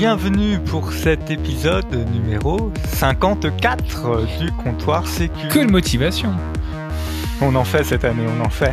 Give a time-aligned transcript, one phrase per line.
[0.00, 5.46] Bienvenue pour cet épisode numéro 54 du comptoir Sécu.
[5.52, 6.30] Quelle motivation
[7.42, 8.72] On en fait cette année, on en fait.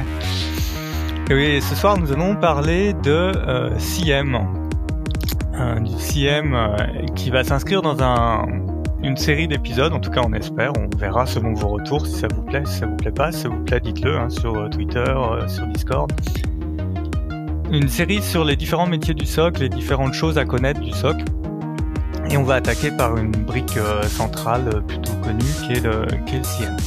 [1.30, 4.40] Et oui, ce soir nous allons parler de euh, CM.
[5.82, 6.78] Du CM euh,
[7.14, 8.46] qui va s'inscrire dans un,
[9.04, 12.30] une série d'épisodes, en tout cas on espère, on verra selon vos retours si ça
[12.34, 14.70] vous plaît, si ça vous plaît pas, si ça vous plaît dites-le hein, sur euh,
[14.70, 16.10] Twitter, euh, sur Discord.
[17.72, 21.18] Une série sur les différents métiers du SOC, les différentes choses à connaître du SOC.
[22.30, 26.06] Et on va attaquer par une brique euh, centrale euh, plutôt connue qui est le,
[26.26, 26.78] qui est le CM.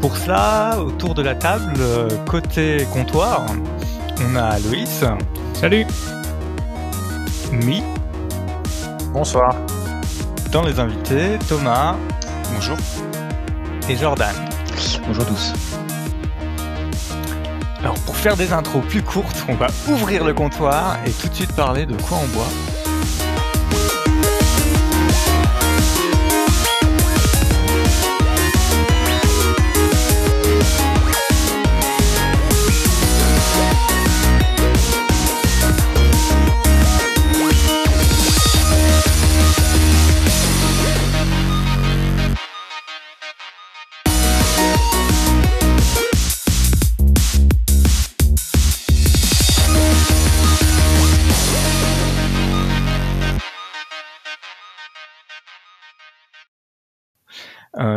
[0.00, 3.46] Pour cela, autour de la table, euh, côté comptoir,
[4.22, 5.04] on a Loïs,
[5.54, 5.86] Salut
[7.52, 7.82] Mi,
[9.12, 9.54] Bonsoir.
[10.52, 11.96] dans les invités, Thomas
[12.54, 12.76] Bonjour.
[13.88, 14.34] et Jordan.
[15.06, 15.52] Bonjour tous.
[18.22, 21.86] Faire des intros plus courtes, on va ouvrir le comptoir et tout de suite parler
[21.86, 22.77] de quoi on boit.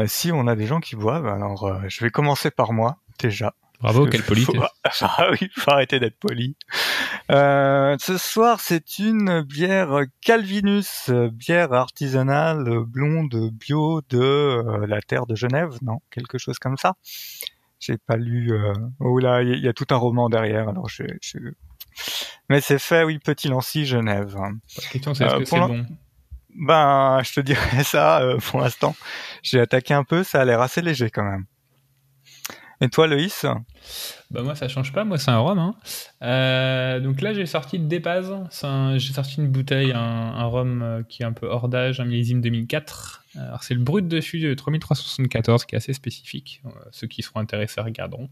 [0.07, 3.53] Si on a des gens qui boivent, alors euh, je vais commencer par moi déjà.
[3.81, 4.55] Bravo, quelle que politesse.
[4.55, 6.55] faut- Ah oui, faut arrêter d'être poli.
[7.31, 14.85] Euh, ce soir, c'est une bière Calvinus, euh, bière artisanale euh, blonde bio de euh,
[14.85, 16.93] la terre de Genève, non Quelque chose comme ça.
[17.79, 18.51] J'ai pas lu.
[18.53, 18.73] Euh...
[18.99, 20.69] Oh là, il y, a- il y a tout un roman derrière.
[20.69, 21.39] Alors je, je...
[22.49, 24.35] Mais c'est fait, oui, Petit Lancy, Genève.
[24.37, 25.85] La question c'est est-ce Euh, que c'est bon?
[26.55, 28.95] Ben, je te dirais ça euh, pour l'instant.
[29.43, 31.45] J'ai attaqué un peu, ça a l'air assez léger quand même.
[32.83, 33.45] Et toi, Loïs?
[34.31, 35.59] Bah moi ça change pas, moi c'est un rhum.
[35.59, 35.75] Hein.
[36.23, 38.33] Euh, donc là j'ai sorti le Dépaz,
[38.97, 42.41] j'ai sorti une bouteille, un, rhum euh, qui est un peu hors d'âge, un millésime
[42.41, 43.23] 2004.
[43.35, 46.63] Alors c'est le brut dessus de 3374 qui est assez spécifique.
[46.91, 48.29] Ceux qui seront intéressés regarderont.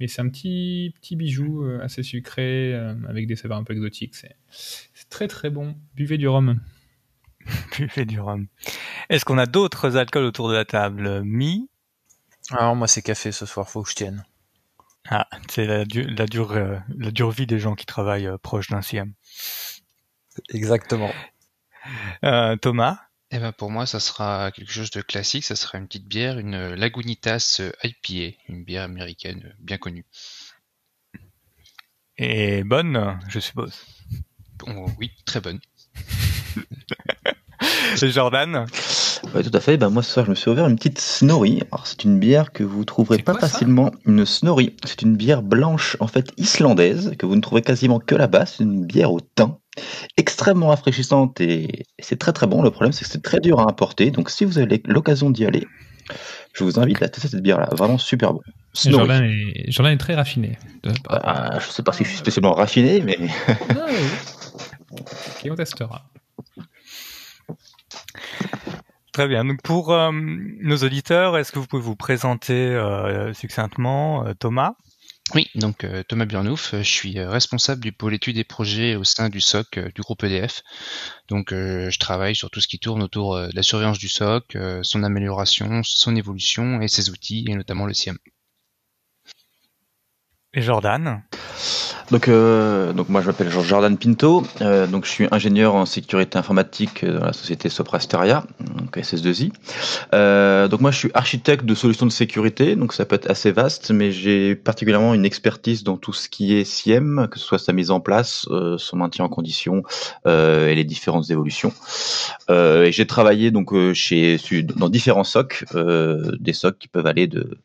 [0.00, 2.74] Mais c'est un petit petit bijou assez sucré
[3.08, 4.16] avec des saveurs un peu exotiques.
[4.16, 5.76] C'est très très bon.
[5.94, 6.60] Buvez du rhum.
[7.76, 8.46] Buvez du rhum.
[9.08, 11.68] Est-ce qu'on a d'autres alcools autour de la table Mi?
[12.50, 14.24] Alors moi c'est café ce soir, faut que je tienne.
[15.08, 18.38] Ah, c'est la, du- la, dure, euh, la dure vie des gens qui travaillent euh,
[18.38, 19.12] proche d'un CM.
[20.52, 21.12] Exactement.
[22.24, 22.98] Euh, Thomas?
[23.30, 25.44] Eh ben pour moi, ça sera quelque chose de classique.
[25.44, 30.04] Ça sera une petite bière, une Lagunitas IPA, une bière américaine bien connue.
[32.18, 33.84] Et bonne, je suppose.
[34.58, 35.60] Bon, oui, très bonne.
[38.02, 38.66] Jordan
[39.34, 39.76] Ouais, tout à fait.
[39.76, 41.62] Ben, moi, ce soir, je me suis ouvert une petite Snorri.
[41.72, 43.90] Alors, c'est une bière que vous trouverez C'est pas quoi, facilement.
[44.06, 44.76] Une Snorri.
[44.84, 48.46] C'est une bière blanche, en fait, islandaise, que vous ne trouvez quasiment que là-bas.
[48.46, 49.56] C'est une bière au thym.
[50.16, 52.62] Extrêmement rafraîchissante et c'est très très bon.
[52.62, 54.10] Le problème, c'est que c'est très dur à importer.
[54.10, 55.66] Donc, si vous avez l'occasion d'y aller,
[56.54, 57.68] je vous invite à tester cette bière-là.
[57.72, 58.40] Vraiment super bon.
[58.74, 60.58] Jordan est, Jordan est très raffiné.
[60.82, 63.28] De- Ah, je sais pas si je suis spécialement raffiné, mais oui.
[64.92, 66.06] Ok, on testera.
[69.16, 69.46] Très bien.
[69.46, 74.74] Donc pour euh, nos auditeurs, est-ce que vous pouvez vous présenter euh, succinctement, euh, Thomas?
[75.34, 79.40] Oui, donc Thomas Burnouf, je suis responsable du pôle études et projets au sein du
[79.40, 80.62] SOC du groupe EDF.
[81.28, 85.02] Donc je travaille sur tout ce qui tourne autour de la surveillance du SOC, son
[85.02, 88.18] amélioration, son évolution et ses outils, et notamment le CIEM.
[90.52, 91.24] et Jordan?
[92.10, 96.38] Donc, euh, donc moi je m'appelle Jordan Pinto, euh, donc je suis ingénieur en sécurité
[96.38, 98.44] informatique dans la société Soprasteria,
[98.76, 99.50] donc SS2I.
[100.14, 103.50] Euh, donc moi je suis architecte de solutions de sécurité, donc ça peut être assez
[103.50, 107.58] vaste, mais j'ai particulièrement une expertise dans tout ce qui est SIEM, que ce soit
[107.58, 109.82] sa mise en place, euh, son maintien en condition
[110.26, 111.72] euh, et les différentes évolutions.
[112.50, 114.38] Euh, et j'ai travaillé donc chez
[114.76, 117.58] dans différents SOC, des SOC qui peuvent aller de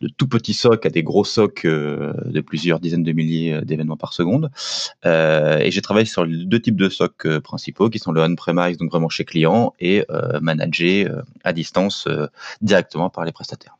[0.00, 4.12] de tout petits SOC à des gros SOC de plusieurs dizaines de milliers d'événements par
[4.12, 4.50] seconde.
[5.06, 8.76] Euh, et j'ai travaillé sur deux types de SOC euh, principaux, qui sont le on-premise,
[8.76, 12.26] donc vraiment chez client, et euh, managé euh, à distance euh,
[12.60, 13.74] directement par les prestataires.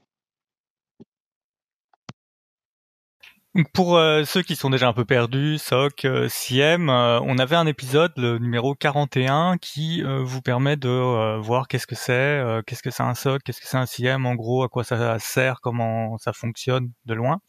[3.73, 8.12] Pour ceux qui sont déjà un peu perdus, SOC, euh, CIEM, on avait un épisode,
[8.17, 13.15] le numéro 41, qui vous permet de voir qu'est-ce que c'est, qu'est-ce que c'est un
[13.15, 16.93] SOC, qu'est-ce que c'est un CIEM, en gros, à quoi ça sert, comment ça fonctionne
[17.06, 17.41] de loin.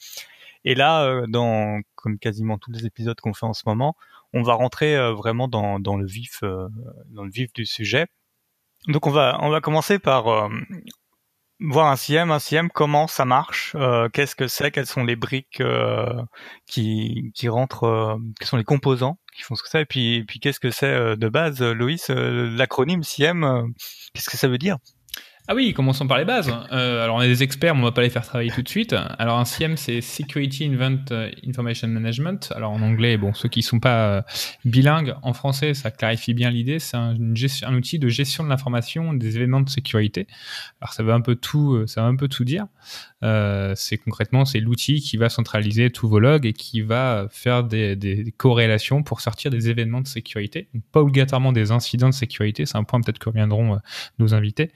[0.65, 3.95] Et là, dans comme quasiment tous les épisodes qu'on fait en ce moment,
[4.33, 8.07] on va rentrer vraiment dans, le vif dans le vif du sujet.
[8.87, 10.49] Donc on va on va commencer par
[11.59, 13.75] voir un CIEM, un CIEM, comment ça marche,
[14.13, 15.61] qu'est-ce que c'est, quelles sont les briques
[16.67, 20.59] qui, rentrent, quels sont les composants qui font ce que ça, et puis, puis qu'est-ce
[20.59, 23.73] que c'est de base, Loïs, l'acronyme CIEM,
[24.13, 24.77] qu'est-ce que ça veut dire?
[25.51, 26.53] Ah oui, commençons par les bases.
[26.71, 28.69] Euh, alors on est des experts, mais on va pas les faire travailler tout de
[28.69, 28.93] suite.
[29.17, 32.53] Alors un CIEM, c'est Security Event euh, Information Management.
[32.55, 34.21] Alors en anglais, bon, ceux qui sont pas euh,
[34.63, 36.77] bilingues, en français, ça clarifie bien l'idée.
[36.77, 40.27] C'est un, un, outil de gestion de l'information des événements de sécurité.
[40.81, 42.67] Alors ça veut un peu tout, ça veut un peu tout dire.
[43.21, 47.65] Euh, c'est concrètement c'est l'outil qui va centraliser tous vos logs et qui va faire
[47.65, 50.69] des, corrélations pour sortir des événements de sécurité.
[50.93, 53.79] pas obligatoirement des incidents de sécurité, c'est un point peut-être que reviendront euh,
[54.19, 54.71] nos invités.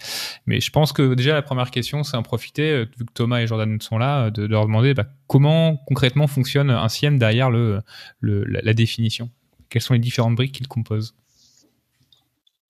[0.46, 3.40] Mais je pense que déjà la première question, c'est en profiter, euh, vu que Thomas
[3.40, 7.82] et Jordan sont là, de, leur demander bah, comment concrètement fonctionne un CIEM derrière le
[8.22, 9.30] la, la définition?
[9.70, 11.16] Quelles sont les différentes briques qu'il compose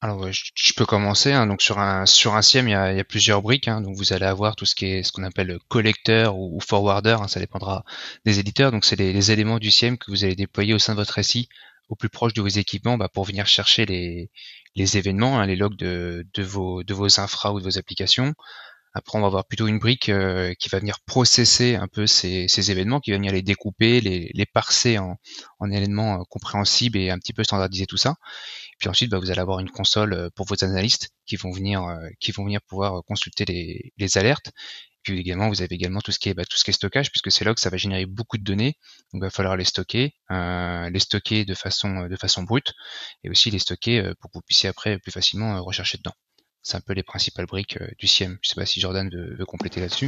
[0.03, 1.31] alors je, peux commencer.
[1.31, 1.47] Hein.
[1.47, 3.69] Donc sur un sur un SIEM, il y a, plusieurs briques.
[3.69, 3.79] Hein.
[3.79, 7.15] Donc vous allez avoir tout ce qui est ce qu'on appelle collecteur ou, forwarder.
[7.21, 7.29] Hein.
[7.29, 7.85] Ça dépendra
[8.25, 8.73] des éditeurs.
[8.73, 11.47] Donc c'est les, éléments du SIEM que vous allez déployer au sein de votre SI
[11.87, 14.29] au plus proche de vos équipements bah, pour venir chercher les,
[14.75, 18.33] les événements, les logs de, de vos de vos infra ou de vos applications.
[18.95, 22.47] Après, on va avoir plutôt une brique euh, qui va venir processer un peu ces,
[22.47, 25.17] ces, événements, qui va venir les découper, les, les parser en,
[25.59, 28.17] en éléments euh, compréhensibles et un petit peu standardiser tout ça.
[28.79, 31.83] Puis ensuite, bah, vous allez avoir une console euh, pour vos analystes qui vont venir,
[31.83, 34.51] euh, qui vont venir pouvoir euh, consulter les, les alertes.
[35.03, 37.11] Puis également, vous avez également tout ce qui est bah, tout ce qui est stockage,
[37.11, 38.77] puisque c'est là que ça va générer beaucoup de données.
[39.13, 42.73] Donc, il va falloir les stocker, euh, les stocker de façon de façon brute,
[43.23, 46.13] et aussi les stocker pour que vous puissiez après plus facilement rechercher dedans.
[46.63, 48.37] C'est un peu les principales briques du CIEM.
[48.41, 50.07] Je sais pas si Jordan veut, compléter là-dessus.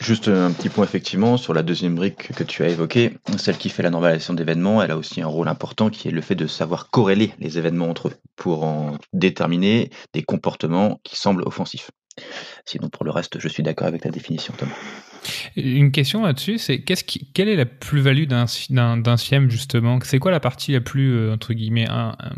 [0.00, 3.68] Juste un petit point effectivement sur la deuxième brique que tu as évoquée, celle qui
[3.68, 6.46] fait la normalisation d'événements, elle a aussi un rôle important qui est le fait de
[6.46, 11.90] savoir corréler les événements entre eux pour en déterminer des comportements qui semblent offensifs.
[12.64, 14.74] Sinon pour le reste, je suis d'accord avec la définition Thomas.
[15.56, 18.46] Une question là-dessus, c'est quelle est la plus-value d'un,
[18.96, 19.98] d'un, SIEM justement?
[20.02, 21.86] C'est quoi la partie la plus euh, entre guillemets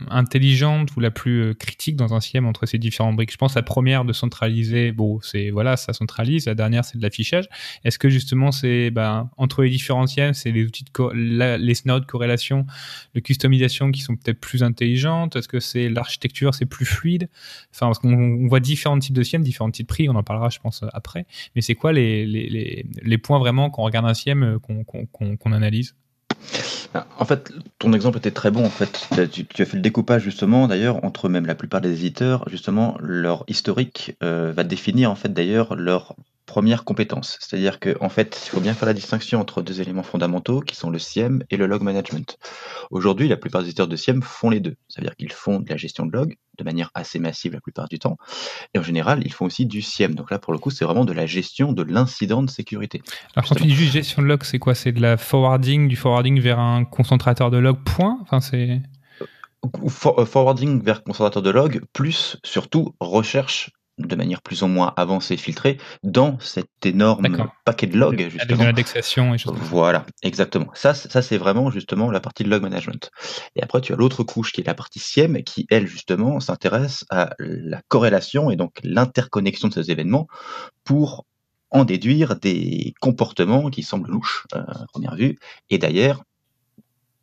[0.09, 3.33] intelligente ou la plus euh, critique dans un SIEM entre ces différentes briques?
[3.33, 6.47] Je pense la première de centraliser, bon, c'est voilà, ça centralise.
[6.47, 7.49] La dernière, c'est de l'affichage.
[7.85, 12.01] Est-ce que justement, c'est ben, entre les différents SIEM, c'est les outils de les scénarios
[12.01, 12.67] de corrélation,
[13.15, 15.37] de customisation qui sont peut-être plus intelligentes?
[15.37, 17.29] Est-ce que c'est l'architecture, c'est plus fluide?
[17.75, 20.09] Enfin, parce qu'on voit différents types de SIEM, différents types de prix.
[20.09, 21.27] On en parlera, je pense, après.
[21.55, 22.25] Mais c'est quoi les
[23.03, 25.95] les, points vraiment qu'on regarde un SIEM, euh, qu'on analyse
[27.19, 28.65] en fait, ton exemple était très bon.
[28.65, 32.49] En fait, tu, as fait le découpage justement, d'ailleurs, entre même la plupart des éditeurs,
[32.49, 36.17] justement, leur historique euh, va définir en fait d'ailleurs leur
[36.51, 37.39] première compétence.
[37.41, 40.75] C'est-à-dire qu'en en fait, il faut bien faire la distinction entre deux éléments fondamentaux qui
[40.75, 42.39] sont le SIEM et le log management.
[42.91, 44.75] Aujourd'hui, la plupart des éditeurs de SIEM font les deux.
[44.89, 48.01] C'est-à-dire qu'ils font de la gestion de log de manière assez massive la plupart du
[48.01, 48.17] temps.
[48.75, 50.17] Et en général, ils font aussi du SIEM.
[50.17, 53.01] Donc là, pour le coup, c'est vraiment de la gestion de l'incident de sécurité.
[53.37, 54.75] Alors quand tu dis juste gestion de log, c'est quoi?
[54.75, 58.19] C'est de la forwarding, du forwarding vers un concentrateur de log, point?
[58.23, 58.83] Enfin, c'est...
[59.23, 63.71] Euh, forwarding vers concentrateur de log, plus surtout recherche
[64.07, 68.65] de manière plus ou moins avancée, filtrée, dans cet énorme paquet de logs, justement.
[68.65, 70.71] l'indexation et Voilà, exactement.
[70.75, 73.11] Ça, ça c'est vraiment justement la partie de log management.
[73.57, 77.05] Et après, tu as l'autre couche qui est la partie SIEM, qui, elle, justement, s'intéresse
[77.11, 80.27] à la corrélation et donc l'interconnexion de ces événements
[80.85, 81.25] pour
[81.71, 85.39] en déduire des comportements qui semblent louches euh, à première vue.
[85.71, 86.23] Et d'ailleurs,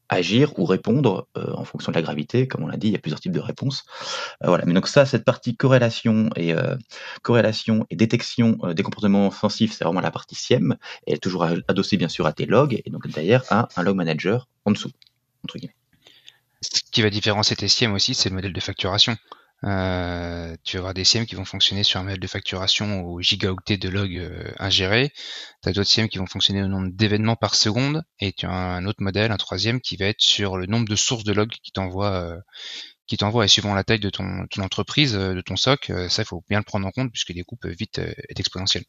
[0.10, 2.48] agir ou répondre euh, en fonction de la gravité.
[2.48, 3.84] Comme on l'a dit, il y a plusieurs types de réponses.
[4.44, 4.66] Euh, voilà.
[4.66, 6.76] Mais donc ça, cette partie corrélation et euh,
[7.22, 10.78] corrélation et détection des comportements offensifs, c'est vraiment la partie SIEM.
[11.06, 13.84] Et elle est toujours adossée bien sûr à tes logs et donc d'ailleurs à un
[13.84, 14.92] log manager en dessous
[15.44, 15.76] entre guillemets.
[16.62, 19.16] Ce qui va différencier tes SIEM aussi, c'est le modèle de facturation.
[19.64, 23.22] Euh, tu vas avoir des SIEM qui vont fonctionner sur un modèle de facturation au
[23.22, 25.12] gigaoctet de log euh, ingéré.
[25.64, 28.04] Tu as d'autres SIEM qui vont fonctionner au nombre d'événements par seconde.
[28.20, 30.96] Et tu as un autre modèle, un troisième, qui va être sur le nombre de
[30.96, 32.40] sources de log qui t'envoie euh,
[33.44, 36.66] et suivant la taille de ton, entreprise, de ton SOC, ça il faut bien le
[36.66, 38.84] prendre en compte puisque les coûts peuvent vite être exponentiels.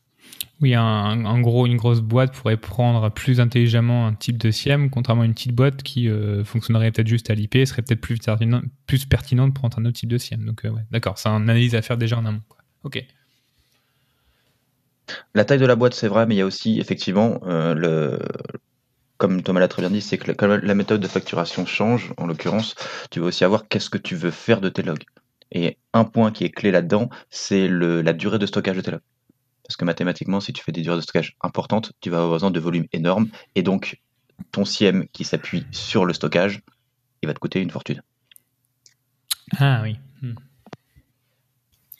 [0.60, 5.22] Oui, un, gros, une grosse boîte pourrait prendre plus intelligemment un type de SIEM, contrairement
[5.22, 8.62] à une petite boîte qui euh, fonctionnerait peut-être juste à l'IP, serait peut-être plus, pertinent,
[8.86, 10.44] plus pertinente de prendre un autre type de SIEM.
[10.44, 12.42] Donc, euh, d'accord, c'est une analyse à faire déjà en amont.
[12.82, 13.04] Ok.
[15.34, 18.18] La taille de la boîte, c'est vrai, mais il y a aussi effectivement euh,
[19.18, 22.26] comme Thomas l'a très bien dit, c'est que la, la méthode de facturation change, en
[22.26, 22.74] l'occurrence,
[23.10, 25.04] tu vas aussi avoir qu'est-ce que tu veux faire de tes logs.
[25.50, 29.00] Et un point qui est clé là-dedans, c'est la durée de stockage de tes logs.
[29.68, 32.50] Parce que mathématiquement, si tu fais des durées de stockage importantes, tu vas avoir besoin
[32.50, 33.28] de volumes énormes.
[33.54, 34.00] Et donc,
[34.50, 36.62] ton SIEM qui s'appuie sur le stockage
[37.22, 38.02] il va te coûter une fortune.
[39.58, 39.98] Ah oui.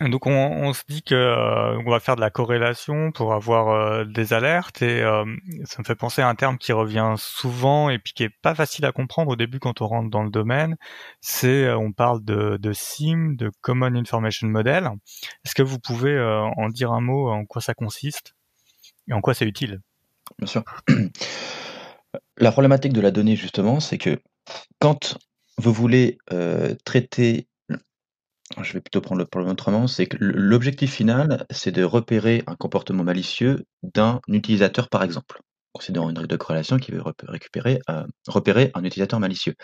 [0.01, 4.05] Donc on, se dit que euh, on va faire de la corrélation pour avoir euh,
[4.05, 5.25] des alertes et euh,
[5.65, 8.55] ça me fait penser à un terme qui revient souvent et puis qui est pas
[8.55, 10.77] facile à comprendre au début quand on rentre dans le domaine.
[11.21, 14.89] C'est on parle de, de SIM, de Common Information Model.
[15.45, 16.17] Est-ce que vous pouvez
[16.57, 18.37] en dire un mot en quoi ça consiste
[19.09, 19.81] et en quoi c'est utile?
[20.39, 20.63] Bien sûr.
[22.37, 24.21] La problématique de la donnée justement, c'est que
[24.79, 25.19] quand
[25.57, 26.19] vous voulez
[26.85, 27.48] traiter
[28.63, 32.57] je vais plutôt prendre le problème autrement, c'est que l'objectif final, c'est de repérer un
[32.57, 35.41] comportement malicieux d'un utilisateur, par exemple.
[35.73, 39.55] Considérons une règle de corrélation qui veut récupérer, euh, repérer un utilisateur malicieux.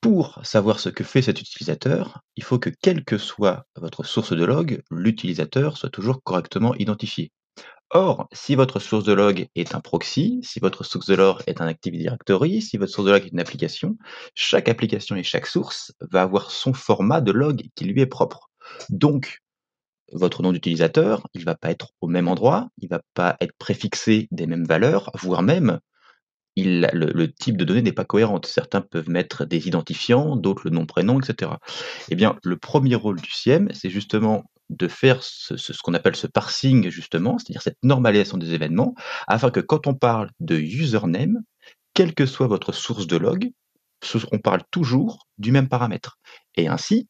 [0.00, 4.32] Pour savoir ce que fait cet utilisateur, il faut que quelle que soit votre source
[4.32, 7.32] de log, l'utilisateur soit toujours correctement identifié.
[7.90, 11.62] Or, si votre source de log est un proxy, si votre source de log est
[11.62, 13.96] un Active Directory, si votre source de log est une application,
[14.34, 18.50] chaque application et chaque source va avoir son format de log qui lui est propre.
[18.90, 19.40] Donc,
[20.12, 24.28] votre nom d'utilisateur, il va pas être au même endroit, il va pas être préfixé
[24.32, 25.80] des mêmes valeurs, voire même
[26.64, 28.40] le, type de données n'est pas cohérent.
[28.44, 31.52] Certains peuvent mettre des identifiants, d'autres le nom prénom, etc.
[32.10, 36.26] Eh bien, le premier rôle du SIEM, c'est justement de faire ce, qu'on appelle ce
[36.26, 38.94] parsing justement, c'est-à-dire cette normalisation des événements,
[39.26, 41.42] afin que quand on parle de username,
[41.94, 43.50] quelle que soit votre source de log,
[44.32, 46.18] on parle toujours du même paramètre.
[46.56, 47.08] Et ainsi,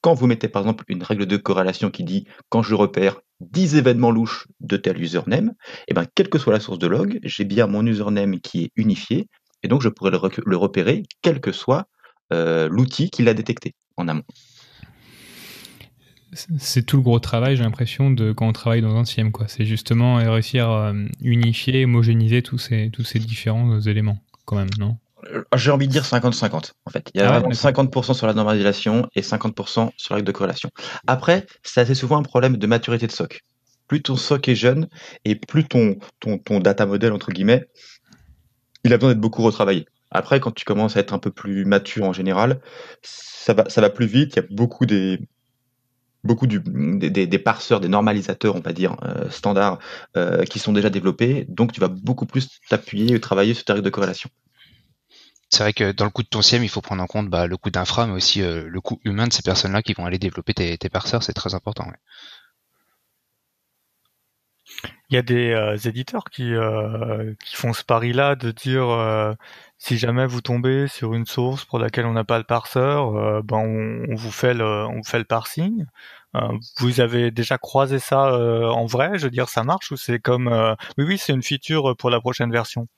[0.00, 3.76] quand vous mettez par exemple une règle de corrélation qui dit quand je repère 10
[3.76, 7.20] événements louches de tel username, et eh ben, quelle que soit la source de log,
[7.22, 9.28] j'ai bien mon username qui est unifié,
[9.62, 11.88] et donc je pourrais le, repérer quel que soit
[12.32, 14.24] euh, l'outil qui l'a détecté en amont
[16.32, 19.48] c'est tout le gros travail, j'ai l'impression, de quand on travaille dans un CIEM, quoi.
[19.48, 24.68] C'est justement réussir à euh, unifier, homogénéiser tous ces, tous ces différents éléments, quand même,
[24.78, 24.96] non?
[25.32, 27.10] Euh, J'ai envie de dire 50-50, en fait.
[27.14, 30.32] Il y a ah vraiment 50% sur la normalisation et 50% sur la règle de
[30.32, 30.70] corrélation.
[31.06, 33.42] Après, c'est assez souvent un problème de maturité de SOC.
[33.86, 34.88] Plus ton SOC est jeune
[35.24, 37.64] et plus ton, ton, ton data model, entre guillemets,
[38.84, 39.86] il a besoin d'être beaucoup retravaillé.
[40.10, 42.60] Après, quand tu commences à être un peu plus mature en général,
[43.02, 44.34] ça va, ça va plus vite.
[44.34, 45.18] Il y a beaucoup des,
[46.24, 49.78] beaucoup du, des, des, parseurs, des normalisateurs, on va dire, euh, standards,
[50.16, 51.46] euh, qui sont déjà développés.
[51.48, 54.30] Donc, tu vas beaucoup plus t'appuyer et travailler sur ta règle de corrélation.
[55.50, 57.46] C'est vrai que dans le coût de ton SIEM, il faut prendre en compte bah,
[57.46, 60.18] le coût d'infra, mais aussi euh, le coût humain de ces personnes-là qui vont aller
[60.18, 61.22] développer tes, tes parseurs.
[61.22, 61.86] C'est très important.
[61.86, 61.96] Ouais.
[65.10, 69.32] Il y a des euh, éditeurs qui, euh, qui font ce pari-là de dire euh,
[69.78, 73.56] si jamais vous tombez sur une source pour laquelle on n'a pas le parseur, ben
[73.58, 75.86] on, vous fait le, on fait le parsing.
[76.78, 80.48] vous avez déjà croisé ça en vrai Je veux dire, ça marche ou c'est comme
[80.98, 82.88] oui oui c'est une feature pour la prochaine version?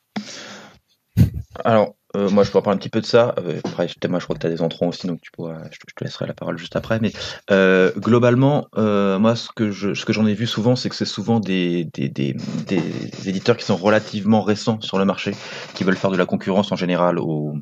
[1.64, 3.34] Alors euh, moi, je pourrais parler un petit peu de ça.
[3.38, 5.78] Euh, après, moi, je crois que tu as des entrants aussi, donc tu pourras, je,
[5.78, 6.98] te laisserai la parole juste après.
[7.00, 7.12] Mais
[7.50, 11.38] euh, globalement, euh, moi, ce que je, j'en ai vu souvent, c'est que c'est souvent
[11.38, 12.34] des, des, des,
[12.66, 15.32] des, éditeurs qui sont relativement récents sur le marché,
[15.74, 17.54] qui veulent faire de la concurrence en général au,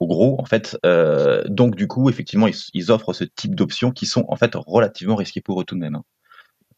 [0.00, 0.78] au gros, en fait.
[0.86, 4.52] Euh, donc, du coup, effectivement, ils, ils offrent ce type d'options qui sont en fait
[4.54, 5.96] relativement risquées pour eux tout de même.
[5.96, 6.04] Hein.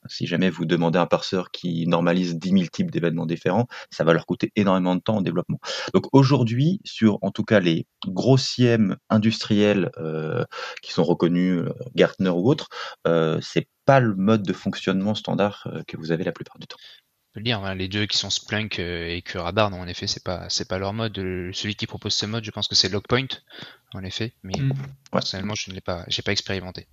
[0.06, 4.12] Si jamais vous demandez un parseur qui normalise 10 000 types d'événements différents, ça va
[4.12, 5.58] leur coûter énormément de temps en développement.
[5.92, 10.44] Donc aujourd'hui, sur en tout cas les grossièmes industriels euh,
[10.82, 12.68] qui sont reconnus, euh, Gartner ou autres,
[13.06, 16.66] euh, c'est pas le mode de fonctionnement standard euh, que vous avez la plupart du
[16.66, 16.78] temps.
[16.80, 20.06] On peut le dire, hein, les deux qui sont Splunk et Curabar, non, en effet,
[20.06, 21.16] c'est pas c'est pas leur mode.
[21.52, 23.26] Celui qui propose ce mode, je pense que c'est Logpoint,
[23.92, 24.72] en effet, mais mm.
[25.10, 26.86] personnellement, je ne l'ai pas, j'ai pas expérimenté.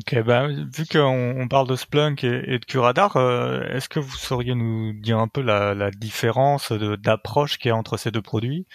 [0.00, 4.56] Ok, bah, vu qu'on parle de Splunk et, de Curadar, euh, est-ce que vous sauriez
[4.56, 8.66] nous dire un peu la, différence d'approche qu'il y a entre ces deux produits?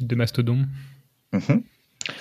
[0.00, 0.66] De Mastodon
[1.32, 1.62] mm-hmm.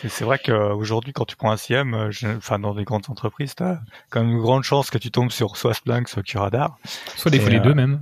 [0.08, 3.64] C'est vrai qu'aujourd'hui, quand tu prends un CM, euh, enfin dans des grandes entreprises, tu
[3.64, 6.78] as quand même une grande chance que tu tombes sur soit Splunk, soit Curadar.
[7.16, 8.00] Soit des fois les deux euh, même.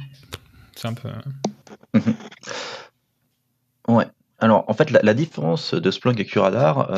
[0.75, 1.10] C'est un peu...
[1.94, 2.16] Mm-hmm.
[3.88, 4.08] Ouais.
[4.40, 6.90] Alors, en fait, la, différence de Splunk et Curadar,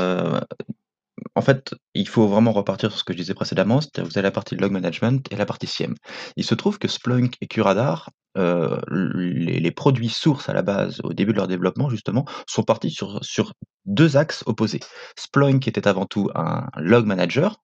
[1.36, 4.24] en fait, il faut vraiment repartir sur ce que je disais précédemment, c'est-à-dire vous avez
[4.24, 5.96] la partie log management et la partie SIEM.
[6.36, 11.14] Il se trouve que Splunk et Curadar, euh, les, produits sources à la base, au
[11.14, 13.54] début de leur développement justement, sont partis sur,
[13.86, 14.82] deux axes opposés.
[15.18, 17.62] Splunk était avant tout un log manager,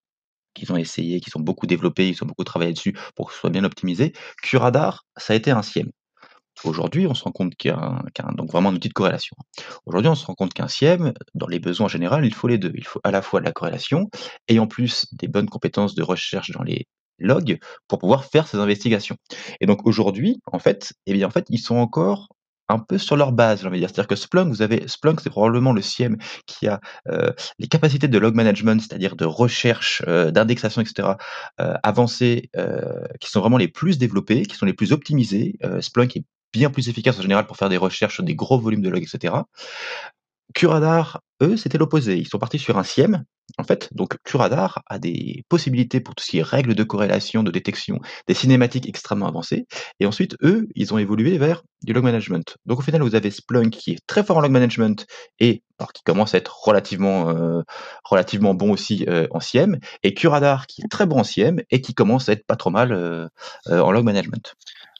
[0.53, 3.39] qu'ils ont essayé, qu'ils ont beaucoup développé, ils ont beaucoup travaillé dessus pour que ce
[3.39, 4.13] soit bien optimisé.
[4.41, 5.89] Curadar, ça a été un SIEM.
[6.63, 9.35] Aujourd'hui, on se rend compte qu'il y a, un, donc vraiment un outil de corrélation.
[9.85, 12.57] Aujourd'hui, on se rend compte qu'un SIEM, dans les besoins en général, il faut les
[12.57, 12.71] deux.
[12.75, 14.09] Il faut à la fois de la corrélation
[14.47, 16.87] et en plus des bonnes compétences de recherche dans les
[17.19, 19.17] logs pour pouvoir faire ces investigations.
[19.61, 22.29] Et donc aujourd'hui, en fait, eh bien en fait, ils sont encore
[22.69, 23.89] un peu sur leur base, j'ai envie de dire.
[23.89, 26.79] C'est-à-dire que Splunk, vous avez Splunk, c'est probablement le CIEM qui a
[27.09, 31.09] euh, les capacités de log management, c'est-à-dire de recherche, euh, d'indexation, etc.,
[31.59, 32.49] euh, avancées,
[33.19, 35.57] qui sont vraiment les plus développées, qui sont les plus optimisées.
[35.81, 38.81] Splunk est bien plus efficace en général pour faire des recherches sur des gros volumes
[38.81, 39.33] de logs, etc.
[40.53, 42.17] Curadar, eux, c'était l'opposé.
[42.17, 43.23] Ils sont partis sur un SIEM,
[43.57, 43.89] en fait.
[43.91, 47.99] Donc, Curadar a des possibilités pour tout ce qui est règles de corrélation, de détection,
[48.27, 49.65] des cinématiques extrêmement avancées.
[49.99, 52.55] Et ensuite, eux, ils ont évolué vers du log management.
[52.65, 55.07] Donc, au final, vous avez Splunk qui est très fort en log management
[55.39, 60.81] et qui commence à être relativement, euh, bon aussi euh, en SIEM, et Curadar qui
[60.83, 63.27] est très bon en SIEM et qui commence à être pas trop mal euh
[63.67, 64.55] en log management.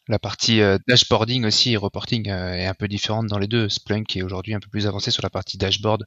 [0.09, 3.69] La partie euh, dashboarding aussi reporting euh, est un peu différente dans les deux.
[3.69, 6.05] Splunk est aujourd'hui un peu plus avancé sur la partie dashboard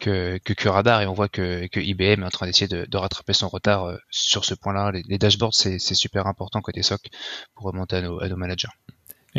[0.00, 2.96] que, que Curadar et on voit que, que IBM est en train d'essayer de, de,
[2.96, 4.90] rattraper son retard euh, sur ce point-là.
[4.90, 7.10] Les, les dashboards, c'est super important côté SOC
[7.54, 8.68] pour remonter à nos, à nos managers.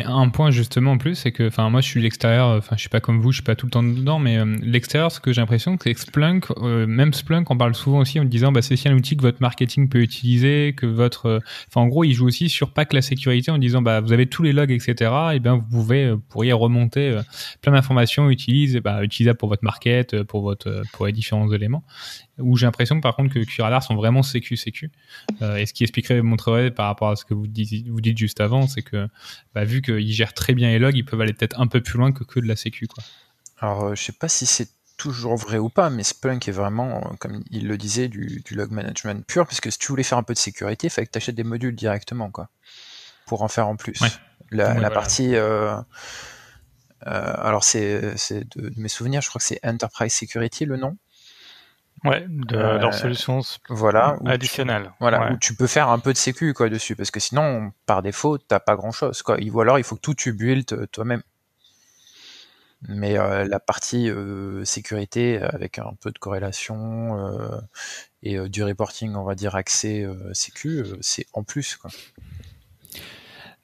[0.00, 2.80] Et un point justement en plus, c'est que, enfin, moi je suis l'extérieur, enfin, je
[2.80, 5.20] suis pas comme vous, je suis pas tout le temps dedans, mais euh, l'extérieur, ce
[5.20, 8.52] que j'ai l'impression, c'est que Splunk, euh, même Splunk, on parle souvent aussi en disant,
[8.52, 11.38] bah, c'est aussi un outil que votre marketing peut utiliser, que votre, euh,
[11.68, 14.12] enfin, en gros, il joue aussi sur pas que la sécurité en disant, bah, vous
[14.12, 15.10] avez tous les logs, etc.
[15.34, 17.22] Et bien, vous pouvez, euh, pourriez remonter euh,
[17.60, 21.84] plein d'informations utilisées, bah, utilisables pour votre market, pour votre, pour les différents éléments
[22.40, 24.90] où j'ai l'impression par contre que Curadar sont vraiment sécu sécu.
[25.42, 28.18] Euh, et ce qui expliquerait, montrerait par rapport à ce que vous dites, vous dites
[28.18, 29.08] juste avant, c'est que
[29.54, 31.98] bah, vu qu'ils gèrent très bien les logs, ils peuvent aller peut-être un peu plus
[31.98, 32.86] loin que que de la sécu.
[32.86, 33.02] Quoi.
[33.58, 37.00] Alors euh, je sais pas si c'est toujours vrai ou pas, mais Splunk est vraiment,
[37.20, 40.18] comme il le disait, du, du log management pur, parce que si tu voulais faire
[40.18, 42.50] un peu de sécurité, il fallait que tu achètes des modules directement, quoi,
[43.26, 43.98] pour en faire en plus.
[44.02, 44.08] Ouais.
[44.50, 44.90] La, Ouais, la voilà.
[44.90, 45.74] partie, euh,
[47.06, 50.76] euh, alors c'est c'est de, de mes souvenirs, je crois que c'est Enterprise Security le
[50.76, 50.98] nom.
[52.04, 54.16] Ouais, de Euh, leur solution Voilà.
[54.20, 54.90] où tu- additionnelle.
[55.00, 55.32] Voilà, Ouais.
[55.32, 58.38] où tu peux faire un peu de sécu quoi dessus, parce que sinon, par défaut,
[58.38, 59.36] t'as pas grand chose quoi.
[59.38, 61.22] Ou alors il faut que tout tu build euh, toi-même.
[62.88, 67.60] Mais euh, la partie euh, sécurité avec un peu de corrélation euh,
[68.22, 71.90] et du reporting, on va dire accès euh, sécu, euh, c'est en plus quoi.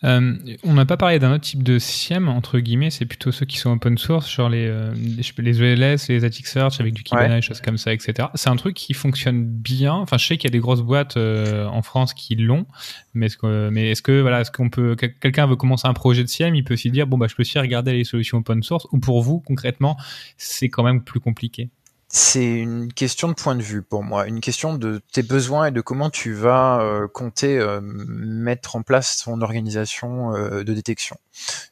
[0.06, 3.44] Euh, on n'a pas parlé d'un autre type de SIEM, entre guillemets, c'est plutôt ceux
[3.44, 4.94] qui sont open source, genre les, euh,
[5.38, 7.34] les, ELS, les Elasticsearch avec du Kibana, Ouais.
[7.36, 8.28] des choses comme ça, etc.
[8.34, 9.94] C'est un truc qui fonctionne bien.
[9.94, 12.66] Enfin, je sais qu'il y a des grosses boîtes euh, en France qui l'ont,
[13.14, 15.94] mais est-ce que, mais est-ce que, voilà, est-ce qu'on peut, quel- quelqu'un veut commencer un
[15.94, 18.38] projet de SIEM, il peut aussi dire, bon, bah, je peux aussi regarder les solutions
[18.38, 19.96] open source, ou pour vous, concrètement,
[20.36, 21.68] c'est quand même plus compliqué.
[22.08, 25.70] C'est une question de point de vue pour moi, une question de tes besoins et
[25.72, 31.18] de comment tu vas euh, compter euh, mettre en place ton organisation euh, de détection.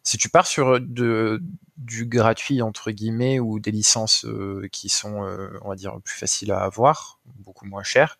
[0.02, 4.26] Si tu pars sur du gratuit entre guillemets ou des licences
[4.72, 5.26] qui sont,
[5.62, 8.18] on va dire, plus faciles à avoir, beaucoup moins chères,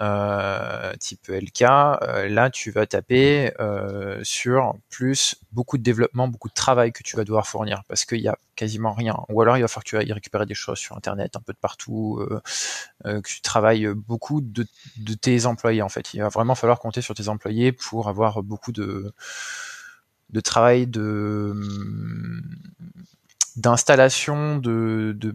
[0.00, 6.48] euh, type LK, euh, là tu vas taper euh, sur plus beaucoup de développement, beaucoup
[6.48, 9.16] de travail que tu vas devoir fournir parce qu'il y a quasiment rien.
[9.28, 11.52] Ou alors il va falloir que tu ailles récupérer des choses sur internet un peu
[11.52, 12.24] de partout,
[13.04, 14.66] que tu travailles beaucoup de,
[14.98, 16.14] de tes employés en fait.
[16.14, 19.12] Il va vraiment falloir compter sur tes employés pour avoir beaucoup de
[20.30, 21.54] de travail de
[23.56, 25.34] d'installation de, de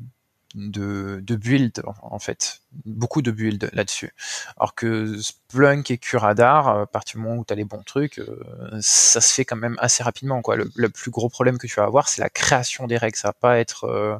[0.55, 4.13] de, build en fait, beaucoup de build là-dessus.
[4.57, 8.19] Alors que Splunk et Curadar, à partir du moment où tu as les bons trucs,
[8.19, 8.39] euh,
[8.81, 10.41] ça se fait quand même assez rapidement.
[10.41, 10.57] Quoi.
[10.57, 13.17] Le, plus gros problème que tu vas avoir, c'est la création des règles.
[13.17, 13.85] Ça va pas être...
[13.85, 14.17] Euh,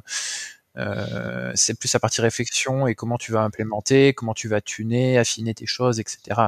[0.76, 5.18] euh, c'est plus la partie réflexion et comment tu vas implémenter, comment tu vas tuner,
[5.18, 6.40] affiner tes choses, etc.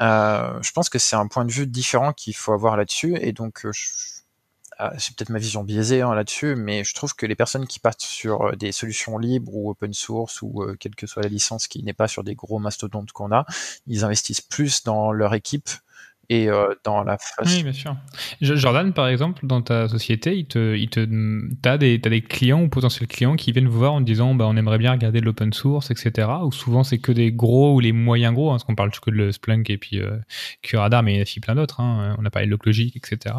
[0.00, 3.16] Euh, je pense que c'est un point de vue différent qu'il faut avoir là-dessus.
[3.20, 4.13] Et donc, je,
[4.98, 8.00] c'est peut-être ma vision biaisée hein, là-dessus, mais je trouve que les personnes qui partent
[8.00, 11.82] sur des solutions libres ou open source ou euh, quelle que soit la licence qui
[11.82, 13.46] n'est pas sur des gros mastodontes qu'on a,
[13.86, 15.70] ils investissent plus dans leur équipe
[16.28, 17.96] et euh, dans la Oui, bien sûr.
[18.40, 23.68] Jordan, par exemple, dans ta société, il te, des, clients ou potentiels clients qui viennent
[23.68, 26.28] vous voir en disant, bah, on aimerait bien regarder de l'open source, etc.
[26.42, 29.10] Ou souvent c'est que des gros ou les moyens gros, hein, parce qu'on parle que
[29.10, 30.16] de Splunk et puis euh,
[30.62, 31.80] Curadar, mais il y a aussi plein d'autres.
[31.80, 32.16] Hein.
[32.18, 33.34] On a parlé de Loglogic, etc.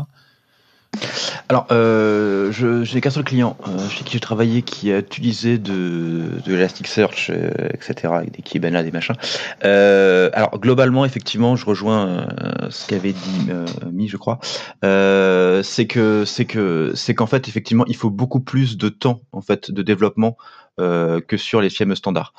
[1.50, 6.24] Alors, euh, j'ai qu'un seul client euh, chez qui j'ai travaillé qui a utilisé de,
[6.46, 9.16] de Elasticsearch, euh, etc., avec des Kibana, des machins.
[9.64, 14.40] Euh, alors, globalement, effectivement, je rejoins euh, ce qu'avait dit euh, Mi, je crois.
[14.82, 19.42] c'est que c'est que c'est qu'en fait, effectivement, il faut beaucoup plus de temps en
[19.42, 20.38] fait de développement
[20.78, 22.34] que sur les SIEM standards.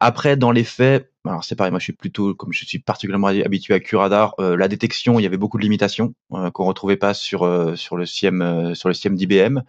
[0.00, 3.28] après, dans les faits, alors c'est pareil, moi je suis plutôt, comme je suis particulièrement
[3.28, 6.98] habitué à Curadar, euh, la détection, il y avait beaucoup de limitations euh, qu'on retrouvait
[6.98, 9.60] pas sur euh, sur le SIEM sur le SIEM d'IBM,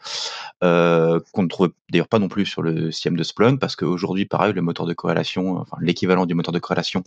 [0.61, 4.51] qu'on ne trouvait d'ailleurs pas non plus sur le SIEM de Splunk, parce qu'aujourd'hui, pareil,
[4.53, 7.03] le moteur de corrélation, enfin l'équivalent du moteur de corrélation,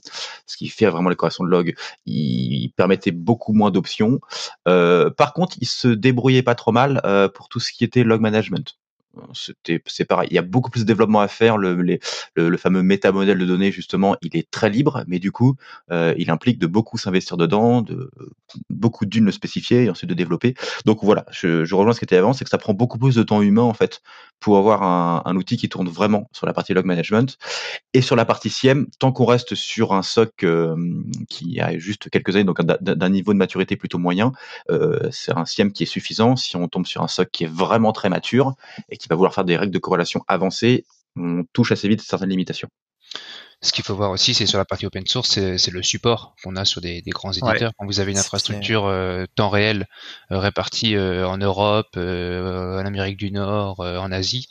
[0.46, 1.74] ce qui fait vraiment les corrélations de log,
[2.06, 4.20] il, permettait beaucoup moins d'options.
[4.64, 7.02] par contre, il se débrouillait pas trop mal
[7.34, 8.78] pour tout ce qui était log management
[9.34, 10.28] c'était c'est pareil.
[10.30, 11.56] Il y a beaucoup plus de développement à faire.
[11.58, 11.98] Le, le,
[12.48, 15.56] le fameux métamodèle de données justement, il est très libre, mais du coup,
[15.90, 18.10] euh, il implique de beaucoup s'investir dedans, de
[18.70, 20.54] beaucoup d'une le spécifier et ensuite de développer.
[20.84, 23.22] Donc voilà, je, rejoins ce qui était avant, c'est que ça prend beaucoup plus de
[23.22, 24.00] temps humain en fait
[24.40, 27.38] pour avoir un, un, outil qui tourne vraiment sur la partie log management
[27.92, 28.86] et sur la partie SIEM.
[28.98, 30.76] Tant qu'on reste sur un SOC euh,
[31.28, 34.32] qui a juste quelques années, donc d'un niveau de maturité plutôt moyen,
[34.70, 36.36] euh, c'est un SIEM qui est suffisant.
[36.36, 38.54] Si on tombe sur un SOC qui est vraiment très mature
[38.88, 40.84] et qui va vouloir faire des règles de corrélation avancées,
[41.16, 42.68] on touche assez vite certaines limitations.
[43.60, 46.54] Ce qu'il faut voir aussi, c'est sur la partie open source, c'est le support qu'on
[46.54, 47.72] a sur des, grands éditeurs.
[47.76, 49.86] Quand vous avez une infrastructure euh, temps réel
[50.30, 54.46] euh, répartie euh, en Europe, en Amérique du Nord, en Asie,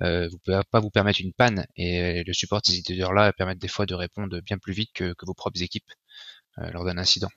[0.00, 1.64] vous pouvez pas vous permettre une panne.
[1.76, 5.14] Et le support de ces éditeurs-là permettent des fois de répondre bien plus vite que,
[5.14, 5.90] que vos propres équipes
[6.58, 7.30] lors d'un incident.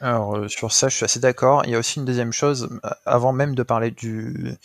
[0.00, 1.62] Alors sur ça, je suis assez d'accord.
[1.64, 2.68] Il y a aussi une deuxième chose,
[3.06, 4.56] avant même de parler du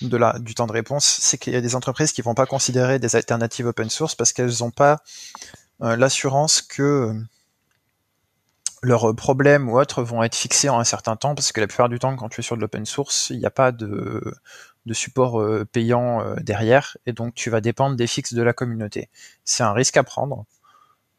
[0.00, 2.46] de la, du temps de réponse, c'est qu'il y a des entreprises qui vont pas
[2.46, 5.02] considérer des alternatives open source parce qu'elles n'ont pas
[5.82, 7.14] euh, l'assurance que euh,
[8.82, 11.88] leurs problèmes ou autres vont être fixés en un certain temps, parce que la plupart
[11.88, 14.22] du temps, quand tu es sur de l'open source, il n'y a pas de,
[14.84, 19.08] de support euh, payant derrière, et donc tu vas dépendre des fixes de la communauté.
[19.44, 20.44] C'est un risque à prendre.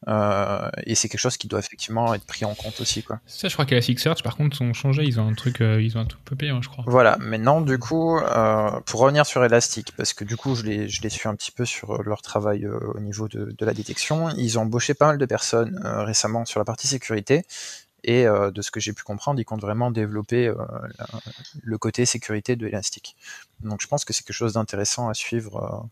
[0.07, 3.19] Euh, et c'est quelque chose qui doit effectivement être pris en compte aussi, quoi.
[3.25, 5.03] Ça, je crois qu'Elasticsearch, par contre, sont changés.
[5.03, 6.83] Ils ont un truc, euh, ils ont un truc peu payant, je crois.
[6.87, 7.17] Voilà.
[7.19, 11.01] Maintenant, du coup, euh, pour revenir sur Elastic, parce que du coup, je les, je
[11.01, 14.29] les suis un petit peu sur leur travail au niveau de, de, la détection.
[14.37, 17.43] Ils ont embauché pas mal de personnes récemment sur la partie sécurité.
[18.07, 20.53] Et de ce que j'ai pu comprendre, ils comptent vraiment développer
[21.63, 23.15] le côté sécurité de Elastic.
[23.61, 25.89] Donc, je pense que c'est quelque chose d'intéressant à suivre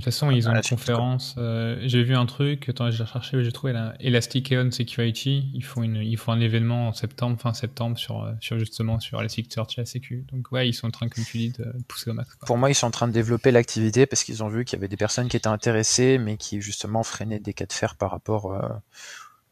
[0.00, 1.36] toute façon, ils ont une conférence.
[1.38, 5.50] Euh, j'ai vu un truc, attends, j'ai cherché, j'ai trouvé la Elastic Eon Security.
[5.54, 9.00] Ils font, une, ils font un événement en septembre, fin septembre, sur, euh, sur justement
[9.00, 10.26] sur Elasticsearch et la Sécu.
[10.30, 12.36] Donc, ouais, ils sont en train, comme tu dis, de pousser au max.
[12.46, 14.80] Pour moi, ils sont en train de développer l'activité parce qu'ils ont vu qu'il y
[14.80, 18.10] avait des personnes qui étaient intéressées, mais qui justement freinaient des cas de fer par
[18.10, 18.68] rapport euh,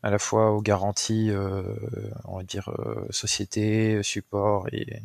[0.02, 1.30] à la fois aux garanties,
[2.24, 2.68] on va dire,
[3.08, 5.00] société, support et,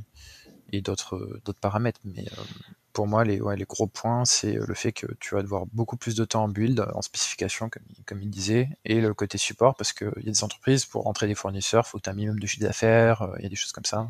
[0.73, 2.02] et d'autres d'autres paramètres.
[2.04, 2.25] Mais
[2.99, 6.15] pour moi, les, gros points, c'est euh, le fait que tu vas devoir beaucoup plus
[6.15, 7.69] de temps en build, en spécification,
[8.05, 11.25] comme, il disait, et le côté support, parce qu'il y a des entreprises, pour rentrer
[11.25, 13.49] des fournisseurs, il faut que tu un minimum de chiffre d'affaires, euh, il y a
[13.49, 14.09] des choses comme ça.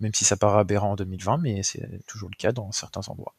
[0.00, 3.32] Même si ça paraît aberrant en 2020, mais c'est toujours le cas dans certains endroits.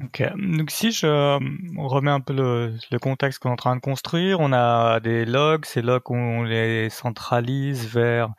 [0.00, 1.38] Ok, donc si je euh,
[1.76, 5.24] remets un peu le, le contexte qu'on est en train de construire, on a des
[5.24, 8.34] logs, ces logs on les centralise vers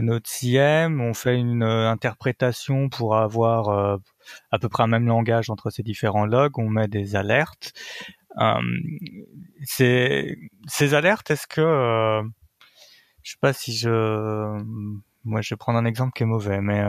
[0.00, 3.96] notre CM, on fait une euh, interprétation pour avoir euh,
[4.50, 7.72] à peu près un même langage entre ces différents logs, on met des alertes.
[9.64, 12.22] ces, ces alertes, est-ce que
[13.22, 14.62] je sais pas si je
[15.24, 16.82] moi je vais prendre un exemple qui est mauvais mais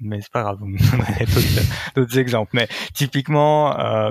[0.00, 0.58] mais c'est pas grave.
[0.60, 2.50] Vous me d'autres exemples.
[2.54, 4.10] Mais typiquement euh,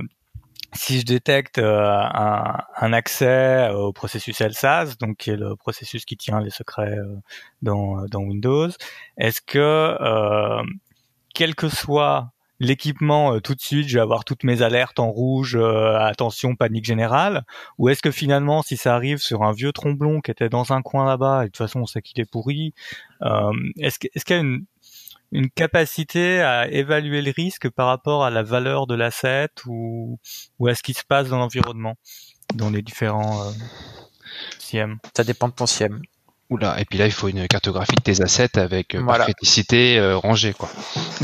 [0.74, 6.06] si je détecte euh, un, un, accès au processus LSAS, donc qui est le processus
[6.06, 7.16] qui tient les secrets euh,
[7.62, 8.70] dans, dans Windows,
[9.18, 10.62] est-ce que euh,
[11.34, 15.56] quel que soit l'équipement tout de suite, je vais avoir toutes mes alertes en rouge,
[15.56, 17.46] attention, panique générale,
[17.78, 20.82] ou est-ce que finalement, si ça arrive sur un vieux tromblon qui était dans un
[20.82, 22.74] coin là-bas, et de toute façon on sait qu'il est pourri,
[23.78, 24.66] est-ce qu'il est y a une
[25.32, 30.20] une capacité à évaluer le risque par rapport à la valeur de l'asset ou,
[30.60, 31.96] ou à ce qui se passe dans l'environnement,
[32.56, 33.52] dans les différents euh,
[34.60, 34.98] SIEM.
[35.16, 36.02] Ça dépend de ton SIEM.
[36.50, 39.26] Oula, et puis là, il faut une cartographie de tes assets avec euh, voilà.
[39.26, 40.70] criticité euh, rangée, quoi.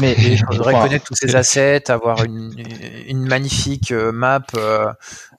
[0.01, 2.53] Mais je voudrais connaître tous ces assets, avoir une,
[3.07, 4.91] une magnifique euh, map euh,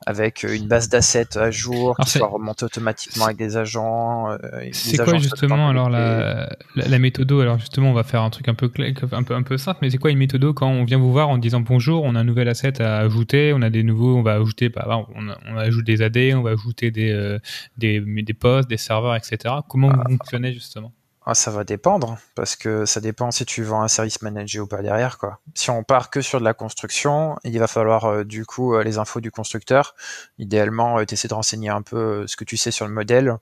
[0.07, 4.31] avec une base d'assets à jour qui soit remontée automatiquement avec des agents.
[4.31, 4.39] Euh,
[4.73, 8.49] c'est quoi justement alors la, la, la, méthodo Alors justement, on va faire un truc
[8.49, 8.71] un peu
[9.13, 11.29] un peu un peu simple, mais c'est quoi une méthodo quand on vient vous voir
[11.29, 14.23] en disant bonjour, on a un nouvel asset à ajouter, on a des nouveaux, on
[14.23, 17.39] va ajouter, bah, on, on ajoute des AD, on va ajouter des
[17.79, 19.55] des, des postes, des serveurs, etc.
[19.75, 20.93] Comment vous fonctionnez justement?
[21.27, 24.69] Ah, ça va dépendre, parce que ça dépend si tu vends un service managé ou
[24.69, 25.41] pas derrière, quoi.
[25.55, 28.85] Si on part que sur de la construction, il va falloir euh, du coup euh,
[28.85, 29.97] les infos du constructeur.
[30.39, 33.37] Idéalement, euh, tu essaies de renseigner un peu ce que tu sais sur le modèle.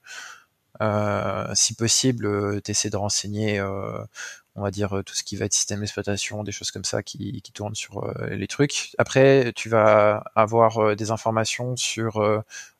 [1.52, 3.62] si possible, tu essaies de renseigner
[4.54, 7.40] on va dire tout ce qui va être système d'exploitation, des choses comme ça qui,
[7.40, 8.94] qui tournent sur les trucs.
[8.98, 12.22] Après, tu vas avoir des informations sur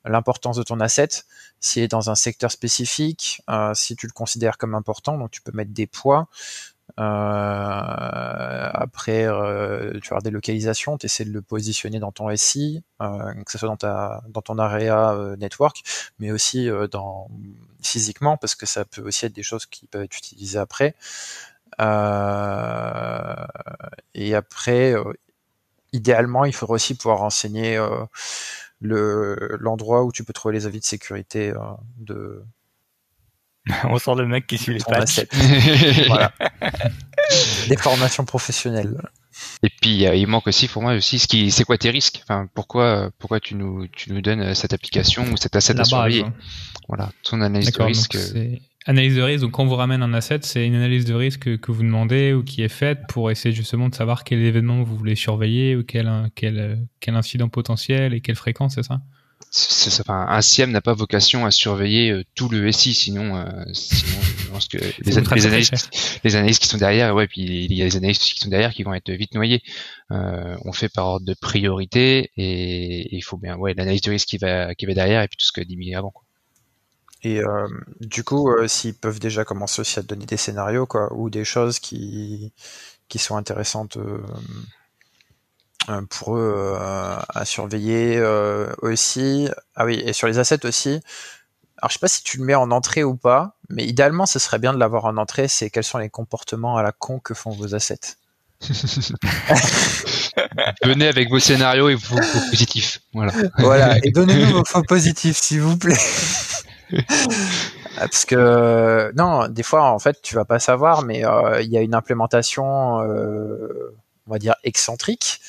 [0.05, 1.09] l'importance de ton asset,
[1.59, 3.41] s'il est dans un secteur spécifique,
[3.73, 6.27] si tu le considères comme important, donc tu peux mettre des poids.
[6.99, 12.83] Euh, après, euh, tu as des localisations, tu essaies de le positionner dans ton SI,
[13.01, 15.81] euh, que ce soit dans, ta, dans ton area network,
[16.19, 17.29] mais aussi dans
[17.81, 20.95] physiquement, parce que ça peut aussi être des choses qui peuvent être utilisées après.
[24.13, 24.95] Et après,
[25.91, 27.77] idéalement, il faudrait aussi pouvoir renseigner
[28.81, 31.53] le l'endroit où tu peux trouver les avis de sécurité
[31.97, 32.43] de
[33.85, 35.25] On sort le mec qui suit les patchs.
[36.07, 36.31] voilà.
[37.69, 38.97] Des formations professionnelles.
[39.63, 42.21] Et puis il manque aussi pour moi aussi ce qui c'est quoi tes risques?
[42.23, 46.23] Enfin pourquoi pourquoi tu nous tu nous donnes cette application ou cet asset à surveiller?
[46.23, 46.33] hein.
[46.87, 48.17] voilà ton analyse de risque
[48.85, 51.59] analyse de risque donc quand on vous ramène un asset c'est une analyse de risque
[51.59, 54.95] que vous demandez ou qui est faite pour essayer justement de savoir quel événement vous
[54.95, 59.01] voulez surveiller ou quel quel quel incident potentiel et quelle fréquence c'est ça?
[60.07, 64.47] Un SIEM n'a pas vocation à surveiller euh, tout le SI, sinon, euh, sinon je
[64.47, 65.89] pense que les, analystes,
[66.23, 68.73] les analystes qui sont derrière, ouais, puis il y a les analystes qui sont derrière
[68.73, 69.61] qui vont être vite noyés.
[70.11, 74.27] Euh, on fait par ordre de priorité et il faut bien, ouais, l'analyse de risque
[74.27, 76.09] qui va, qui va derrière et puis tout ce que dit avant.
[76.09, 76.22] Quoi.
[77.23, 77.67] Et euh,
[78.01, 81.79] du coup, s'ils peuvent déjà commencer aussi à donner des scénarios, quoi, ou des choses
[81.79, 82.53] qui
[83.09, 83.97] qui sont intéressantes
[85.89, 89.49] euh, pour eux euh, à surveiller euh, aussi.
[89.75, 91.01] Ah oui, et sur les assets aussi.
[91.81, 94.39] Alors je sais pas si tu le mets en entrée ou pas, mais idéalement ce
[94.39, 95.49] serait bien de l'avoir en entrée.
[95.49, 98.15] C'est quels sont les comportements à la con que font vos assets.
[100.83, 103.01] Venez avec vos scénarios et vos faux positifs.
[103.13, 103.33] Voilà.
[103.57, 103.97] Voilà.
[104.03, 105.99] Et donnez-nous vos faux positifs, s'il vous plaît.
[107.97, 111.23] Parce que non, des fois en fait tu vas pas savoir, mais
[111.61, 115.39] il y a une implémentation, on va dire excentrique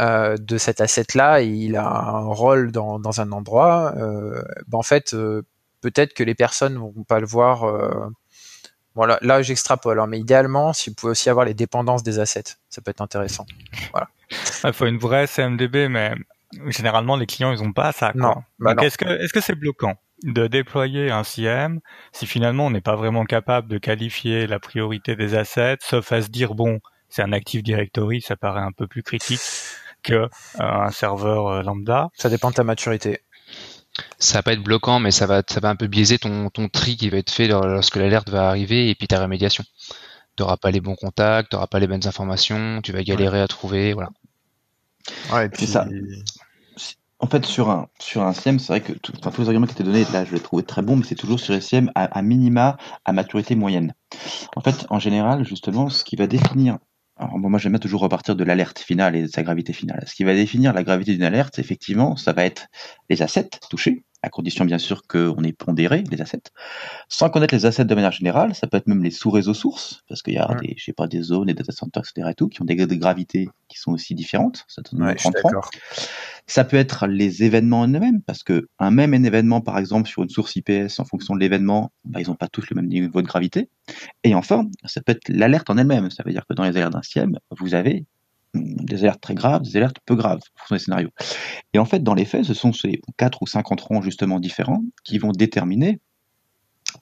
[0.00, 4.82] euh, de cet asset-là, il a un rôle dans, dans un endroit, euh, ben en
[4.82, 5.42] fait, euh,
[5.82, 7.64] peut-être que les personnes vont pas le voir.
[8.96, 12.56] voilà, là j'extrapole, hein, mais idéalement, si vous pouvez aussi avoir les dépendances des assets,
[12.70, 13.46] ça peut être intéressant.
[13.92, 14.08] Voilà.
[14.64, 16.14] Il faut une vraie CMDB, mais
[16.68, 18.12] généralement les clients ils ont pas ça.
[18.12, 18.20] Quoi.
[18.20, 18.34] Non.
[18.58, 19.94] Bah est-ce que est-ce que c'est bloquant?
[20.24, 21.80] De déployer un CM
[22.12, 26.22] si finalement on n'est pas vraiment capable de qualifier la priorité des assets, sauf à
[26.22, 29.40] se dire bon c'est un Active Directory, ça paraît un peu plus critique
[30.02, 32.08] que euh, un serveur euh, lambda.
[32.14, 33.20] Ça dépend de ta maturité.
[34.18, 36.68] Ça va pas être bloquant, mais ça va, ça va un peu biaiser ton, ton
[36.68, 39.64] tri qui va être fait lorsque l'alerte va arriver et puis ta rémédiation.
[40.36, 43.40] Tu n'auras pas les bons contacts, tu n'auras pas les bonnes informations, tu vas galérer
[43.40, 44.10] à trouver, voilà.
[45.32, 45.86] Ouais, et puis ça.
[47.24, 50.04] En fait, sur un, sur SIEM, c'est vrai que tous les arguments qui étaient donnés,
[50.12, 53.14] là, je les trouvais très bons, mais c'est toujours sur un SIEM à, minima, à
[53.14, 53.94] maturité moyenne.
[54.56, 56.76] En fait, en général, justement, ce qui va définir
[57.16, 60.04] alors, moi, j'aime toujours repartir de l'alerte finale et de sa gravité finale.
[60.06, 62.66] Ce qui va définir la gravité d'une alerte, effectivement, ça va être
[63.08, 66.50] les assets touchés, à condition bien sûr qu'on ait pondéré les assets.
[67.08, 70.22] Sans connaître les assets de manière générale, ça peut être même les sous-réseaux sources, parce
[70.22, 72.28] qu'il y a des, je sais pas, des zones, des data centers, etc.
[72.30, 74.64] et tout, qui ont des, des gravités qui sont aussi différentes.
[74.66, 75.16] Ça ouais,
[76.46, 80.22] Ça peut être les événements en eux-mêmes, parce que un même événement, par exemple, sur
[80.22, 83.20] une source IPS, en fonction de l'événement, bah, ils n'ont pas tous le même niveau
[83.20, 83.68] de gravité.
[84.22, 86.10] Et enfin, ça peut être l'alerte en elle-même.
[86.10, 88.06] Ça veut dire que dans les alertes d'un SIEM, vous avez
[88.54, 91.10] des alertes très graves, des alertes peu graves, en fonction des scénarios.
[91.72, 94.82] Et en fait, dans les faits, ce sont ces quatre ou cinq entrants justement différents
[95.04, 96.00] qui vont déterminer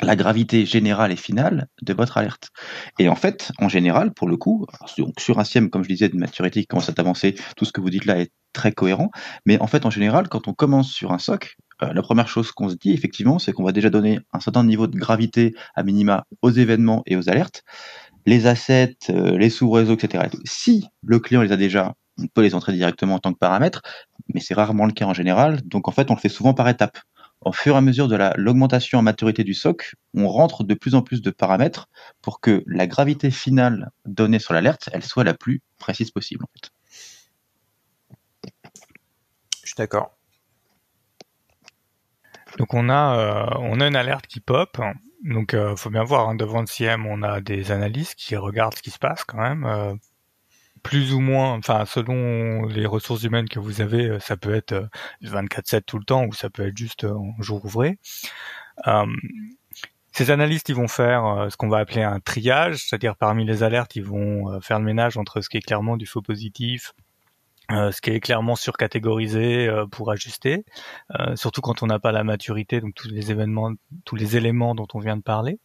[0.01, 2.51] la gravité générale et finale de votre alerte.
[2.99, 6.09] Et en fait, en général, pour le coup, donc sur un SIEM, comme je disais,
[6.09, 9.11] de maturité qui commence à avancer, tout ce que vous dites là est très cohérent.
[9.45, 12.53] Mais en fait, en général, quand on commence sur un SOC, euh, la première chose
[12.53, 15.83] qu'on se dit, effectivement, c'est qu'on va déjà donner un certain niveau de gravité à
[15.83, 17.65] minima aux événements et aux alertes
[18.27, 20.29] les assets, euh, les sous-réseaux, etc.
[20.45, 23.83] Si le client les a déjà, on peut les entrer directement en tant que paramètres,
[24.33, 25.61] mais c'est rarement le cas en général.
[25.63, 26.99] Donc en fait, on le fait souvent par étapes.
[27.41, 30.95] Au fur et à mesure de l'augmentation en maturité du SOC, on rentre de plus
[30.95, 31.89] en plus de paramètres
[32.21, 36.45] pour que la gravité finale donnée sur l'alerte, elle soit la plus précise possible.
[39.63, 40.17] Je suis d'accord.
[42.59, 44.81] Donc on a euh, on a une alerte qui pop
[45.23, 46.29] donc, euh, faut bien voir.
[46.29, 49.39] Hein, devant le CM, on a des analystes qui regardent ce qui se passe quand
[49.39, 49.65] même.
[49.65, 49.95] Euh,
[50.83, 54.89] plus ou moins, enfin, selon les ressources humaines que vous avez, euh, ça peut être
[55.23, 57.99] 24/7 euh, tout le temps ou ça peut être juste en jour ouvré.
[60.13, 63.97] ces analystes, ils vont faire ce qu'on va appeler un triage, c'est-à-dire parmi les alertes,
[63.97, 66.93] ils vont faire le ménage entre ce qui est clairement du faux positif,
[67.93, 70.65] ce qui est clairement surcatégorisé pour ajuster,
[71.35, 73.73] surtout quand on n'a pas la maturité, donc tous les événements,
[74.05, 75.59] tous les éléments dont on vient de parler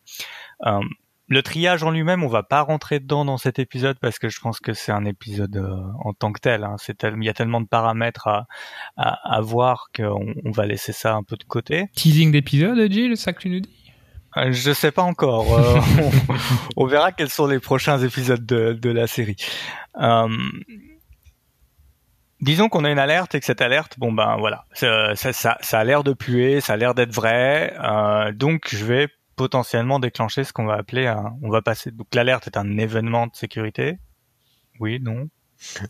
[1.29, 4.39] le triage en lui-même, on va pas rentrer dedans dans cet épisode parce que je
[4.39, 6.63] pense que c'est un épisode euh, en tant que tel.
[6.63, 6.75] Hein.
[6.77, 8.47] C'est il y a tellement de paramètres à,
[8.95, 11.87] à, voir qu'on on va laisser ça un peu de côté.
[11.95, 13.93] Teasing d'épisode, Jill, ça que tu nous dis?
[14.37, 15.53] Euh, Je sais pas encore.
[15.53, 15.79] Euh,
[16.77, 19.37] on, verra quels sont les prochains épisodes de, de la série.
[22.39, 25.79] Disons qu'on a une alerte et que cette alerte, bon ben voilà, ça, ça, ça,
[25.79, 27.73] a l'air de puer, ça a l'air d'être vrai,
[28.35, 32.47] donc je vais potentiellement déclencher ce qu'on va appeler un, on va passer, donc l'alerte
[32.47, 33.97] est un événement de sécurité.
[34.79, 35.29] Oui, non.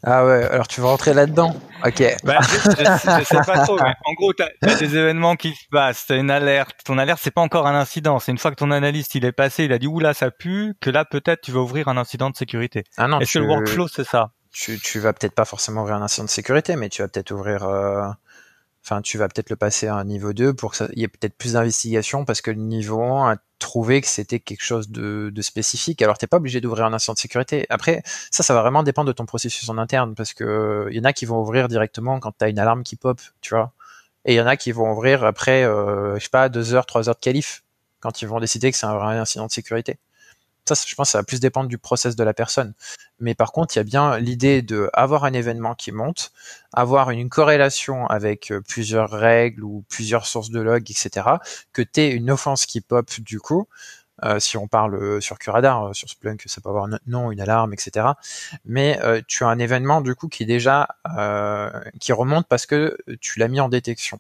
[0.04, 1.54] Ah ouais, alors tu veux rentrer là-dedans?
[1.86, 2.02] Ok.
[2.24, 6.06] Bah, je, sais pas trop, mais en gros, tu as, des événements qui se passent,
[6.08, 6.78] t'as une alerte.
[6.86, 8.20] Ton alerte, c'est pas encore un incident.
[8.20, 10.76] C'est une fois que ton analyste il est passé, il a dit oula ça pue,
[10.80, 12.84] que là peut-être tu vas ouvrir un incident de sécurité.
[12.96, 13.20] Ah non.
[13.20, 14.32] Est-ce que le workflow c'est ça?
[14.58, 17.32] Tu, tu vas peut-être pas forcément ouvrir un incident de sécurité, mais tu vas peut-être
[17.32, 18.08] ouvrir euh,
[18.84, 21.36] enfin tu vas peut-être le passer à un niveau 2 pour qu'il y ait peut-être
[21.38, 26.02] plus d'investigation parce que le niveau 1 a trouvé que c'était quelque chose de, spécifique.
[26.02, 27.68] Alors t'es pas obligé d'ouvrir un incident de sécurité.
[27.70, 31.00] Après, ça, ça va vraiment dépendre de ton processus en interne parce que il y
[31.00, 33.74] en a qui vont ouvrir directement quand tu as une alarme qui pop, tu vois.
[34.26, 36.88] Et il y en a qui vont ouvrir après, euh, je sais pas, deux heures,
[36.88, 37.64] trois heures de qualif
[38.00, 40.00] quand ils vont décider que c'est un vrai incident de sécurité.
[40.68, 42.74] Ça, je pense, ça va plus dépendre du process de la personne.
[43.20, 46.32] Mais par contre, il y a bien l'idée de avoir un événement qui monte,
[46.74, 51.28] avoir une corrélation avec euh, plusieurs règles ou plusieurs sources de log, etc.
[51.74, 53.68] Que tu aies une offense qui pop du coup.
[54.26, 57.40] Euh, si on parle euh, sur Curadar, sur Splunk, ça peut avoir un nom, une
[57.40, 58.08] alarme, etc.
[58.66, 60.88] Mais tu as un événement du coup qui est déjà
[62.00, 64.20] qui remonte parce que tu l'as mis en détection.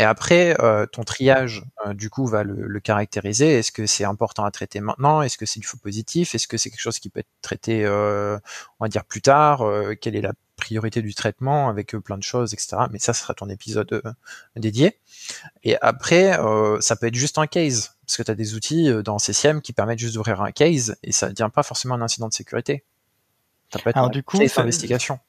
[0.00, 3.58] Et après, euh, ton triage, euh, du coup, va le, caractériser.
[3.58, 5.20] Est-ce que c'est important à traiter maintenant?
[5.20, 6.34] Est-ce que c'est du faux positif?
[6.34, 8.38] Est-ce que c'est quelque chose qui peut être traité, euh,
[8.78, 9.62] on va dire, plus tard?
[10.00, 12.78] Quelle est la priorité du traitement avec plein de choses, etc.
[12.90, 14.02] Mais ça, ce sera ton épisode
[14.56, 14.98] dédié.
[15.64, 16.38] Et après,
[16.80, 19.74] ça peut être juste un case, parce que tu as des outils dans CCM qui
[19.74, 22.84] permettent juste d'ouvrir un case, et ça ne devient pas forcément un incident de sécurité.
[23.70, 25.20] Ça peut être Alors, du coup, case d'investigation.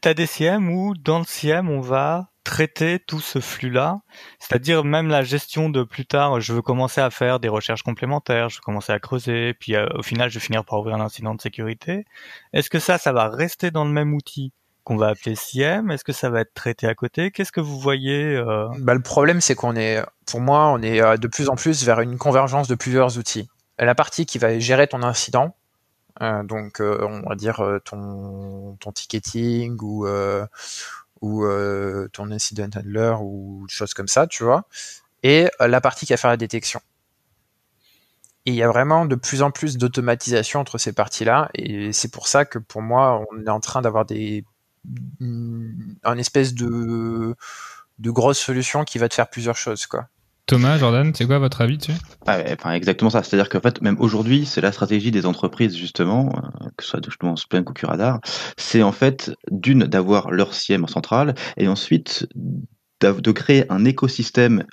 [0.00, 4.00] T'as des CM où dans le CM on va traiter tout ce flux-là,
[4.38, 8.48] c'est-à-dire même la gestion de plus tard, je veux commencer à faire des recherches complémentaires,
[8.48, 11.00] je veux commencer à creuser, puis euh, au final je vais finir par ouvrir un
[11.00, 12.04] incident de sécurité.
[12.52, 14.52] Est-ce que ça, ça va rester dans le même outil
[14.84, 17.30] qu'on va appeler CIEM Est-ce que ça va être traité à côté?
[17.30, 18.68] Qu'est-ce que vous voyez euh...
[18.78, 21.84] bah, Le problème, c'est qu'on est, pour moi, on est euh, de plus en plus
[21.84, 23.48] vers une convergence de plusieurs outils.
[23.78, 25.54] La partie qui va gérer ton incident,
[26.22, 30.06] euh, donc on va dire ton, ton ticketing ou
[31.20, 34.64] ou euh, ton incident handler ou choses comme ça, tu vois,
[35.22, 36.80] et euh, la partie qui va faire la détection.
[38.46, 42.10] Et il y a vraiment de plus en plus d'automatisation entre ces parties-là, et c'est
[42.10, 44.44] pour ça que pour moi, on est en train d'avoir des
[46.04, 47.34] un espèce de
[47.98, 50.08] de grosse solution qui va te faire plusieurs choses, quoi.
[50.50, 51.92] Thomas, Jordan, c'est quoi votre avis dessus?
[52.26, 53.22] Ah, enfin, Exactement ça.
[53.22, 57.04] C'est-à-dire qu'en fait, même aujourd'hui, c'est la stratégie des entreprises, justement, euh, que ce soit
[57.04, 58.18] justement Splunk ou Curadar,
[58.56, 62.26] c'est en fait, d'une, d'avoir leur SIEM en centrale, et ensuite
[63.00, 64.64] de créer un écosystème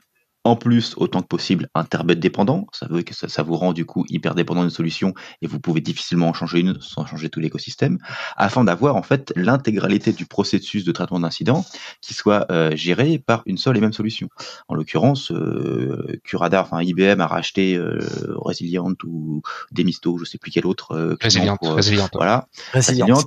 [0.48, 2.68] en plus, autant que possible, interbed dépendant.
[2.72, 5.82] Ça veut que ça, vous rend du coup hyper dépendant d'une solution et vous pouvez
[5.82, 7.98] difficilement en changer une sans changer tout l'écosystème,
[8.38, 11.66] afin d'avoir en fait l'intégralité du processus de traitement d'incident
[12.02, 14.30] qui soit euh, géré par une seule et même solution.
[14.70, 18.00] En l'occurrence, euh, Curadar, enfin IBM a racheté euh,
[18.36, 20.94] Resilient ou Demisto, je sais plus quel autre.
[20.94, 22.10] Euh, Resilient, Resilient.
[22.14, 22.48] Voilà.
[22.74, 23.22] Resilient.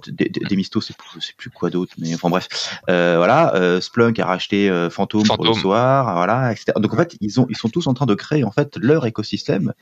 [0.48, 2.48] Demisto, c'est plus, plus quoi d'autre, mais enfin bref.
[2.88, 3.80] voilà.
[3.82, 6.72] Splunk a racheté Phantom, pour le soir, voilà, etc.
[6.76, 8.44] Donc en fait ils, ont, ils sont tous en train de créer
[8.76, 9.72] leur écosystème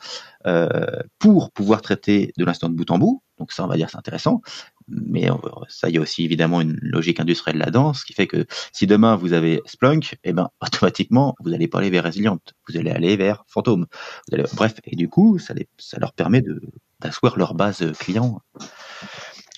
[0.46, 0.68] euh,
[1.18, 3.22] pour pouvoir traiter de l'instant de bout en bout.
[3.38, 4.40] Donc ça, on va dire, c'est intéressant.
[4.88, 5.34] Mais euh,
[5.68, 8.86] ça, il y a aussi évidemment une logique industrielle là-dedans, ce qui fait que si
[8.86, 12.38] demain vous avez Splunk, eh ben automatiquement vous n'allez pas aller vers Resilient,
[12.68, 13.86] vous allez aller vers Phantom.
[14.54, 15.54] Bref, et du coup, ça,
[15.98, 16.42] leur permet
[17.00, 18.40] d'asseoir leur base client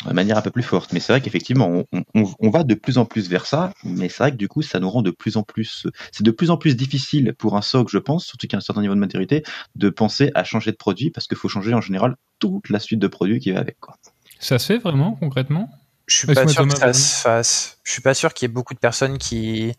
[0.06, 0.92] de manière un peu plus forte.
[0.92, 1.84] Mais c'est vrai qu'effectivement,
[2.14, 4.80] on, va de plus en plus vers ça, mais c'est vrai que du coup, ça
[4.80, 7.88] nous rend de plus en plus, c'est de plus en plus difficile pour un SOC,
[7.90, 9.42] je pense, surtout qu'à un certain niveau de maturité,
[9.76, 12.98] de penser à changer de produit parce qu'il faut changer en général toute la suite
[12.98, 13.78] de produits qui va avec.
[13.80, 13.96] Quoi.
[14.38, 15.70] Ça se fait vraiment concrètement?
[16.06, 17.78] Je suis pas sûr que ça se fasse.
[17.84, 19.74] Je suis pas sûr qu'il y ait beaucoup de personnes qui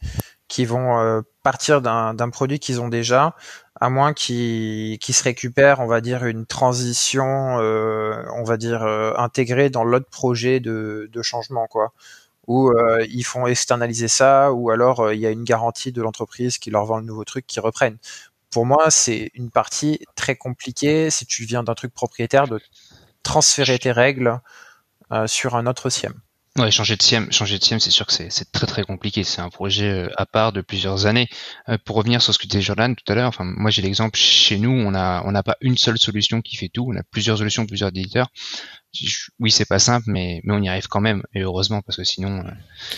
[0.51, 3.37] qui vont euh, partir d'un produit qu'ils ont déjà,
[3.79, 9.13] à moins qu'ils se récupèrent, on va dire, une transition, euh, on va dire, euh,
[9.15, 11.93] intégrée dans l'autre projet de, de, changement, quoi.
[12.47, 12.73] Ou
[13.07, 16.85] ils font externaliser ça, ou alors il y a une garantie de l'entreprise qui leur
[16.85, 17.97] vend le nouveau truc, qui reprennent.
[18.51, 22.59] Pour moi, c'est une partie très compliquée, si tu viens d'un truc propriétaire, de
[23.23, 24.41] transférer tes règles
[25.27, 26.13] sur un autre SIEM.
[26.57, 29.23] Ouais, changer de SIEM, changer de SIEM, c'est sûr que c'est très très compliqué.
[29.23, 31.29] C'est un projet euh, à part de plusieurs années.
[31.69, 34.17] Euh, pour revenir sur ce que disait Jordan tout à l'heure, enfin moi j'ai l'exemple
[34.17, 36.85] chez nous, on a on n'a pas une seule solution qui fait tout.
[36.91, 38.27] On a plusieurs solutions, plusieurs éditeurs.
[39.39, 42.03] Oui, c'est pas simple, mais mais on y arrive quand même et heureusement parce que
[42.03, 42.39] sinon.
[42.45, 42.51] Euh,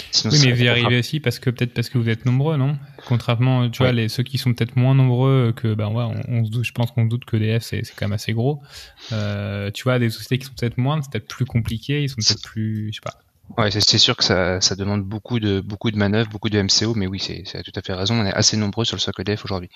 [0.09, 2.57] sinon oui, mais vous y arrivez aussi parce que peut-être parce que vous êtes nombreux,
[2.57, 2.79] non?
[3.05, 6.49] Contrairement, tu vois, les ceux qui sont peut-être moins nombreux que ben ouais, on, se
[6.49, 8.63] doute, je pense qu'on doute que DF c'est c'est quand même assez gros.
[9.11, 12.41] tu vois, des sociétés qui sont peut-être moins, c'est peut-être plus compliqué, ils sont peut-être
[12.41, 13.19] plus, je sais pas
[13.57, 16.95] Ouais, c'est sûr que ça, ça, demande beaucoup de beaucoup de manœuvres, beaucoup de MCO,
[16.95, 18.15] mais oui, c'est tout à fait raison.
[18.15, 19.69] On est assez nombreux sur le socle DF aujourd'hui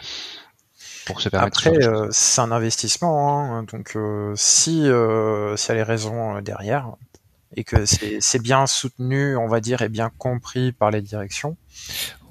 [1.06, 1.68] pour se permettre.
[1.68, 6.42] Après, euh, c'est un investissement, hein, donc euh, si euh, s'il y a les raisons
[6.42, 6.92] derrière
[7.56, 11.56] et que c'est bien soutenu, on va dire, et bien compris par les directions.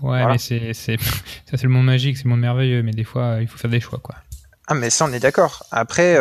[0.02, 0.92] Ouais, mais c'est ça
[1.52, 3.80] c'est le monde magique, c'est le monde merveilleux, mais des fois il faut faire des
[3.80, 4.16] choix, quoi.
[4.68, 5.64] Ah, mais ça on est d'accord.
[5.70, 6.16] Après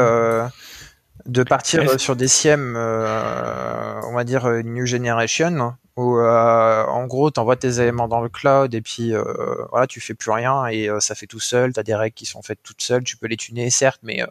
[1.25, 7.07] de partir sur des SIEM, euh, on va dire euh, New Generation, où euh, en
[7.07, 9.13] gros tu envoies tes éléments dans le cloud et puis
[9.71, 11.73] voilà tu fais plus rien et ça fait tout seul.
[11.73, 13.03] Tu as des règles qui sont faites toutes seules.
[13.03, 14.21] Tu peux les tuner certes, mais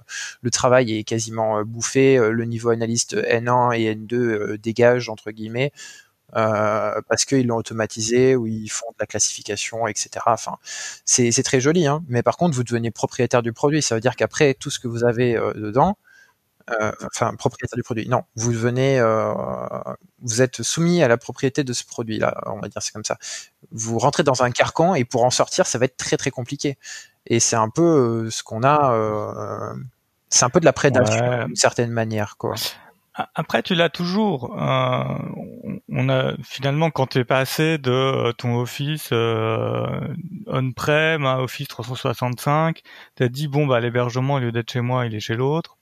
[0.43, 2.19] le travail est quasiment bouffé.
[2.19, 5.73] Le niveau analyste N1 et N2 dégage entre guillemets.
[6.33, 10.11] parce qu'ils l'ont automatisé ou ils font de la classification, etc.
[10.27, 10.59] Enfin,
[11.07, 12.05] c'est très joli, hein.
[12.09, 13.81] mais par contre, vous devenez propriétaire du produit.
[13.81, 15.97] Ça veut dire qu'après tout ce que vous avez dedans,
[16.71, 18.09] euh, enfin propriétaire du produit.
[18.09, 19.33] Non, vous venez, euh,
[20.23, 22.43] vous êtes soumis à la propriété de ce produit-là.
[22.47, 23.19] On va dire c'est comme ça.
[23.71, 26.79] Vous rentrez dans un carcan et pour en sortir, ça va être très très compliqué.
[27.27, 29.75] Et c'est un peu euh, ce qu'on a.
[30.31, 32.55] c'est un peu de la prédation d'une certaine manière, quoi.
[33.37, 34.51] Après, tu l'as toujours.
[34.57, 42.81] on a finalement quand tu es passé de ton Office on-prem à Office 365,
[43.17, 45.77] tu as dit bon bah l'hébergement au lieu d'être chez moi, il est chez l'autre.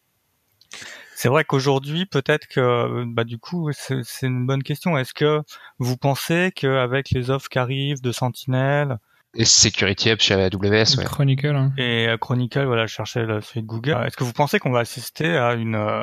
[1.14, 4.98] C'est vrai qu'aujourd'hui, peut-être que, bah, du coup, c'est une bonne question.
[4.98, 5.42] Est-ce que
[5.78, 8.98] vous pensez qu'avec les offres qui arrivent de Sentinel,
[9.34, 11.04] et Security Hub chez AWS, ouais.
[11.04, 11.46] Chronicle.
[11.54, 11.72] Hein.
[11.78, 13.96] Et euh, Chronicle, voilà, je cherchais la suite Google.
[14.06, 16.02] Est-ce que vous pensez qu'on va assister à une euh,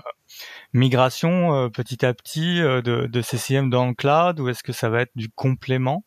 [0.73, 4.89] migration euh, petit à petit de, de CCM dans le cloud ou est-ce que ça
[4.89, 6.03] va être du complément?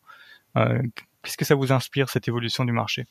[0.55, 3.05] Qu'est-ce que ça vous inspire cette évolution du marché?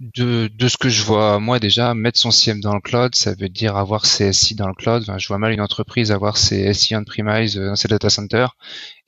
[0.00, 3.48] De, ce que je vois, moi déjà, mettre son CM dans le cloud, ça veut
[3.48, 5.04] dire avoir ses SI dans le cloud.
[5.18, 8.56] Je vois mal une entreprise avoir ses SI on-premise euh, dans ses data centers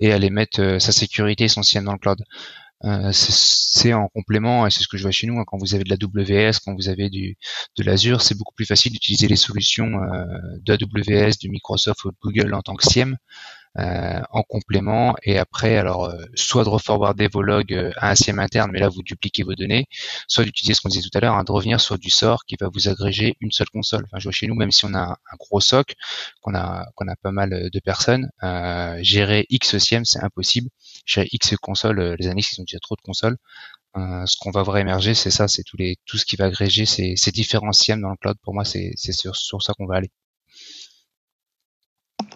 [0.01, 2.23] et aller mettre euh, sa sécurité et son CM dans le cloud.
[2.85, 5.75] Euh, c'est en complément, et c'est ce que je vois chez nous, hein, quand vous
[5.75, 7.39] avez de la WS, quand vous avez du,
[7.77, 10.25] de l'Azure, c'est beaucoup plus facile d'utiliser les solutions euh,
[10.61, 13.17] de AWS, de Microsoft ou de Google en tant que SIEM
[13.79, 18.15] euh, en complément et après alors euh, soit de reforwarder vos logs euh, à un
[18.15, 19.87] SIEM interne mais là vous dupliquez vos données
[20.29, 22.57] soit d'utiliser ce qu'on disait tout à l'heure hein, de revenir sur du sort qui
[22.59, 25.03] va vous agréger une seule console enfin je vois chez nous même si on a
[25.03, 25.95] un gros soc
[26.41, 28.31] qu'on a qu'on a pas mal de personnes
[29.03, 30.71] gérer X SIEM c'est impossible
[31.05, 33.37] gérer X consoles les années ils ont déjà trop de consoles
[33.95, 36.85] ce qu'on va voir émerger, c'est ça, c'est tous les, tout ce qui va agréger
[36.85, 38.37] ces, ces différents SIEM dans le cloud.
[38.43, 40.11] Pour moi, c'est sur, sur ça qu'on va aller.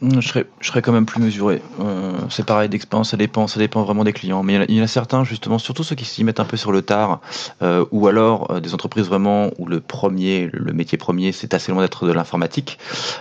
[0.03, 1.61] Je serais, je serais quand même plus mesuré.
[1.78, 4.42] Euh, c'est pareil d'expérience, ça dépend, ça dépend vraiment des clients.
[4.42, 6.72] Mais il y, en a, certains, justement, surtout ceux qui s'y mettent un peu sur
[6.72, 7.20] le tard,
[7.61, 11.70] euh, ou alors euh, des entreprises vraiment où le premier, le métier premier, c'est assez
[11.70, 12.78] loin d'être de l'informatique.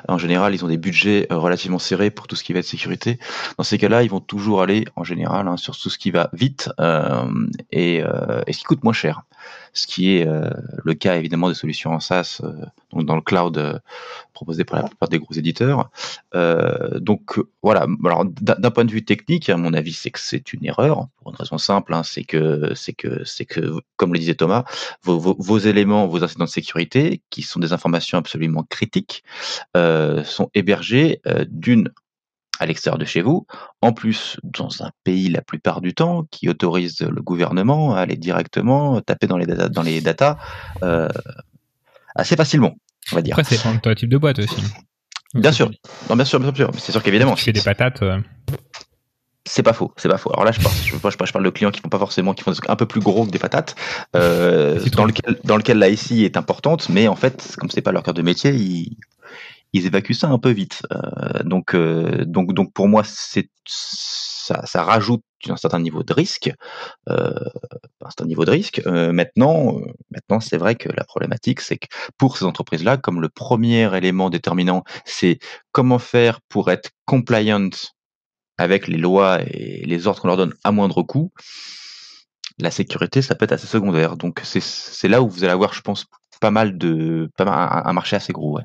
[0.08, 3.20] En général, ils ont des budgets relativement serrés pour tout ce qui va être sécurité.
[3.58, 6.30] Dans ces cas-là, ils vont toujours aller, en général, hein, sur tout ce qui va
[6.32, 6.70] vite
[7.72, 9.24] et, et ce qui coûte moins cher
[9.74, 10.50] ce qui est euh,
[10.84, 13.80] le cas évidemment des solutions en SaaS, euh, donc dans le cloud euh,
[14.34, 15.90] proposé par la plupart des gros éditeurs.
[16.34, 17.88] donc voilà.
[18.06, 21.32] Alors d'un point de vue technique, à mon avis, c'est que c'est une erreur pour
[21.32, 24.64] une raison simple, hein, c'est que c'est que c'est que comme le disait Thomas,
[25.04, 29.24] vos, éléments, vos incidents de sécurité, qui sont des informations absolument critiques,
[29.76, 31.90] sont hébergés d'une
[32.60, 33.48] à l'extérieur de chez vous,
[33.82, 38.18] en plus dans un pays la plupart du temps qui autorise le gouvernement à aller
[38.18, 40.38] directement taper dans les data, dans les data
[40.84, 41.08] euh,
[42.16, 42.76] assez facilement,
[43.12, 43.38] on va dire.
[43.40, 44.62] Après, c'est un type de boîte aussi.
[45.34, 45.72] bien sûr,
[46.10, 47.36] non, bien sûr, bien sûr, c'est sûr qu'évidemment.
[47.36, 48.02] Tu fais des patates.
[48.02, 48.20] Euh.
[49.46, 50.32] C'est pas faux, c'est pas faux.
[50.34, 52.54] Alors là, je parle, je, je, parle de clients qui font pas forcément, qui font
[52.68, 53.76] un peu plus gros que des patates,
[54.16, 57.92] euh, dans lequel, dans lequel la SI est importante, mais en fait, comme c'est pas
[57.92, 58.98] leur cœur de métier, ils,
[59.74, 60.82] ils évacuent ça un peu vite.
[60.92, 66.52] Euh, donc, euh, donc, donc pour moi, ça, rajoute un certain niveau de risque,
[67.08, 67.30] euh,
[68.02, 68.82] un certain niveau de risque.
[68.86, 69.80] Maintenant,
[70.12, 74.30] maintenant, c'est vrai que la problématique, c'est que pour ces entreprises-là, comme le premier élément
[74.30, 75.40] déterminant, c'est
[75.72, 77.70] comment faire pour être compliant
[78.58, 81.32] avec les lois et les ordres qu'on leur donne à moindre coût.
[82.58, 84.18] La sécurité, ça peut être assez secondaire.
[84.18, 86.08] Donc c'est là où vous allez avoir, je pense,
[86.42, 88.58] pas mal de, pas mal, un, marché assez gros.
[88.58, 88.64] Ouais.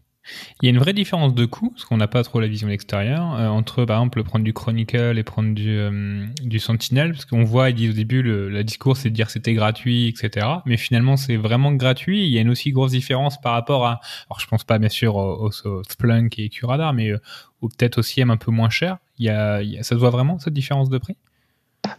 [0.63, 2.69] Il y a une vraie différence de coût, parce qu'on n'a pas trop la vision
[2.69, 6.27] extérieure, euh, entre par exemple prendre du Chronicle et prendre du, euh,
[6.59, 9.55] Sentinel, parce qu'on voit, ils disent au début, le la discours c'est de dire c'était
[9.55, 10.47] gratuit, etc.
[10.67, 12.25] Mais finalement c'est vraiment gratuit.
[12.25, 14.89] Il y a une aussi grosse différence par rapport à, alors je pense pas bien
[14.89, 17.19] sûr au, Splunk et Curadar, mais euh,
[17.61, 18.99] peut-être aussi un peu moins cher.
[19.19, 21.17] Il y a, ça se voit vraiment cette différence de prix?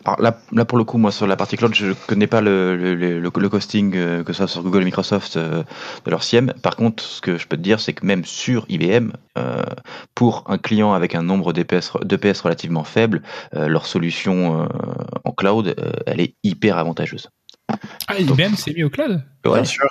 [0.06, 2.76] Alors là, là, pour le coup, moi sur la partie cloud, je connais pas le,
[2.76, 5.64] le, le, le costing euh, que ce soit sur Google et Microsoft euh,
[6.06, 6.54] de leur SIEM.
[6.62, 9.64] Par contre, ce que je peux te dire, c'est que même sur IBM, euh,
[10.14, 13.22] pour un client avec un nombre d'EPS d'EPS relativement faible,
[13.56, 14.68] euh, leur solution euh,
[15.24, 15.76] en cloud,
[16.06, 17.30] elle est hyper avantageuse.
[18.08, 19.24] Ah, IBM s'est mis au cloud?
[19.46, 19.54] Ouais.
[19.54, 19.88] Bien sûr.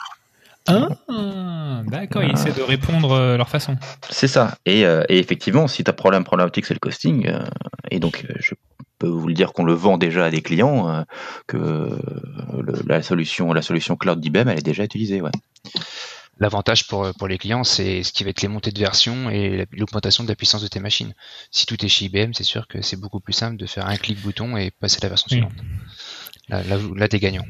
[0.66, 3.76] Ah, d'accord, ils essaient de répondre leur façon.
[4.08, 4.56] C'est ça.
[4.64, 7.30] Et, et effectivement, si tu as problème problématique, c'est le costing.
[7.90, 8.54] et donc, je
[9.04, 11.02] peux vous le dire qu'on le vend déjà à des clients, euh,
[11.46, 15.20] que le, la solution, la solution cloud d'IBM, elle est déjà utilisée.
[15.20, 15.30] Ouais.
[16.40, 19.66] L'avantage pour, pour les clients, c'est ce qui va être les montées de version et
[19.72, 21.14] l'augmentation de la puissance de tes machines.
[21.50, 23.96] Si tout est chez IBM, c'est sûr que c'est beaucoup plus simple de faire un
[23.96, 25.52] clic bouton et passer à la version suivante.
[26.48, 27.44] Là, là, là t'es gagnant.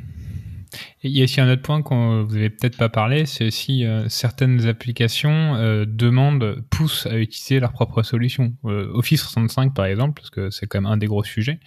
[1.02, 3.84] Il y a aussi un autre point qu'on vous avez peut-être pas parlé, c'est aussi
[3.84, 8.54] euh, certaines applications euh, demandent, poussent à utiliser leur propre solution.
[8.64, 11.60] Euh, Office 65 par exemple, parce que c'est quand même un des gros sujets.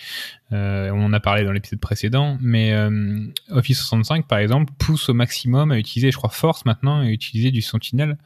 [0.53, 5.09] Euh, on en a parlé dans l'épisode précédent, mais euh, Office 65 par exemple pousse
[5.09, 8.17] au maximum à utiliser, je crois Force maintenant, à utiliser du Sentinel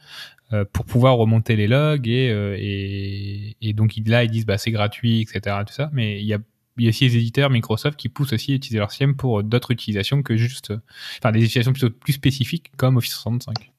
[0.74, 2.26] pour pouvoir remonter les logs et,
[2.58, 6.34] et, et donc là ils disent bah c'est gratuit etc tout ça mais il y
[6.34, 6.38] a
[6.78, 9.42] il y a aussi les éditeurs Microsoft qui poussent aussi à utiliser leur SIEM pour
[9.42, 10.72] d'autres utilisations que juste,
[11.18, 13.72] enfin des utilisations plutôt plus spécifiques comme Office 65.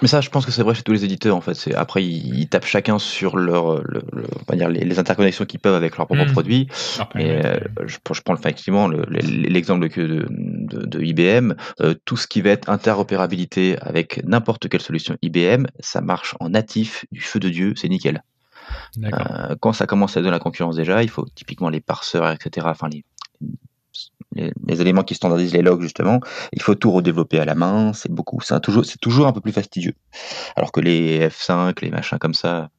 [0.00, 1.54] Mais ça, je pense que c'est vrai chez tous les éditeurs en fait.
[1.54, 4.98] C'est après ils, ils, tapent chacun sur leur, le, le, on va dire les, les
[4.98, 6.32] interconnexions qu'ils peuvent avec leurs propres mmh.
[6.32, 6.68] produits.
[7.16, 11.54] Et euh, je, je, prends effectivement l'exemple de, de, de, de, IBM.
[11.80, 16.48] Euh, tout ce qui va être interopérabilité avec n'importe quelle solution IBM, ça marche en
[16.48, 18.22] natif du feu de dieu, c'est nickel.
[18.98, 22.30] Euh, quand ça commence à être de la concurrence déjà, il faut typiquement les parseurs,
[22.30, 22.66] etc.
[22.70, 23.04] Enfin les,
[24.34, 26.20] les, les, éléments qui standardisent les logs justement.
[26.52, 27.92] Il faut tout redévelopper à la main.
[27.92, 28.40] C'est beaucoup.
[28.40, 29.94] C'est toujours, c'est toujours un peu plus fastidieux.
[30.56, 32.70] Alors que les F5, les machins comme ça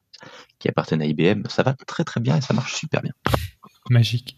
[0.60, 3.14] qui appartiennent à IBM, ça va très très bien et ça marche super bien.
[3.90, 4.38] Magique.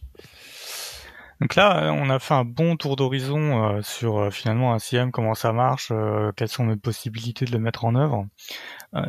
[1.41, 5.11] Donc là, on a fait un bon tour d'horizon euh, sur euh, finalement un CM,
[5.11, 8.25] comment ça marche, euh, quelles sont les possibilités de le mettre en œuvre.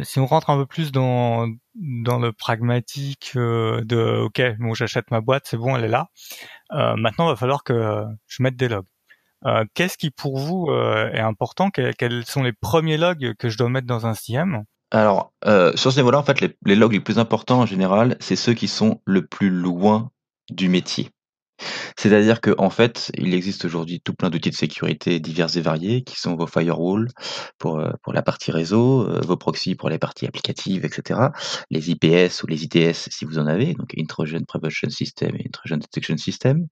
[0.02, 1.46] Si on rentre un peu plus dans
[1.76, 6.08] le pragmatique de OK, bon j'achète ma boîte, c'est bon, elle est là.
[6.70, 8.86] maintenant, il va falloir que je mette des logs.
[9.74, 11.70] Qu'est-ce qui pour vous est important?
[11.70, 15.32] Quels sont les premiers logs que je dois mettre dans un CM alors,
[15.74, 18.54] sur ce niveau-là, en fait, les, les, logs les plus importants en général, c'est ceux
[18.54, 20.10] qui sont le plus loin
[20.50, 21.10] du métier.
[21.96, 26.02] C'est-à-dire qu'en en fait, il existe aujourd'hui tout plein d'outils de sécurité divers et variés
[26.02, 27.08] qui sont vos firewalls
[27.58, 31.20] pour, euh, pour la partie réseau, euh, vos proxys pour les parties applicatives, etc.
[31.70, 35.76] Les IPS ou les ITS si vous en avez, donc Intrusion Prevention System et Intrusion
[35.78, 36.66] Detection System.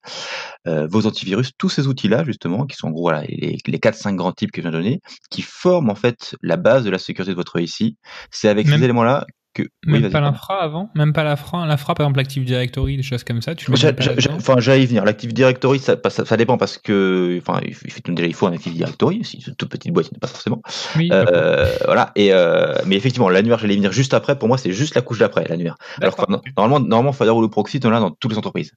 [0.66, 4.16] Euh, vos antivirus, tous ces outils-là justement, qui sont en gros voilà, les, les 4-5
[4.16, 6.98] grands types que je viens de donner, qui forment en fait la base de la
[6.98, 7.96] sécurité de votre ICI.
[8.30, 8.78] C'est avec Même...
[8.78, 10.90] ces éléments-là que même oui, pas l'infra avant?
[10.94, 14.82] Même pas l'infra l'infra par exemple l'Active Directory des choses comme ça tu enfin j'allais
[14.82, 15.04] y venir.
[15.04, 18.74] l'Active Directory ça, ça, ça, dépend parce que enfin il déjà il faut un Active
[18.74, 20.60] Directory si c'est une toute petite boîte il pas forcément.
[20.96, 22.12] Oui, euh, voilà.
[22.16, 24.38] Et euh, mais effectivement l'annuaire j'allais y venir juste après.
[24.38, 25.76] Pour moi c'est juste la couche d'après l'annuaire.
[26.00, 26.50] Alors okay.
[26.56, 28.72] normalement normalement firewall ou proxy on là dans toutes les entreprises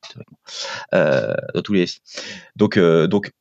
[0.94, 1.86] euh, dans tous les
[2.56, 3.32] donc euh, donc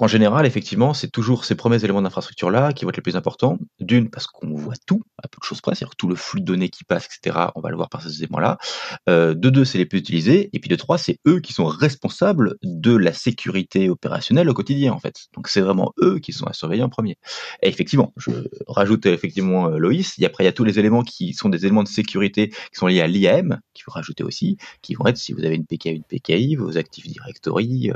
[0.00, 3.58] en général, effectivement, c'est toujours ces premiers éléments d'infrastructure-là qui vont être les plus importants.
[3.80, 6.44] D'une, parce qu'on voit tout, à peu de choses près, c'est-à-dire tout le flux de
[6.44, 8.58] données qui passe, etc., on va le voir par ces éléments-là.
[9.08, 10.50] Euh, de deux, c'est les plus utilisés.
[10.52, 14.92] Et puis de trois, c'est eux qui sont responsables de la sécurité opérationnelle au quotidien,
[14.92, 15.28] en fait.
[15.34, 17.18] Donc c'est vraiment eux qui sont à surveiller en premier.
[17.62, 18.30] Et effectivement, je
[18.66, 21.64] rajoute effectivement euh, Loïs, et après il y a tous les éléments qui sont des
[21.64, 25.16] éléments de sécurité qui sont liés à l'IAM, qu'il faut rajouter aussi, qui vont être,
[25.16, 27.94] si vous avez une PKI, une PKI, vos Active Directory, euh,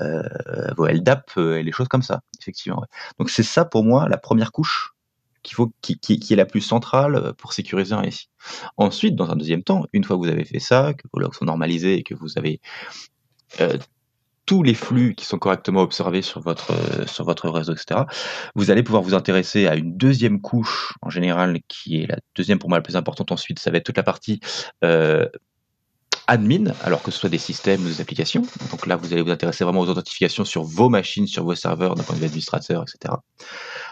[0.00, 2.84] euh, vos LDAP, et les choses comme ça, effectivement.
[3.18, 4.94] Donc c'est ça pour moi la première couche
[5.80, 8.28] qui, est la plus centrale pour sécuriser un SI.
[8.76, 11.34] Ensuite, dans un deuxième temps, une fois que vous avez fait ça, que vos logs
[11.34, 12.60] sont normalisés et que vous avez
[13.60, 13.78] euh,
[14.48, 16.72] tous les flux qui sont correctement observés sur votre
[17.06, 18.04] sur votre réseau, etc.
[18.54, 22.58] Vous allez pouvoir vous intéresser à une deuxième couche en général qui est la deuxième
[22.58, 23.30] pour moi la plus importante.
[23.30, 24.40] Ensuite, ça va être toute la partie
[24.84, 25.28] euh,
[26.28, 28.42] admin, alors que ce soit des systèmes ou des applications.
[28.70, 31.94] Donc là, vous allez vous intéresser vraiment aux authentifications sur vos machines, sur vos serveurs,
[31.94, 33.14] d'un point de vue administrateur, etc.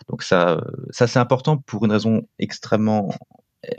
[0.09, 0.61] Donc ça,
[0.91, 3.11] ça c'est important pour une raison extrêmement
[3.66, 3.72] euh,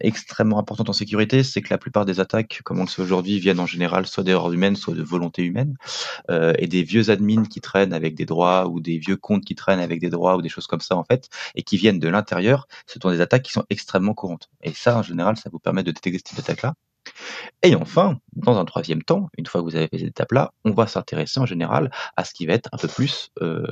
[0.00, 3.38] extrêmement importante en sécurité, c'est que la plupart des attaques, comme on le sait aujourd'hui,
[3.38, 5.76] viennent en général soit d'erreurs humaines, soit de volonté humaine,
[6.30, 9.54] euh, et des vieux admins qui traînent avec des droits ou des vieux comptes qui
[9.54, 12.08] traînent avec des droits ou des choses comme ça en fait, et qui viennent de
[12.08, 14.48] l'intérieur, ce sont des attaques qui sont extrêmement courantes.
[14.62, 16.74] Et ça, en général, ça vous permet de détecter cette attaque-là.
[17.62, 20.72] Et enfin, dans un troisième temps, une fois que vous avez fait cette étape-là, on
[20.72, 23.66] va s'intéresser en général à ce qui va être un peu plus, euh,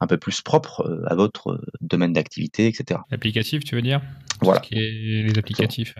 [0.00, 3.00] un peu plus propre euh, à votre euh, domaine d'activité, etc.
[3.10, 4.00] L'applicatif, tu veux dire?
[4.40, 4.62] Voilà.
[4.62, 5.94] Ce qui est les applicatifs.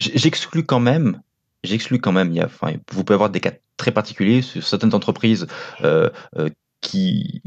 [0.00, 1.20] J'exclus quand même,
[1.64, 4.66] j'exclus quand même, il y a, enfin, vous pouvez avoir des cas très particuliers sur
[4.66, 5.46] certaines entreprises
[5.82, 6.50] euh, euh,
[6.80, 7.42] qui,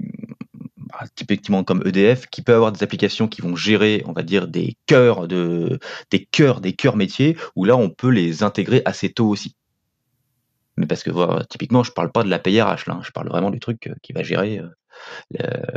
[0.92, 4.48] bah, typiquement comme EDF, qui peut avoir des applications qui vont gérer, on va dire,
[4.48, 5.80] des cœurs de,
[6.12, 9.56] des cœurs, des cœurs métiers, où là, on peut les intégrer assez tôt aussi.
[10.78, 13.30] Mais parce que, voilà, typiquement, je parle pas de la PRH, là, hein, je parle
[13.30, 14.70] vraiment du truc euh, qui va gérer euh,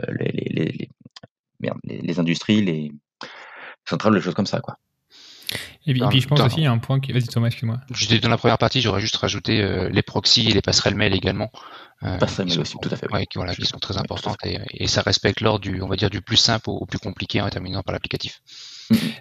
[0.09, 0.89] le- les, les,
[1.85, 2.93] les- les industries, les
[3.89, 4.79] centrales, les choses comme ça, quoi.
[5.87, 7.13] Et puis, et Dans- puis je pense dans- aussi, il y a un point qui.
[7.13, 7.79] Vas-y, Thomas, excuse-moi.
[7.95, 11.15] J'étais dans la première partie, j'aurais juste rajouté euh, les proxys et les passerelles mail
[11.15, 11.51] également.
[12.03, 13.19] Euh, Passerelles qui mail sont- aussi, tout à fait, oui.
[13.21, 15.97] ouais, qui, voilà, qui sont très importantes et, et ça respecte l'ordre du, on va
[15.97, 18.41] dire, du plus simple au, au plus compliqué en terminant par l'applicatif.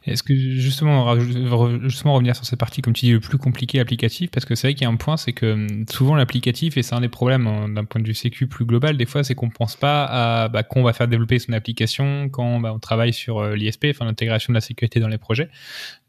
[0.05, 4.31] Est-ce que justement, justement revenir sur cette partie, comme tu dis, le plus compliqué applicatif,
[4.31, 6.83] parce que c'est vrai qu'il y a un point, c'est que hum, souvent l'applicatif, et
[6.83, 9.35] c'est un des problèmes hein, d'un point de vue sécu plus global, des fois, c'est
[9.35, 12.79] qu'on pense pas à bah, quand on va faire développer son application, quand bah, on
[12.79, 15.49] travaille sur euh, l'ISP, enfin l'intégration de la sécurité dans les projets.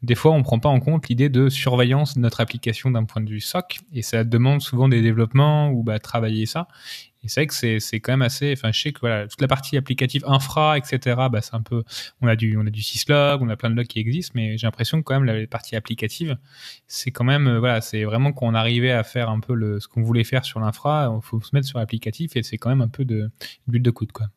[0.03, 3.21] Des fois, on prend pas en compte l'idée de surveillance de notre application d'un point
[3.21, 6.67] de vue SOC, et ça demande souvent des développements ou bah, travailler ça.
[7.25, 8.53] Et c'est vrai que c'est, quand même assez.
[8.53, 11.15] Enfin, je sais que voilà, toute la partie applicative infra, etc.
[11.31, 11.83] Bah, c'est un peu.
[12.21, 14.57] On a du, on a du syslog, on a plein de logs qui existent, mais
[14.59, 16.37] j'ai l'impression que quand même la partie applicative,
[16.87, 19.87] c'est quand même euh, voilà, c'est vraiment qu'on arrivait à faire un peu le ce
[19.87, 22.81] qu'on voulait faire sur l'infra, il faut se mettre sur l'applicatif et c'est quand même
[22.81, 23.31] un peu de une
[23.67, 24.27] bulle de coude quoi.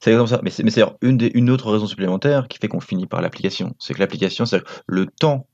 [0.00, 0.40] C'est comme ça.
[0.42, 3.74] Mais c'est une, une autre raison supplémentaire qui fait qu'on finit par l'application.
[3.78, 5.46] C'est que l'application, c'est le temps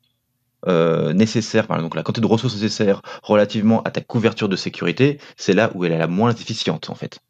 [0.69, 5.19] euh, nécessaire, par exemple, la quantité de ressources nécessaires relativement à ta couverture de sécurité,
[5.37, 7.21] c'est là où elle est la moins efficiente, en fait.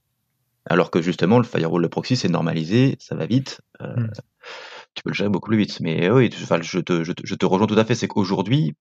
[0.68, 3.61] Alors que justement, le firewall, le proxy, c'est normalisé, ça va vite.
[3.82, 4.11] euh, Mm.
[4.95, 5.80] Tu peux le gérer beaucoup plus vite.
[5.80, 7.95] Mais oui, tu- enfin, je, te, je, te, je te rejoins tout à fait.
[7.95, 8.74] C'est qu'aujourd'hui,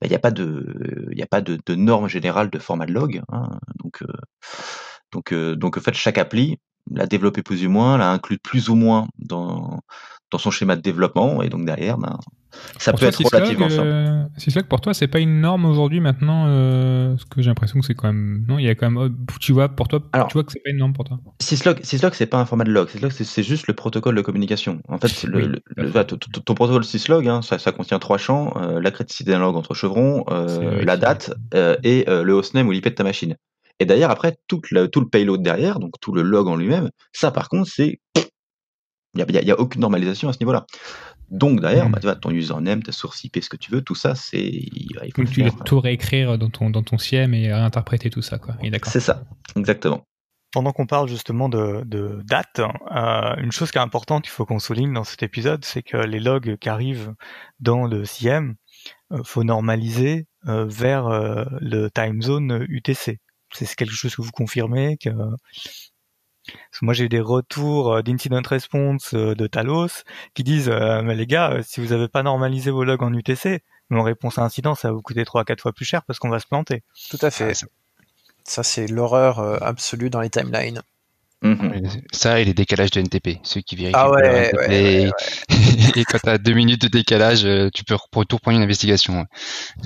[0.00, 2.86] bah, il n'y a pas de, y a pas de, de norme générale de format
[2.86, 3.22] de log.
[3.32, 3.58] hein.
[3.82, 4.06] donc, euh,
[5.12, 6.58] donc, euh, donc, en fait, chaque appli
[6.90, 9.80] l'a développé plus ou moins, l'a inclus plus ou moins dans,
[10.30, 12.18] dans son schéma de développement, et donc derrière, ben,
[12.78, 13.82] ça Pour peut toi, être relativement simple.
[13.86, 17.80] euh, Syslog, pour toi, c'est pas une norme aujourd'hui maintenant euh, Parce que j'ai l'impression
[17.80, 18.44] que c'est quand même.
[18.48, 19.10] Non, il y a quand même.
[19.30, 21.18] oh, Tu vois, pour toi, Alors- tu vois que c'est pas une norme pour toi?
[21.40, 22.88] Syslog, Syslog, c'est pas un format de log.
[22.88, 24.80] Syslog, c'est- c'est juste le protocole de communication.
[24.88, 25.92] En fait, c'est le, Oui, le-
[26.44, 29.74] ton, protocole Syslog, hein, ça, ça contient trois champs euh, la criticité d'un log entre
[29.74, 31.34] chevrons, euh, C'est la que- date
[31.84, 33.36] et le hostname ou l'IP de ta machine.
[33.82, 36.90] Et d'ailleurs, après, tout le, tout le payload derrière, donc tout le log en lui-même,
[37.12, 37.98] ça, par contre, c'est
[39.14, 40.66] il y a, y a- aucune normalisation à ce niveau-là.
[41.30, 41.92] Donc derrière, Mhm.
[41.92, 44.40] bah, tu vois, ton username, ta source IP, ce que tu veux, tout ça, c'est
[44.42, 48.10] il il faut Donc tu dois tout réécrire dans ton, dans ton CIEM et réinterpréter
[48.10, 48.54] tout ça, quoi.
[48.84, 49.22] C'est ça,
[49.56, 50.06] exactement.
[50.52, 54.44] Pendant qu'on parle justement de, de date, euh, une chose qui est importante, il faut
[54.44, 57.14] qu'on souligne dans cet épisode, c'est que les logs qui arrivent
[57.60, 58.56] dans le CIEM,
[59.12, 63.20] euh, faut normaliser euh, vers euh, le time zone UTC.
[63.52, 65.10] C'est quelque chose que vous confirmez que
[66.52, 70.68] parce que moi j'ai eu des retours euh, d'incident response euh, de Talos qui disent
[70.68, 74.38] euh, mais les gars si vous avez pas normalisé vos logs en UTC, mon réponse
[74.38, 76.40] à incident ça va vous coûter trois à quatre fois plus cher parce qu'on va
[76.40, 76.82] se planter.
[77.10, 77.54] Tout à fait.
[78.44, 80.82] Ça, c'est l'horreur euh, absolue dans les timelines.
[81.42, 81.88] Mhm.
[82.12, 83.96] Ça et les décalages de NTP, ceux qui vérifient.
[83.96, 85.10] Ah ouais, NTP ouais,
[85.96, 87.96] et quand t'as deux minutes de décalage, tu peux
[88.28, 89.26] tout reprendre une investigation.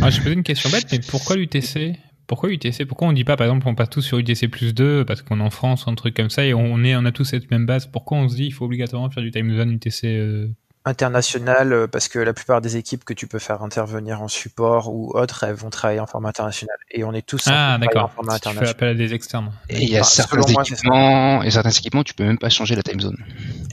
[0.01, 1.97] Ah, je posais une question bête, mais pourquoi l'UTC
[2.27, 5.05] Pourquoi UTC Pourquoi on dit pas, par exemple, on passe tous sur UTC plus 2
[5.05, 7.25] parce qu'on est en France un truc comme ça et on est, on a tous
[7.25, 7.87] cette même base.
[7.87, 10.49] Pourquoi on se dit il faut obligatoirement faire du time zone UTC euh,
[10.87, 14.93] International, euh, parce que la plupart des équipes que tu peux faire intervenir en support
[14.95, 16.77] ou autres, elles vont travailler en format international.
[16.91, 18.05] Et on est tous Ah, d'accord.
[18.05, 18.71] en format Si tu fais international.
[18.71, 19.53] appel à des externes.
[19.71, 22.39] Et il y a Enfin, certains selon moi, équipements, et certains équipements, tu peux même
[22.39, 23.17] pas changer la time zone.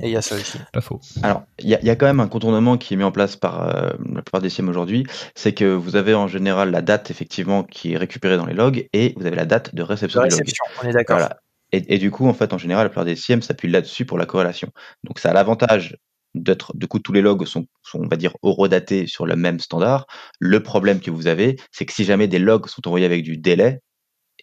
[0.01, 0.57] Et il y a ça aussi.
[0.71, 1.01] Pas faux.
[1.21, 3.11] Alors, il y a, il y a quand même un contournement qui est mis en
[3.11, 5.05] place par euh, la plupart des SIEM aujourd'hui,
[5.35, 8.87] c'est que vous avez en général la date effectivement qui est récupérée dans les logs
[8.93, 10.39] et vous avez la date de De réception des logs.
[10.39, 11.17] réception, on est d'accord.
[11.17, 11.37] Voilà.
[11.73, 14.17] Et, et du coup, en fait, en général, la plupart des SIEM s'appuient là-dessus pour
[14.17, 14.69] la corrélation.
[15.03, 15.97] Donc, ça a l'avantage
[16.35, 20.07] d'être, du coup, tous les logs sont, on va dire, horodatés sur le même standard.
[20.39, 23.37] Le problème que vous avez, c'est que si jamais des logs sont envoyés avec du
[23.37, 23.81] délai,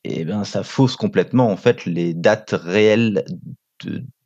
[0.04, 3.24] eh ben, ça fausse complètement, en fait, les dates réelles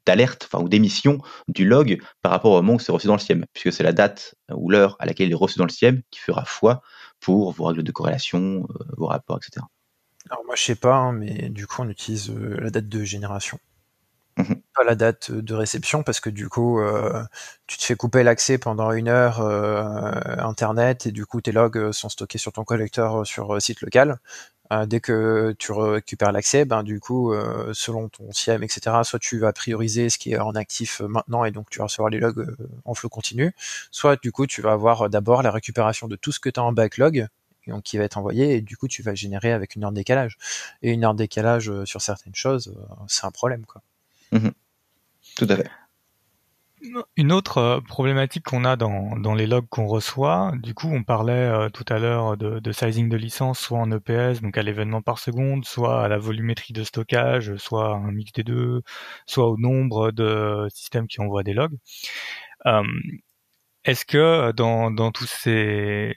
[0.06, 3.20] d'alerte, enfin, ou d'émission du log par rapport au moment où c'est reçu dans le
[3.20, 6.02] SIEM, puisque c'est la date ou l'heure à laquelle il est reçu dans le SIEM
[6.10, 6.82] qui fera foi
[7.20, 9.64] pour vos règles de corrélation, euh, vos rapports, etc.
[10.30, 13.04] Alors moi je sais pas, hein, mais du coup on utilise euh, la date de
[13.04, 13.58] génération.
[14.38, 14.62] Mhm.
[14.74, 17.22] pas la date de réception parce que du coup, euh,
[17.66, 21.92] tu te fais couper l'accès pendant une heure euh, Internet et du coup, tes logs
[21.92, 24.18] sont stockés sur ton collecteur sur site local.
[24.86, 27.34] dès que tu récupères l'accès, ben du coup,
[27.74, 31.50] selon ton SIEM, etc., soit tu vas prioriser ce qui est en actif maintenant et
[31.50, 32.46] donc tu vas recevoir les logs
[32.86, 33.54] en flux continu,
[33.90, 36.62] soit du coup, tu vas avoir d'abord la récupération de tout ce que tu as
[36.62, 37.28] en backlog
[37.68, 39.96] donc qui va être envoyé et du coup tu vas générer avec une heure de
[39.96, 40.36] décalage
[40.82, 43.82] et une heure de décalage euh, sur certaines choses euh, c'est un problème quoi
[44.32, 44.48] mmh
[45.36, 45.70] tout à fait
[47.16, 51.70] une autre euh, problématique qu'on a dans, les logs qu'on reçoit, du coup, on parlait
[51.70, 55.64] tout à l'heure de, sizing de licence, soit en EPS, donc à l'événement par seconde,
[55.64, 58.82] soit à la volumétrie de stockage, soit un mix des deux,
[59.26, 61.78] soit au nombre de systèmes qui envoient des logs.
[63.84, 66.14] Est-ce que euh, dans, tous ces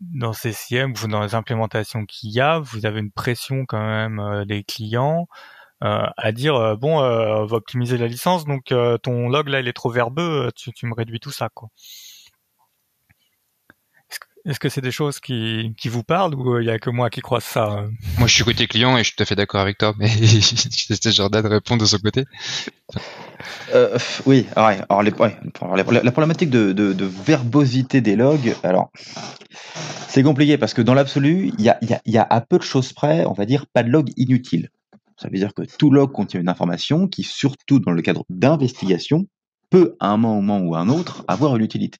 [0.00, 3.84] dans ces CM ou dans les implémentations qu'il y a, vous avez une pression quand
[3.84, 8.72] même euh, des clients euh, à dire bon on va optimiser la licence donc
[9.02, 11.68] ton log là il est trop verbeux tu, tu me réduis tout ça quoi.
[14.46, 17.08] Est-ce que c'est des choses qui, qui vous parlent ou il y a que moi
[17.08, 17.86] qui crois ça
[18.18, 20.08] Moi je suis côté client et je suis tout à fait d'accord avec toi mais
[20.08, 22.24] c'était Jordan répondre de son côté.
[23.74, 28.90] Euh, oui, alors, les, la problématique de, de, verbosité des logs, alors
[30.08, 32.62] c'est compliqué parce que dans l'absolu, il y a, y, y a à peu de
[32.62, 34.68] choses près, on va dire, pas de log inutile.
[35.16, 39.26] Ça veut dire que tout log contient une information qui, surtout dans le cadre d'investigation,
[39.70, 41.98] peut à un moment ou à un autre avoir une utilité.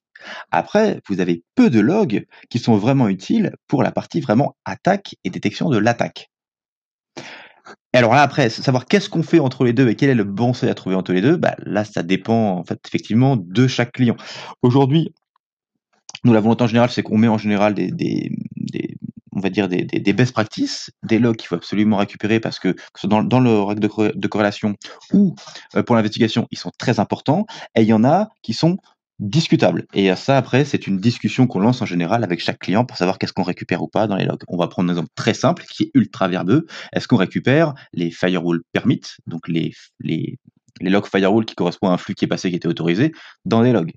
[0.51, 5.15] Après, vous avez peu de logs qui sont vraiment utiles pour la partie vraiment attaque
[5.23, 6.29] et détection de l'attaque
[7.93, 10.53] alors là, après, savoir qu'est-ce qu'on fait entre les deux et quel est le bon
[10.53, 14.17] seuil à trouver entre les deux, bah, là, ça dépend effectivement de chaque client.
[14.61, 15.13] Aujourd'hui,
[16.25, 17.93] nous, la volonté en général, c'est qu'on met en général des,
[19.35, 23.23] on va dire des, best practices, des logs qu'il faut absolument récupérer parce que, dans,
[23.23, 24.75] dans le règle de, corrélation
[25.13, 25.35] ou
[25.75, 27.45] euh, pour l'investigation, ils sont très importants.
[27.75, 28.77] Et il y en a qui sont
[29.19, 29.85] discutable.
[29.93, 33.17] Et ça, après, c'est une discussion qu'on lance en général avec chaque client pour savoir
[33.17, 34.43] qu'est-ce qu'on récupère ou pas dans les logs.
[34.47, 36.65] On va prendre un exemple très simple qui est ultra verbeux.
[36.93, 40.37] Est-ce qu'on récupère les firewall permits, donc les, les,
[40.81, 43.13] les logs firewall qui correspondent à un flux qui est passé, qui était autorisé,
[43.45, 43.93] dans les logs?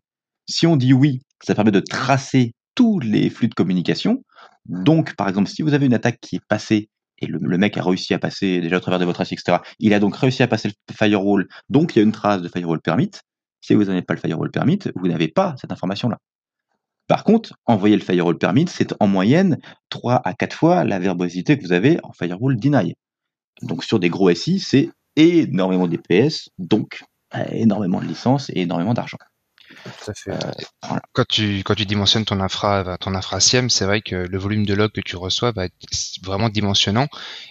[0.46, 4.22] Si on dit oui, ça permet de tracer tous les flux de communication.
[4.68, 6.88] Donc, par exemple, si vous avez une attaque qui est passée
[7.20, 9.58] et le, mec a réussi à passer déjà au travers de votre ASIC, etc.
[9.78, 12.48] Il a donc réussi à passer le firewall, donc il y a une trace de
[12.48, 13.10] firewall permit.
[13.60, 16.18] Si vous n'avez pas le firewall permit, vous n'avez pas cette information-là.
[17.08, 19.58] Par contre, envoyer le firewall permit, c'est en moyenne
[19.88, 22.94] 3 à 4 fois la verbosité que vous avez en firewall deny.
[23.62, 27.02] Donc sur des gros SI, c'est énormément d'EPS, donc
[27.50, 29.18] énormément de licences et énormément d'argent.
[30.28, 30.38] Euh,
[31.12, 34.64] quand tu quand tu dimensionnes ton infra ton infra SIEM, c'est vrai que le volume
[34.64, 35.74] de log que tu reçois va être
[36.22, 37.08] vraiment dimensionnant.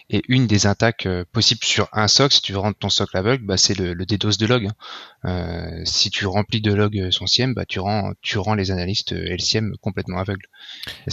[0.09, 3.15] Et une des attaques euh, possibles sur un SOC, si tu veux rendre ton SOC
[3.15, 4.67] aveugle, bah, c'est le, le DDoS de log.
[4.67, 4.73] Hein.
[5.25, 9.11] Euh, si tu remplis de log son SIEM, bah, tu rends tu rends les analystes
[9.11, 10.45] et le SIEM complètement aveugles.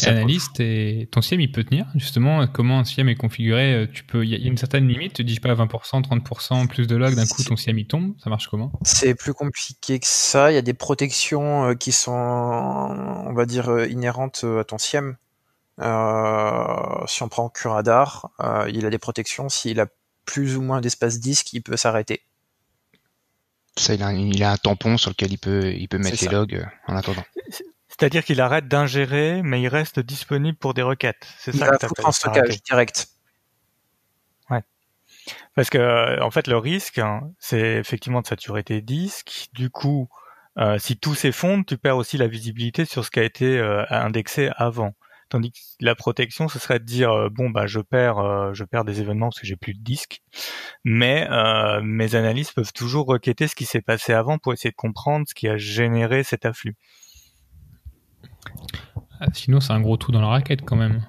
[0.07, 3.89] Analyste et ton SIEM il peut tenir justement comment un SIEM est configuré.
[3.93, 5.15] Tu peux il y, a une certaine limite.
[5.15, 8.15] Tu dis pas 20%, 30% plus de log d'un coup ton SIEM il tombe.
[8.23, 8.73] Ça marche comment?
[8.83, 10.51] C'est plus compliqué que ça.
[10.51, 14.65] Il y a des protections euh, qui sont, on va dire, euh, inhérentes euh, à
[14.65, 15.17] ton SIEM.
[15.79, 18.31] Si on prend Curadar,
[18.69, 19.49] il a des protections.
[19.49, 19.87] S'il a
[20.25, 22.23] plus ou moins d'espace disque, il peut s'arrêter.
[23.77, 26.31] Ça, il a, il a, un tampon sur lequel il peut, il peut mettre les
[26.31, 27.25] logs en attendant.
[27.89, 31.27] C'est-à-dire qu'il arrête d'ingérer, mais il reste disponible pour des requêtes.
[31.39, 33.09] C'est ça que tu en stockage direct.
[34.51, 34.63] Ouais.
[35.55, 39.49] Parce que en fait, le risque, hein, c'est effectivement de saturer tes disques.
[39.53, 40.09] Du coup,
[40.59, 43.85] euh, si tout s'effondre, tu perds aussi la visibilité sur ce qui a été euh,
[43.91, 44.95] indexé avant.
[45.35, 48.85] Tandis que la protection, ce serait de dire euh, bon bah je perds, je perds
[48.85, 50.21] des événements parce que j'ai plus de disques,
[50.85, 51.29] mais
[51.83, 55.35] mes analystes peuvent toujours requêter ce qui s'est passé avant pour essayer de comprendre ce
[55.35, 56.77] qui a généré cet afflux.
[59.19, 61.05] Ah, sinon, c'est un gros trou dans la raquette quand même.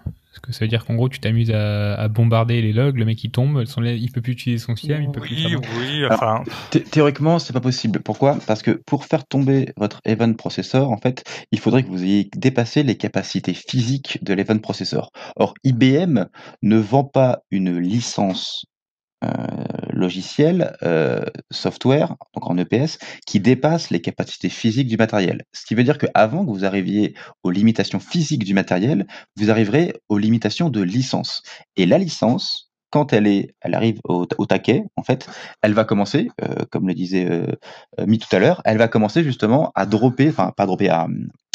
[0.45, 3.31] Que ça veut dire qu'en gros, tu t'amuses à, bombarder les logs, le mec il
[3.31, 6.43] tombe, il peut plus utiliser son SIEM, il peut oui, Oui, enfin.
[6.91, 8.01] théoriquement, c'est pas possible.
[8.01, 8.37] Pourquoi?
[8.45, 12.29] Parce que pour faire tomber votre event processor, en fait, il faudrait que vous ayez
[12.35, 15.11] dépassé les capacités physiques de l'event processor.
[15.35, 16.25] Or, IBM
[16.61, 18.65] ne vend pas une licence
[19.95, 25.43] logiciel, euh, software, donc en EPS, qui dépasse les capacités physiques du matériel.
[25.53, 29.07] Ce qui veut dire qu'avant que vous arriviez aux limitations physiques du matériel,
[29.38, 31.41] vous arriverez aux limitations de licence.
[31.78, 32.64] Et la licence,
[32.95, 35.27] quand elle est, elle arrive au, taquet, en fait,
[35.61, 37.45] elle va commencer, euh, comme le disait euh,
[37.99, 41.05] euh, Mi tout à l'heure, elle va commencer justement à dropper, enfin pas dropper, à,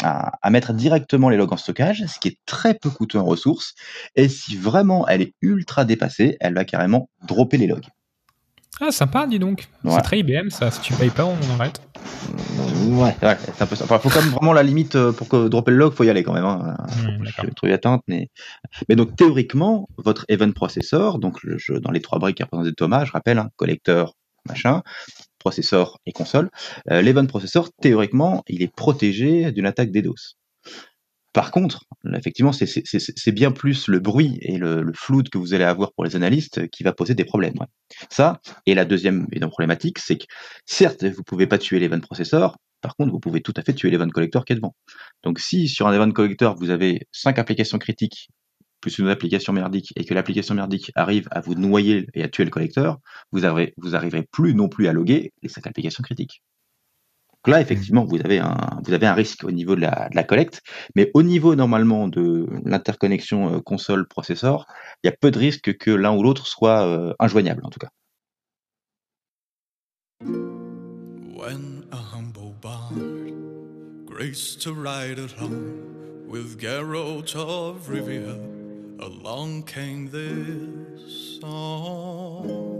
[0.03, 3.73] à, mettre directement les logs en stockage, ce qui est très peu coûteux en ressources.
[4.15, 7.87] Et si vraiment elle est ultra dépassée, elle va carrément dropper les logs.
[8.79, 9.67] Ah, sympa, dis donc.
[9.83, 9.91] Ouais.
[9.95, 10.71] C'est très IBM, ça.
[10.71, 11.81] Si tu payes pas, on arrête.
[12.87, 13.83] Ouais, ouais, c'est un peu ça.
[13.83, 16.09] Enfin, faut quand même vraiment la limite euh, pour que dropper le log, faut y
[16.09, 16.45] aller quand même.
[16.45, 16.75] Hein.
[17.03, 18.29] Hmm, Je trouver attente, mais
[18.89, 22.75] mais donc théoriquement, votre event processor, donc le jeu dans les trois briques qui représentent
[22.75, 24.13] Thomas, je rappelle, hein, collecteur,
[24.47, 24.81] machin,
[25.37, 26.49] processeur et console.
[26.89, 30.37] Euh, l'event processor, théoriquement, il est protégé d'une attaque DDoS.
[31.33, 35.63] Par contre, effectivement, c'est- bien plus le bruit et le, le flood que vous allez
[35.63, 37.55] avoir pour les analystes qui va poser des problèmes.
[38.09, 40.25] Ça, et la deuxième problématique, c'est que
[40.65, 43.91] certes, vous pouvez pas tuer l'event processor, par contre, vous pouvez tout à fait tuer
[43.91, 44.75] l'event collector qui est devant.
[45.23, 48.29] Donc si sur un event collector, vous avez cinq applications critiques
[48.81, 52.43] plus une application merdique et que l'application merdique arrive à vous noyer et à tuer
[52.43, 52.97] le collecteur,
[53.31, 56.41] vous arriverez plus non plus à loguer les cinq applications critiques.
[57.43, 60.15] Donc là, effectivement, vous avez un, vous avez un risque au niveau de la, de
[60.15, 60.61] la collecte,
[60.95, 64.67] mais au niveau normalement de l'interconnexion euh, console-processeur,
[65.03, 67.79] il y a peu de risques que l'un ou l'autre soit euh, injoignable, en tout
[67.79, 67.89] cas.
[70.23, 73.33] When a humble bard
[74.05, 78.37] graced to ride alone with Geralt of Rivia,
[78.99, 82.70] along came this song.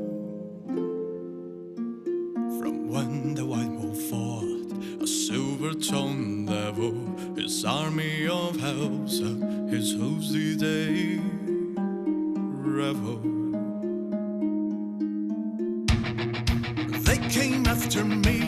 [2.91, 6.93] When the white wolf fought a silver-tongued devil,
[7.37, 9.19] his army of hells,
[9.71, 11.17] his hooves did they
[12.59, 13.21] revel.
[17.05, 18.40] They came after me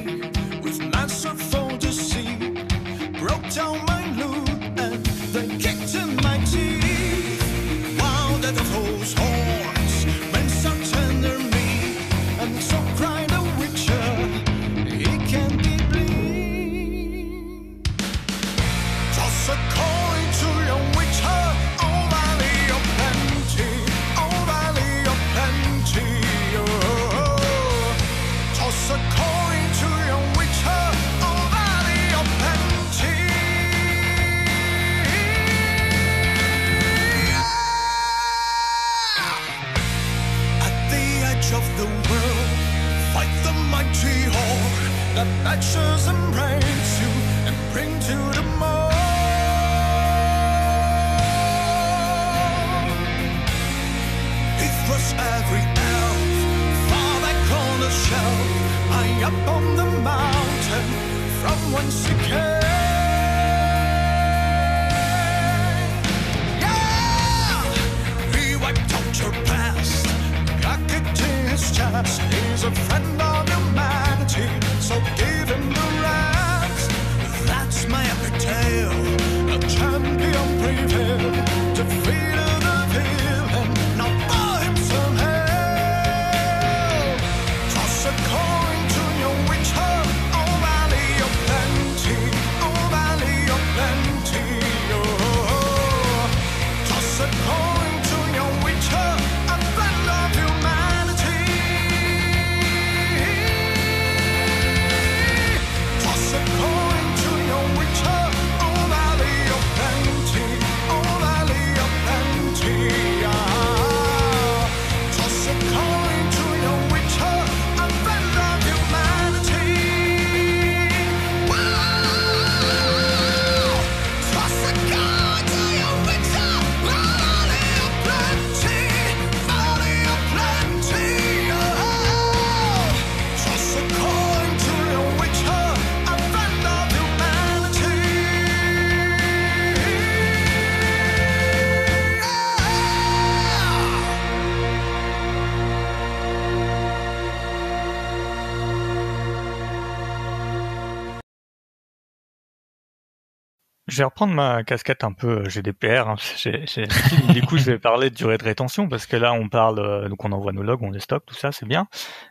[153.93, 156.07] Je vais reprendre ma casquette un peu euh, GDPR.
[156.09, 156.15] hein,
[157.31, 160.09] du coup, je vais parler de durée de rétention parce que là, on parle, euh,
[160.09, 161.87] donc on envoie nos logs, on les stocke, tout ça, c'est bien.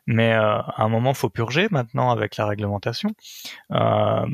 [0.07, 3.11] Mais euh, à un moment, faut purger maintenant avec la réglementation.
[3.71, 4.27] Euh,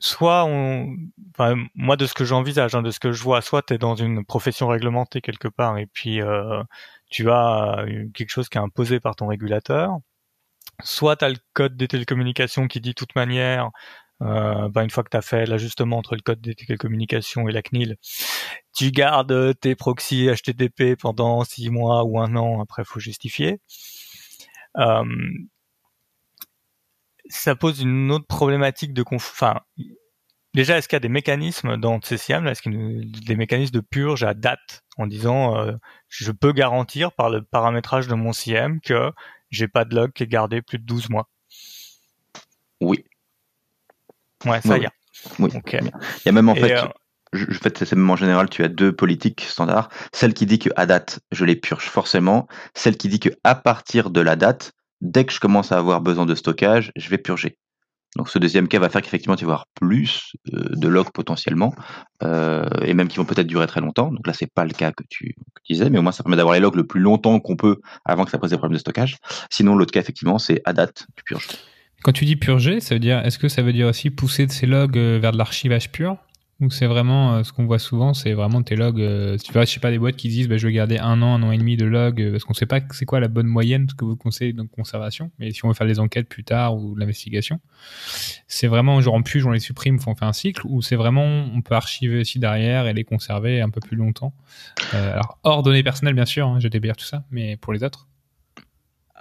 [0.00, 0.96] soit on,
[1.76, 3.94] moi de ce que j'envisage, hein, de ce que je vois, soit tu es dans
[3.94, 6.60] une profession réglementée quelque part et puis euh,
[7.08, 9.92] tu as quelque chose qui est imposé par ton régulateur.
[10.82, 13.70] Soit tu as le code des télécommunications qui dit de toute manière
[14.22, 17.52] euh, bah, une fois que tu as fait l'ajustement entre le code des télécommunications et
[17.52, 17.96] la CNIL,
[18.74, 23.60] tu gardes tes proxys HTTP pendant six mois ou un an, après faut justifier.
[24.76, 25.04] Euh,
[27.28, 29.30] ça pose une autre problématique de conf...
[29.32, 29.60] enfin
[30.54, 33.74] déjà, est-ce qu'il y a des mécanismes dans là, est-ce qu'il y a des mécanismes
[33.74, 35.72] de purge à date en disant euh,
[36.08, 39.12] je peux garantir par le paramétrage de mon CM que
[39.50, 41.28] j'ai pas de log qui est gardé plus de 12 mois?
[42.80, 43.04] Oui.
[44.44, 44.88] Ouais, ça Ouais, y est.
[45.38, 45.50] Oui.
[45.54, 45.76] Ok.
[45.80, 45.90] Il
[46.26, 46.86] y a même en Et, fait, euh,
[47.32, 49.88] je, je- en fait, c'est même en général, tu as deux politiques standards.
[50.12, 52.46] Celle qui dit que à date, je les purge forcément.
[52.74, 56.00] Celle qui dit que à partir de la date, dès que je commence à avoir
[56.00, 57.58] besoin de stockage, je vais purger.
[58.16, 61.74] Donc ce deuxième cas va faire qu'effectivement tu vas avoir plus euh, de logs potentiellement,
[62.22, 64.10] euh, et même qui vont peut-être durer très longtemps.
[64.10, 66.22] Donc là c'est pas le cas que tu, que tu disais, mais au moins ça
[66.22, 68.74] permet d'avoir les logs le plus longtemps qu'on peut avant que ça pose des problèmes
[68.76, 69.18] de stockage.
[69.50, 71.48] Sinon l'autre cas effectivement c'est à date tu purges.
[72.02, 74.52] Quand tu dis purger, ça veut dire, est-ce que ça veut dire aussi pousser de
[74.52, 76.16] ces logs euh, vers de l'archivage pur?
[76.60, 79.64] Ou c'est vraiment, euh, ce qu'on voit souvent, c'est vraiment tes logs, euh, tu vois,
[79.64, 81.52] je sais pas, des boîtes qui disent, bah, je vais garder un an, un an
[81.52, 84.04] et demi de logs, parce qu'on sait pas c'est quoi la bonne moyenne, ce que
[84.04, 87.60] vous conseillez de conservation, mais si on veut faire des enquêtes plus tard ou l'investigation,
[88.48, 91.24] c'est vraiment, genre, on purge, on les supprime, on fait un cycle, ou c'est vraiment,
[91.54, 94.34] on peut archiver aussi derrière et les conserver un peu plus longtemps.
[94.94, 98.08] Euh, alors, hors données personnelles, bien sûr, hein, GDPR, tout ça, mais pour les autres.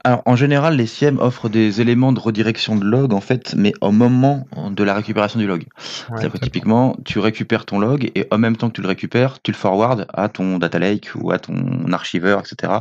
[0.04, 3.74] Alors, en général, les CIEM offrent des éléments de redirection de log, en fait, mais
[3.82, 5.66] au moment de la récupération du log.
[5.78, 9.42] C'est-à-dire que typiquement, tu récupères ton log et en même temps que tu le récupères,
[9.42, 12.74] tu le forward à ton data lake ou à ton archiveur, etc.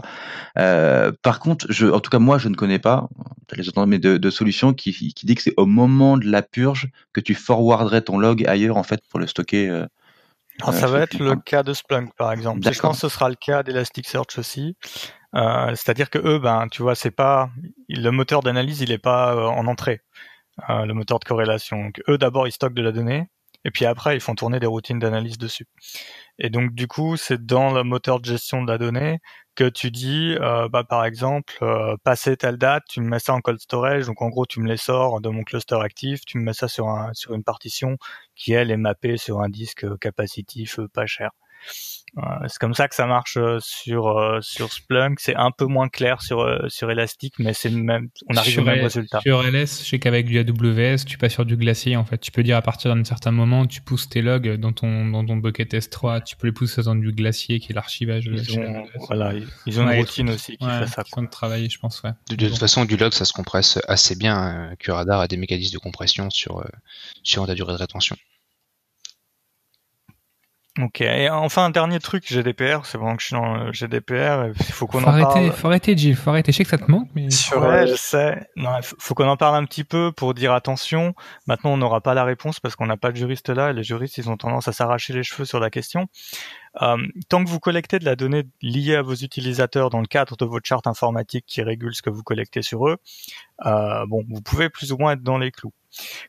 [0.58, 3.08] Euh, par contre, je, en tout cas, moi, je ne connais pas,
[3.52, 6.42] les autres, mais de, de solution qui, qui dit que c'est au moment de la
[6.42, 9.68] purge que tu forwarderais ton log ailleurs, en fait, pour le stocker.
[9.68, 9.86] euh,
[10.60, 12.60] Alors, euh, ça va sur être le cas de Splunk, par exemple.
[12.60, 14.76] Pense que ce sera le cas d'Elasticsearch aussi.
[15.34, 17.50] Euh, C'est-à-dire que eux, ben, tu vois, c'est pas
[17.88, 20.00] le moteur d'analyse, il est pas euh, en entrée,
[20.70, 21.90] euh, le moteur de corrélation.
[22.08, 23.28] Eux, d'abord, ils stockent de la donnée,
[23.64, 25.66] et puis après, ils font tourner des routines d'analyse dessus.
[26.38, 29.20] Et donc, du coup, c'est dans le moteur de gestion de la donnée
[29.56, 31.54] que tu dis, bah, par exemple,
[32.04, 34.06] passer telle date, tu me mets ça en cold storage.
[34.06, 36.68] Donc, en gros, tu me les sors de mon cluster actif, tu me mets ça
[36.68, 37.96] sur sur une partition
[38.36, 41.30] qui elle est mappée sur un disque capacitif pas cher.
[42.48, 45.20] C'est comme ça que ça marche euh, sur euh, sur Splunk.
[45.20, 48.08] C'est un peu moins clair sur euh, sur Elastic, mais c'est le même.
[48.30, 49.20] On arrive sur au même résultat.
[49.20, 51.94] Sur LS, je sais qu'avec du AWS, tu passes sur du glacier.
[51.94, 54.72] En fait, tu peux dire à partir d'un certain moment, tu pousses tes logs dans
[54.72, 58.24] ton dans ton bucket S3, tu peux les pousser dans du glacier qui est l'archivage.
[58.32, 58.88] Ils ont, AWS.
[59.08, 61.04] voilà, ils ils ont Ouais, une routine ils- aussi qui Ouais, fait ça.
[61.04, 62.12] qui de travailler, je pense, ouais.
[62.30, 64.70] De, de toute façon, du log, ça se compresse assez bien.
[64.70, 66.64] Euh, Curadar a des mécanismes de compression sur, euh,
[67.22, 68.16] sur la durée de rétention.
[70.78, 71.00] Ok.
[71.00, 74.48] Et enfin un dernier truc GDPR, c'est vraiment que je suis dans le GDPR.
[74.58, 75.52] Il faut qu'on en arrêter, parle.
[75.52, 76.52] faut arrêter, Gilles, faut arrêter.
[76.52, 77.30] Je sais que ça te manque, mais.
[77.30, 78.46] Sur, Ouais, je sais.
[78.56, 81.14] Non, il faut faut qu'on en parle un petit peu pour dire attention.
[81.46, 83.70] Maintenant, on n'aura pas la réponse parce qu'on n'a pas de juriste là.
[83.70, 86.08] Et les juristes, ils ont tendance à s'arracher les cheveux sur la question.
[86.82, 86.96] Euh,
[87.28, 90.44] tant que vous collectez de la donnée liée à vos utilisateurs dans le cadre de
[90.44, 92.98] votre charte informatique qui régule ce que vous collectez sur eux,
[93.64, 95.72] euh, bon, vous pouvez plus ou moins être dans les clous.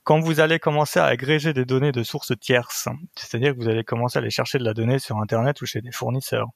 [0.04, 3.84] Quand vous allez commencer à agréger des données de sources tierces, c'est-à-dire que vous allez
[3.84, 6.48] commencer à aller chercher de la donnée sur Internet ou chez des fournisseurs,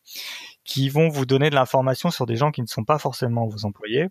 [0.64, 3.66] qui vont vous donner de l'information sur des gens qui ne sont pas forcément vos
[3.66, 4.10] employés,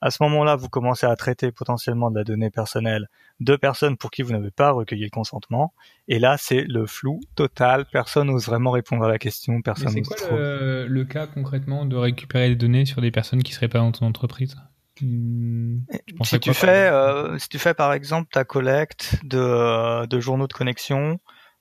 [0.00, 3.08] à ce moment-là, vous commencez à traiter potentiellement de la donnée personnelle
[3.40, 5.74] de personnes pour qui vous n'avez pas recueilli le consentement.
[6.08, 7.86] Et là, c'est le flou total.
[7.92, 9.62] Personne n'ose vraiment répondre à la question.
[9.62, 13.52] Personne c'est quoi le, le cas concrètement de récupérer des données sur des personnes qui
[13.52, 14.56] seraient pas dans ton entreprise?
[15.00, 20.20] Si tu quoi, fais, euh, si tu fais par exemple ta collecte de, euh, de
[20.20, 21.18] journaux de connexion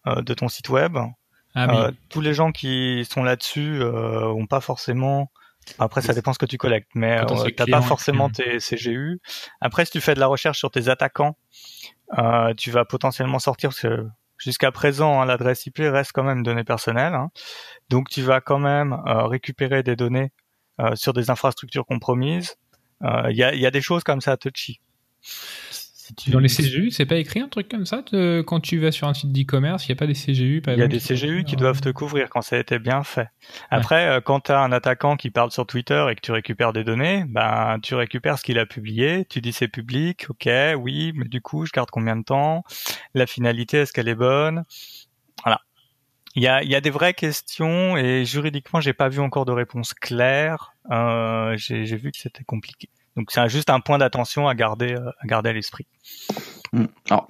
[0.08, 0.98] euh, de ton site web,
[1.56, 1.76] Ah oui.
[1.78, 5.32] euh, tous les gens qui sont là-dessus euh, ont pas forcément.
[5.78, 7.26] Après, ça dépend ce que tu collectes, mais euh,
[7.56, 9.20] t'as pas forcément tes CGU.
[9.62, 11.38] Après, si tu fais de la recherche sur tes attaquants,
[12.18, 16.38] euh, tu vas potentiellement sortir parce que jusqu'à présent, hein, l'adresse IP reste quand même
[16.40, 17.14] une donnée personnelle.
[17.14, 17.30] hein.
[17.90, 20.32] Donc, tu vas quand même euh, récupérer des données
[20.80, 22.56] euh, sur des infrastructures compromises.
[23.04, 24.80] Euh, Il y, a, y a des choses comme ça touchy.
[26.10, 28.04] Si tu- Dans les CGU, c'est pas écrit un truc comme ça
[28.48, 30.70] quand tu vas sur un site d'e-commerce, il n'y a pas des CGU Il y
[30.72, 33.28] a exemple des CGU qui doivent te couvrir quand ça a été bien fait.
[33.70, 36.74] Après, euh, quand tu as un attaquant qui parle sur Twitter et que tu récupères
[36.74, 40.50] des données, ben tu récupères ce qu'il a publié, tu dis c'est public, ok,
[40.80, 42.64] oui, mais du coup je garde combien de temps
[43.14, 44.64] La finalité, est-ce qu'elle est bonne?
[45.44, 45.62] Voilà.
[46.36, 49.46] Il y a, il y a des vraies questions et juridiquement j'ai pas vu encore
[49.46, 50.72] de réponse claire.
[50.90, 52.90] Euh, j'ai j'ai vu que c'était compliqué.
[53.20, 55.86] Donc c'est juste un point d'attention à garder, euh, à garder à l'esprit.
[56.72, 56.86] Mm.
[57.10, 57.28] Alors,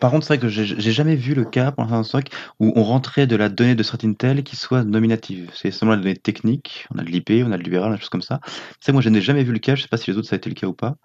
[0.00, 2.28] par contre, c'est vrai que j'ai jamais vu le cas pour l'instant Stock
[2.60, 5.50] où on rentrait de la donnée de Threat Intel qui soit nominative.
[5.54, 8.10] C'est seulement la donnée technique, on a de l'IP, on a de l'URL, des choses
[8.10, 8.40] comme ça.
[8.80, 10.34] Ça, moi, je n'ai jamais vu le cas, je sais pas si les autres ça
[10.34, 10.96] a été le cas ou pas,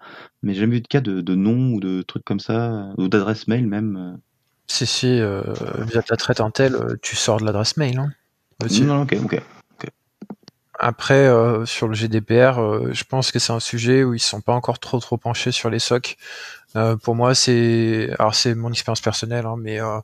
[0.42, 3.08] mais j'ai jamais vu de cas de, de nom ou de trucs comme ça, ou
[3.08, 4.18] d'adresse mail même.
[4.66, 5.42] Si, si, euh,
[5.78, 7.98] via ta traite Intel, euh, tu sors de l'adresse mail.
[7.98, 8.10] Hein,
[8.62, 8.84] euh.
[8.84, 9.42] Non, ok, ok.
[10.78, 14.40] Après, euh, sur le GDPR, euh, je pense que c'est un sujet où ils sont
[14.40, 16.16] pas encore trop trop penchés sur les SOC.
[16.76, 20.00] Euh, pour moi, c'est alors c'est mon expérience personnelle, hein, mais euh,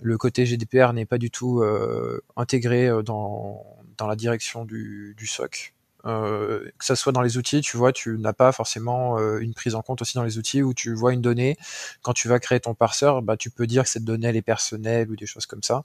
[0.00, 3.64] le côté GDPR n'est pas du tout euh, intégré euh, dans
[3.98, 5.74] dans la direction du, du SOC.
[6.04, 9.82] Que ça soit dans les outils, tu vois, tu n'as pas forcément une prise en
[9.82, 11.56] compte aussi dans les outils où tu vois une donnée.
[12.02, 14.42] Quand tu vas créer ton parseur, bah, tu peux dire que cette donnée elle est
[14.42, 15.84] personnelle ou des choses comme ça.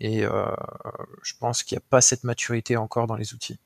[0.00, 0.44] Et euh,
[1.22, 3.58] je pense qu'il n'y a pas cette maturité encore dans les outils.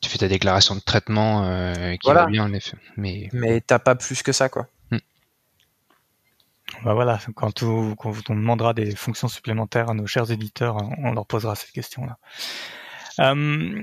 [0.00, 2.24] Tu fais ta déclaration de traitement euh, qui Voilà.
[2.24, 2.76] va bien en effet.
[2.96, 4.68] Mais Mais t'as pas plus que ça, quoi.
[6.84, 11.12] Bah voilà, quand on, quand on demandera des fonctions supplémentaires à nos chers éditeurs, on
[11.12, 12.16] leur posera cette question-là.
[13.20, 13.82] Euh,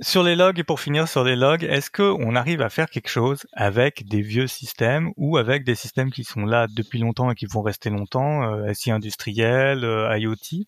[0.00, 2.88] sur les logs et pour finir sur les logs, est-ce que on arrive à faire
[2.88, 7.30] quelque chose avec des vieux systèmes ou avec des systèmes qui sont là depuis longtemps
[7.30, 10.64] et qui vont rester longtemps, euh, SI industriel, euh, IoT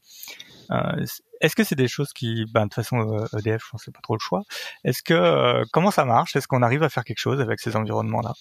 [0.71, 1.05] euh,
[1.41, 3.95] Est-ce que c'est des choses qui, ben, de toute façon euh, EDF, je pense c'est
[3.95, 4.43] pas trop le choix.
[4.85, 6.37] Est-ce que euh, comment ça marche?
[6.37, 8.35] Est-ce qu'on arrive à faire quelque chose avec ces environnements-là?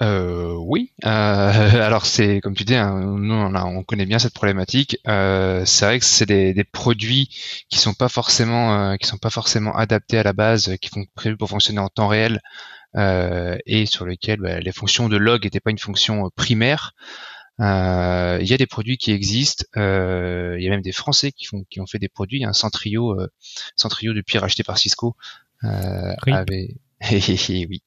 [0.00, 0.92] Euh, oui.
[1.04, 1.08] Euh,
[1.84, 4.98] alors c'est comme tu dis, hein, nous on, a- on connaît bien cette problématique.
[5.08, 7.28] Euh, c'est vrai que c'est des, des produits
[7.68, 11.04] qui sont pas forcément, euh, qui sont pas forcément adaptés à la base, qui sont
[11.14, 12.40] prévus pour fonctionner en temps réel
[12.96, 16.92] euh, et sur lesquels bah, les fonctions de log n'étaient pas une fonction euh, primaire.
[17.60, 19.64] Euh, Il y a des produits qui existent.
[19.76, 22.44] euh, Il y a même des Français qui font, qui ont fait des produits.
[22.44, 23.28] Un Centrio, euh,
[23.76, 25.16] Centrio depuis racheté par Cisco,
[25.64, 26.76] euh, avait
[27.10, 27.82] oui,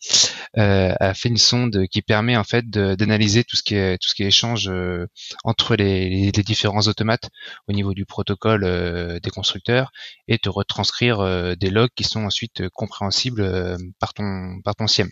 [0.57, 4.07] euh, a fait une sonde qui permet en fait d'analyser tout ce qui est tout
[4.07, 5.05] ce qui est échange euh,
[5.43, 7.29] entre les, différents automates
[7.67, 9.91] au niveau du protocole euh, des constructeurs
[10.27, 14.87] et te retranscrire euh, des logs qui sont ensuite euh, compréhensibles par ton par ton
[14.87, 15.09] SIEM.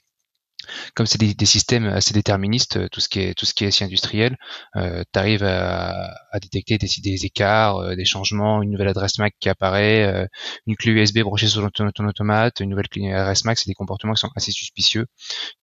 [0.95, 3.71] Comme c'est des, systèmes assez déterministes, euh, tout ce qui est tout ce qui est
[3.71, 4.37] SI industriel,
[4.75, 6.11] euh, tu arrives à,
[6.41, 10.27] détecter des, des écarts, euh, des changements, une nouvelle adresse MAC qui apparaît, euh,
[10.67, 14.13] une clé USB branchée sur ton, automate, une nouvelle clé adresse MAC, c'est des comportements
[14.13, 15.07] qui sont assez suspicieux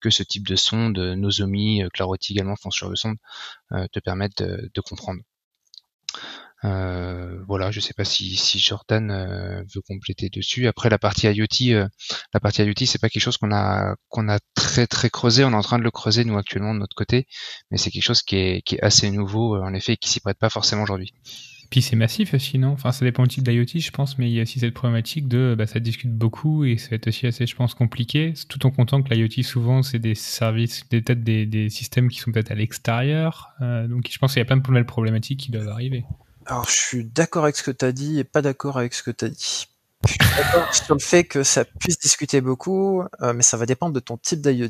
[0.01, 3.17] que ce type de sonde, Nozomi, Clarity également font sur le sonde,
[3.93, 5.21] te permettent de comprendre.
[6.65, 10.67] Euh, voilà, je sais pas si, si Jordan euh, veut compléter dessus.
[10.67, 11.87] Après la partie IoT, euh,
[12.33, 15.45] la partie IoT, c'est pas quelque chose qu'on a qu'on a très très creusé.
[15.45, 17.27] On est en train de le creuser nous actuellement de notre côté,
[17.71, 20.09] mais c'est quelque chose qui est qui est assez nouveau euh, en effet, et qui
[20.09, 21.13] s'y prête pas forcément aujourd'hui.
[21.71, 24.35] Puis c'est massif aussi, non Enfin, ça dépend du type d'IoT, je pense, mais il
[24.35, 27.27] y a aussi cette problématique de, bah, ça discute beaucoup et ça va être aussi
[27.27, 31.25] assez, je pense, compliqué, tout en comptant que l'IoT, souvent, c'est des services, des têtes
[31.25, 33.49] des, des systèmes qui sont peut-être à l'extérieur.
[33.63, 36.05] Euh, donc, je pense qu'il y a plein de nouvelles problématiques qui doivent arriver.
[36.47, 39.03] Alors, je suis d'accord avec ce que tu as dit et pas d'accord avec ce
[39.03, 39.67] que tu as dit.
[40.07, 43.67] Je suis d'accord sur le fait que ça puisse discuter beaucoup, euh, mais ça va
[43.67, 44.69] dépendre de ton type d'IoT.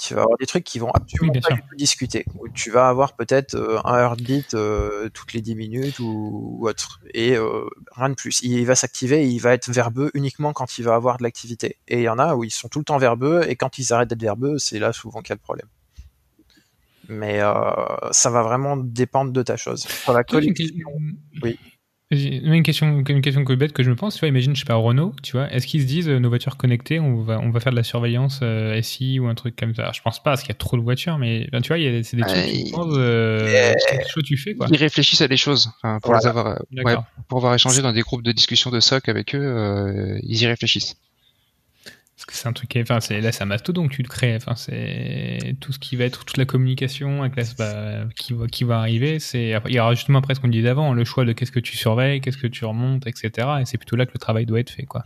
[0.00, 2.72] Tu vas avoir des trucs qui vont absolument Oui, pas du tout discuter, où tu
[2.72, 7.36] vas avoir peut-être euh, un heartbeat euh, toutes les 10 minutes ou, ou autre, et
[7.36, 8.40] euh, rien de plus.
[8.42, 11.76] Il va s'activer et il va être verbeux uniquement quand il va avoir de l'activité.
[11.86, 13.92] Et il y en a où ils sont tout le temps verbeux, et quand ils
[13.92, 15.68] arrêtent d'être verbeux, c'est là souvent qu'il y a le problème.
[17.08, 17.52] Mais euh,
[18.10, 19.82] ça va vraiment dépendre de ta chose.
[19.82, 21.58] Sur la Toi, j'ai une collection, question- Oui.
[22.14, 24.66] Une question, une question que bête que je me pense, tu vois, imagine, je sais
[24.66, 27.48] pas, Renault, tu vois, est-ce qu'ils se disent, euh, nos voitures connectées, on va, on
[27.48, 29.80] va faire de la surveillance euh, SI ou un truc comme ça?
[29.84, 31.78] Alors, Je pense pas, parce qu'il y a trop de voitures, mais ben, tu vois,
[31.78, 33.72] il y a- c'est des trucs Euh, qui euh,
[34.10, 34.66] chaud tu fais, quoi.
[34.70, 35.70] Ils réfléchissent à des choses.
[35.80, 36.18] Pour Voilà.
[36.20, 36.96] les avoir, euh, ouais,
[37.28, 40.46] pour avoir échangé dans des groupes de discussion de SOC avec eux, euh, ils y
[40.46, 40.96] réfléchissent.
[42.32, 44.34] C'est un truc, enfin, c'est, là, c'est un mastodonte que tu le crées.
[44.34, 48.46] Enfin, c'est tout ce qui va être toute la communication avec la, bah, qui va,
[48.46, 49.18] qui va arriver.
[49.20, 51.60] C'est, il y aura justement après ce qu'on disait avant, le choix de qu'est-ce que
[51.60, 53.48] tu surveilles, qu'est-ce que tu remontes, etc.
[53.60, 55.02] Et c'est plutôt là que le travail doit être fait, quoi.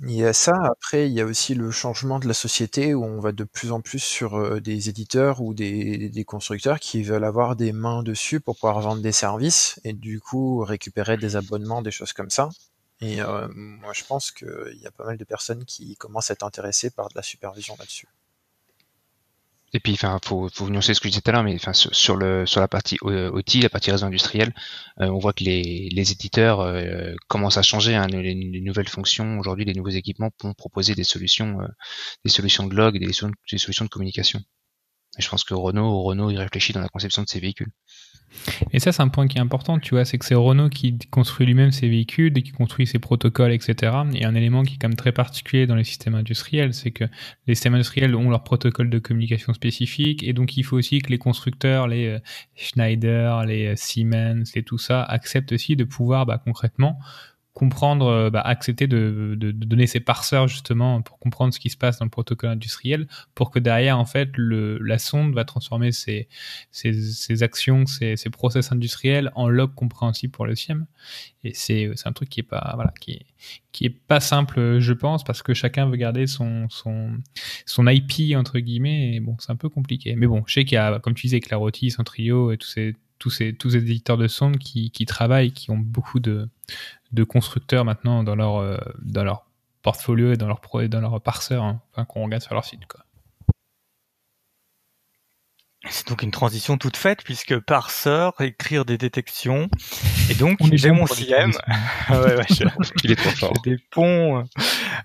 [0.00, 3.04] Il y a ça, après il y a aussi le changement de la société où
[3.04, 7.04] on va de plus en plus sur euh, des éditeurs ou des, des constructeurs qui
[7.04, 11.36] veulent avoir des mains dessus pour pouvoir vendre des services et du coup récupérer des
[11.36, 12.48] abonnements, des choses comme ça.
[13.04, 16.32] Et euh, moi je pense qu'il y a pas mal de personnes qui commencent à
[16.32, 18.08] être intéressées par de la supervision là-dessus.
[19.76, 21.72] Et puis, enfin, faut, faut nuancer ce que je disais tout à l'heure, mais enfin,
[21.72, 24.54] sur, le, sur la partie euh, OT, la partie réseau industriel,
[25.00, 26.64] euh, on voit que les, les éditeurs
[27.26, 27.96] commencent à changer.
[27.96, 31.58] Hein, les, les nouvelles fonctions aujourd'hui, les nouveaux équipements vont proposer des solutions,
[32.24, 34.40] des solutions de log, des, des solutions de communication.
[35.18, 37.72] Et je pense que Renault, Renault, il réfléchit dans la conception de ses véhicules.
[38.72, 40.98] Et ça, c'est un point qui est important, tu vois, c'est que c'est Renault qui
[41.10, 43.92] construit lui-même ses véhicules qui construit ses protocoles, etc.
[44.14, 47.04] Et un élément qui est quand même très particulier dans les systèmes industriels, c'est que
[47.46, 51.10] les systèmes industriels ont leur protocole de communication spécifique, et donc il faut aussi que
[51.10, 52.18] les constructeurs, les euh,
[52.54, 56.98] Schneider, les euh, Siemens et tout ça, acceptent aussi de pouvoir bah, concrètement
[57.54, 61.70] comprendre, euh, bah, accepter de, de, de donner ses parseurs justement pour comprendre ce qui
[61.70, 63.06] se passe dans le protocole industriel,
[63.36, 66.28] pour que derrière en fait le, la sonde va transformer ses,
[66.72, 70.86] ses, ses actions, ses, ses process industriels en log compréhensible pour le CIEM.
[71.44, 73.26] Et c'est un truc qui est pas voilà qui est
[73.72, 77.18] qui est pas simple, je pense, parce que chacun veut garder son son
[77.66, 79.14] son IP entre guillemets.
[79.14, 80.16] Et bon, c'est un peu compliqué.
[80.16, 82.96] Mais bon, je sais qu'il y a, comme tu disais, Clarotis, Centrio et tous ces
[83.18, 86.48] tous ces tous ces éditeurs de sondes qui qui travaillent, qui ont beaucoup de
[87.14, 89.46] de constructeurs maintenant dans leur euh, dans leur
[89.82, 92.64] portfolio et dans leur pro et dans leur parseur, hein, enfin qu'on regarde sur leur
[92.64, 93.00] site quoi.
[95.90, 99.68] C'est donc une transition toute faite puisque parseur, écrire des détections.
[100.30, 101.52] Et donc, j'ai mon CIEM.
[102.08, 102.64] Ah ouais, ouais, je-
[103.04, 103.52] Il est trop fort.
[103.64, 104.44] j'ai des ponts.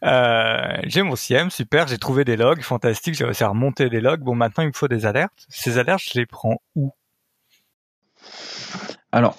[0.04, 4.00] Euh, j'ai mon CIEM, super, j'ai trouvé des logs, fantastique, j'ai réussi à remonter des
[4.00, 4.22] logs.
[4.22, 5.46] Bon, maintenant, il me faut des alertes.
[5.50, 6.94] Ces alertes, je les prends où?
[9.12, 9.38] Alors,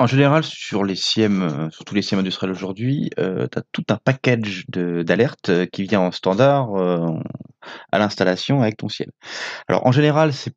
[0.00, 3.84] en général, sur les euh, sur tous les SIEM industriels aujourd'hui, euh, tu as tout
[3.90, 6.74] un package d'alertes euh, qui vient en standard
[7.92, 9.10] à l'installation avec ton SIEM.
[9.68, 10.54] Alors, en général, c'est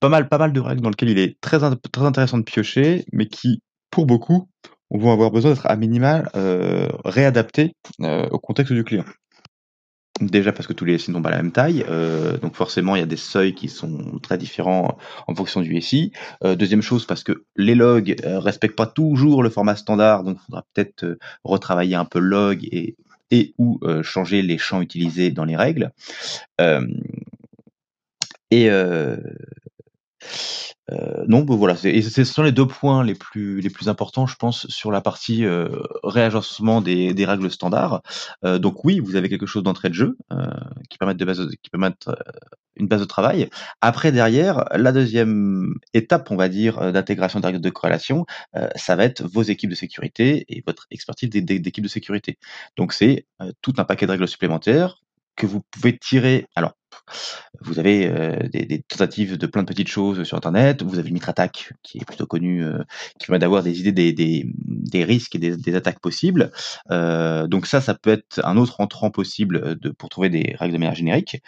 [0.00, 2.42] pas mal, pas mal de règles dans lesquelles il est très, int- très intéressant de
[2.44, 4.48] piocher, mais qui, pour beaucoup,
[4.90, 9.04] vont avoir besoin d'être à minima euh, réadaptés au contexte du client.
[10.20, 13.00] Déjà parce que tous les SI n'ont pas la même taille, euh, donc forcément il
[13.00, 16.12] y a des seuils qui sont très différents en fonction du SI.
[16.42, 20.38] Euh, deuxième chose parce que les logs euh, respectent pas toujours le format standard, donc
[20.40, 22.96] il faudra peut-être euh, retravailler un peu le log et,
[23.30, 25.90] et ou changer les champs utilisés dans les règles.
[28.50, 28.70] Et
[31.26, 34.36] non, bah voilà, et ce sont les deux points les plus les plus importants, je
[34.36, 35.68] pense, sur la partie euh,
[36.04, 38.02] réagencement des, des règles standards.
[38.44, 40.46] Euh, donc oui, vous avez quelque chose d'entrée de jeu euh,
[40.88, 42.14] qui permettent de base, qui euh,
[42.76, 43.48] une base de travail.
[43.80, 48.68] Après, derrière, la deuxième étape, on va dire, euh, d'intégration des règles de corrélation, euh,
[48.76, 52.38] ça va être vos équipes de sécurité et votre expertise d'équipes de sécurité.
[52.76, 55.02] Donc c'est euh, tout un paquet de règles supplémentaires
[55.36, 56.46] que vous pouvez tirer.
[56.54, 56.72] Alors,
[57.60, 60.82] vous avez euh, des, tentatives de plein de petites choses sur Internet.
[60.82, 62.82] Vous avez Mitrattack, qui est plutôt connu, euh,
[63.18, 66.50] qui permet d'avoir des idées des, risques et des, attaques possibles.
[66.90, 70.78] Euh, donc ça, ça peut être un autre entrant possible pour trouver des règles de
[70.78, 71.42] manière générique.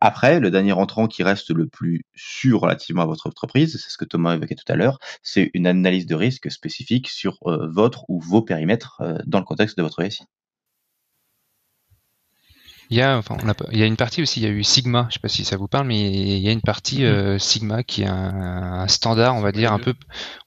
[0.00, 3.98] Après, le dernier entrant qui reste le plus sûr relativement à votre entreprise, c'est ce
[3.98, 8.20] que Thomas évoquait tout à l'heure, c'est une analyse de risque spécifique sur votre ou
[8.20, 10.24] vos périmètres dans le contexte de votre SI.
[12.88, 14.46] Il y a, enfin, on a, pas- il y a une partie aussi, il y
[14.46, 16.60] a eu Sigma, je sais pas si ça vous parle, mais il y a une
[16.60, 18.12] partie euh, Sigma qui est un,
[18.82, 19.94] un standard, on va dire, un peu,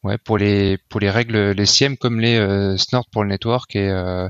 [0.03, 3.75] ouais, pour les pour les règles, les SIEM comme les euh, Snort pour le network
[3.75, 4.29] et euh,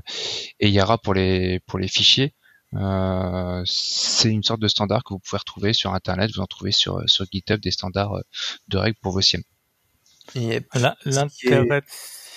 [0.60, 2.34] et Yara pour les pour les fichiers.
[2.76, 6.72] Euh, c'est une sorte de standard que vous pouvez retrouver sur internet, vous en trouvez
[6.72, 8.22] sur sur GitHub des standards euh,
[8.70, 9.44] de règles pour vos SIEM.
[10.36, 10.62] Et
[11.06, 11.82] L'intérêt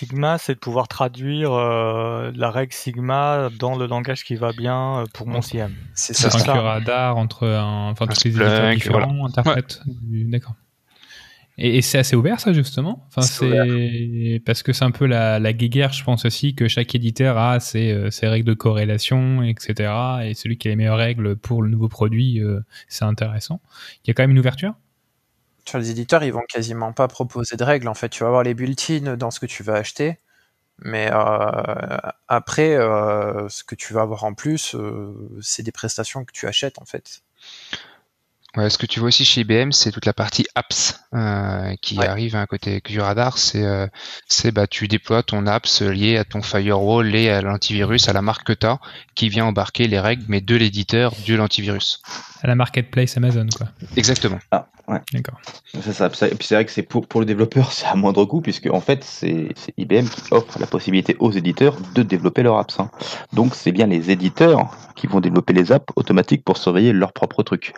[0.07, 4.99] Sigma, c'est de pouvoir traduire euh, la règle Sigma dans le langage qui va bien
[5.01, 5.73] euh, pour mon CIEM.
[5.95, 6.55] c'est C'est ça.
[6.55, 9.81] un radar entre un, enfin tous les Splunk, éditeurs différents interprètent.
[9.87, 10.55] du- D'accord.
[11.59, 13.05] Et, et c'est assez ouvert ça justement?
[13.09, 16.95] Enfin C'est parce que c'est un peu la, la guéguerre, je pense aussi que chaque
[16.95, 19.93] éditeur a ses, euh, ses règles de corrélation, etc.
[20.25, 23.61] Et celui qui a les meilleures règles pour le nouveau produit, euh, c'est intéressant.
[24.05, 24.73] Il y a quand même une ouverture?
[25.69, 27.89] Sur les éditeurs, ils vont quasiment pas proposer de règles.
[27.89, 30.19] En fait, tu vas avoir les bulletins dans ce que tu vas acheter,
[30.85, 31.97] mais euh,
[32.29, 36.47] après, euh, ce que tu vas avoir en plus, euh, c'est des prestations que tu
[36.49, 37.23] achètes en fait.
[38.55, 41.97] Ouais, ce que tu vois aussi chez IBM, c'est toute la partie apps euh, qui
[41.99, 42.07] Ouais.
[42.07, 43.39] arrive à un côté du radar.
[43.39, 43.87] C'est, euh,
[44.29, 48.21] c'est bah tu déploies ton apps lié à ton firewall, lié à l'antivirus, à la
[48.21, 48.77] marque que t'as,
[49.15, 52.03] qui vient embarquer les règles, mais de l'éditeur, de l'antivirus.
[52.43, 53.69] À la marketplace Amazon quoi.
[53.97, 54.39] Exactement.
[54.51, 55.01] Ah, ouais.
[55.13, 55.41] D'accord.
[55.81, 56.07] C'est ça.
[56.27, 58.67] Et puis c'est vrai que c'est pour, pour le développeur, c'est à moindre coût, puisque
[58.67, 62.79] en fait, c'est IBM qui offre la possibilité aux éditeurs de développer leurs apps.
[62.81, 62.91] hein.
[63.33, 67.43] Donc c'est bien les éditeurs qui vont développer les apps automatiques pour surveiller leurs propres
[67.43, 67.73] trucs.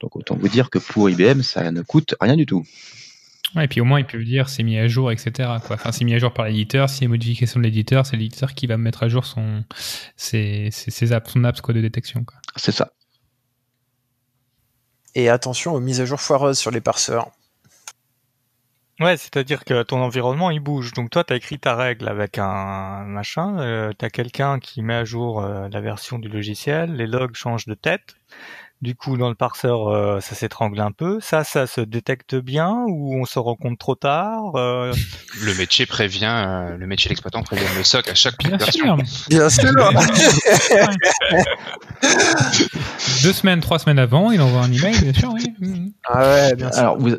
[0.00, 2.64] Donc autant vous dire que pour IBM, ça ne coûte rien du tout.
[3.54, 5.30] Ouais, et puis au moins ils peuvent dire c'est mis à jour, etc.
[5.66, 5.76] Quoi.
[5.76, 6.90] Enfin c'est mis à jour par l'éditeur.
[6.90, 9.64] S'il y a une modification de l'éditeur, c'est l'éditeur qui va mettre à jour son
[10.16, 12.36] ses, ses, ses apps, son apps quoi de détection quoi.
[12.56, 12.92] C'est ça.
[15.14, 17.30] Et attention aux mises à jour foireuses sur les parseurs.
[19.00, 20.92] Ouais, c'est-à-dire que ton environnement il bouge.
[20.92, 23.60] Donc toi, t'as écrit ta règle avec un machin.
[23.60, 26.96] Euh, t'as quelqu'un qui met à jour euh, la version du logiciel.
[26.96, 28.16] Les logs changent de tête.
[28.80, 31.18] Du coup, dans le parseur, euh, ça s'étrangle un peu.
[31.20, 34.54] Ça, ça se détecte bien ou on se rend compte trop tard.
[34.54, 34.92] euh,
[35.42, 38.96] Le métier prévient, euh, le métier l'exploitant prévient le SOC à chaque Bien version.
[39.04, 39.28] sûr.
[39.30, 39.72] Bien sûr.
[43.22, 45.92] Deux semaines, trois semaines avant, il envoie un email, bien sûr, oui.
[46.08, 46.80] Ah ouais, bien sûr.
[46.80, 47.16] Alors vous,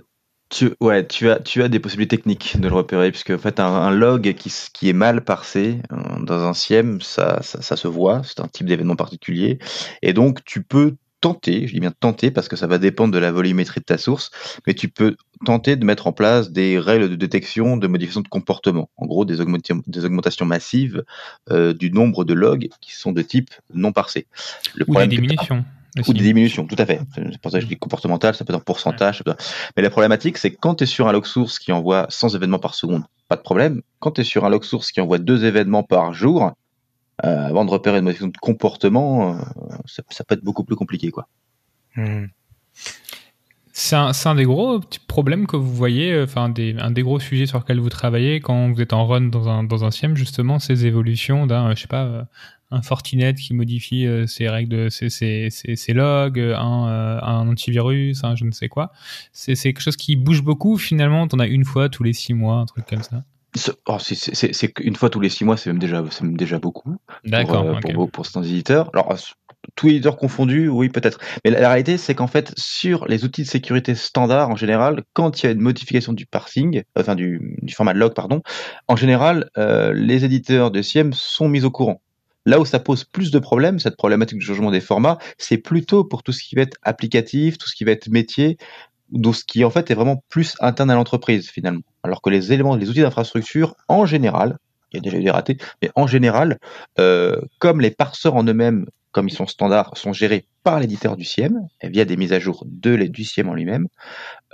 [0.49, 3.59] Tu, ouais, tu as, tu as des possibilités techniques de le repérer, puisque en fait,
[3.59, 5.79] un, un log qui, qui est mal parsé
[6.21, 9.59] dans un SIEM, ça, ça, ça se voit, c'est un type d'événement particulier,
[10.01, 13.19] et donc tu peux tenter, je dis bien tenter, parce que ça va dépendre de
[13.19, 14.31] la volumétrie de ta source,
[14.65, 15.15] mais tu peux
[15.45, 19.25] tenter de mettre en place des règles de détection de modification de comportement, en gros
[19.25, 21.03] des, augmentations, des augmentations massives
[21.51, 24.27] euh, du nombre de logs qui sont de type non parsé.
[24.75, 25.65] Le Ou des problème diminutions.
[26.07, 27.01] ou des diminutions, tout à fait.
[27.15, 29.23] C'est pour ça que je dis comportemental, ça peut être en pourcentage.
[29.75, 32.35] Mais la problématique, c'est que quand tu es sur un log source qui envoie 100
[32.35, 33.81] événements par seconde, pas de problème.
[33.99, 36.53] Quand tu es sur un log source qui envoie deux événements par jour,
[37.23, 39.41] avant de repérer une modification de comportement, euh,
[39.85, 41.11] ça, peut être beaucoup plus compliqué.
[41.11, 41.27] quoi.
[41.95, 42.25] Hmm.
[43.71, 47.59] C'est un, des gros problèmes que vous voyez, euh, enfin un des gros sujets sur
[47.59, 51.47] lesquels vous travaillez quand vous êtes en run dans un, dans SIEM, justement, ces évolutions
[51.47, 52.23] d'un, euh, je sais pas, euh,
[52.71, 58.23] un Fortinet qui modifie euh, ses règles, ses, ses, logs, euh, un, euh, un antivirus,
[58.23, 58.91] un je ne sais quoi.
[59.31, 62.55] C'est quelque chose qui bouge beaucoup, finalement, t'en as une fois tous les six mois,
[62.55, 63.23] un truc comme ça.
[63.55, 66.95] C'est oh, c'est- qu'une fois tous les six mois, c'est même déjà, même déjà beaucoup.
[67.25, 67.93] D'accord, pour, euh, ok.
[67.93, 68.89] pour, pour certains éditeurs.
[68.93, 69.15] Alors, euh,
[69.75, 71.19] tous éditeurs confondus, oui, peut-être.
[71.43, 75.03] Mais la, la réalité, c'est qu'en fait, sur les outils de sécurité standard, en général,
[75.13, 78.41] quand il y a une modification du parsing, enfin du, du format de log, pardon,
[78.87, 82.01] en général, euh, les éditeurs de SIEM sont mis au courant.
[82.45, 86.03] Là où ça pose plus de problèmes, cette problématique du changement des formats, c'est plutôt
[86.03, 88.57] pour tout ce qui va être applicatif, tout ce qui va être métier,
[89.11, 91.81] donc ce qui en fait est vraiment plus interne à l'entreprise finalement.
[92.03, 94.57] Alors que les éléments, les outils d'infrastructure, en général,
[94.91, 96.57] il y a déjà eu des ratés, mais en général,
[96.99, 101.25] euh, comme les parseurs en eux-mêmes, comme ils sont standards, sont gérés par l'éditeur du
[101.25, 103.87] SIEM, et via des mises à jour de du SIEM en lui-même,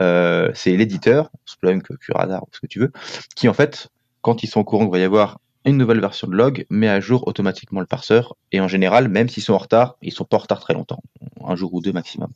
[0.01, 2.91] euh, c'est l'éditeur, Splunk, QRadar, ou ce que tu veux,
[3.35, 3.89] qui en fait,
[4.21, 6.87] quand ils sont au courant qu'il va y avoir une nouvelle version de log, met
[6.87, 10.25] à jour automatiquement le parseur, et en général, même s'ils sont en retard, ils sont
[10.25, 11.01] pas en retard très longtemps,
[11.43, 12.29] un jour ou deux maximum.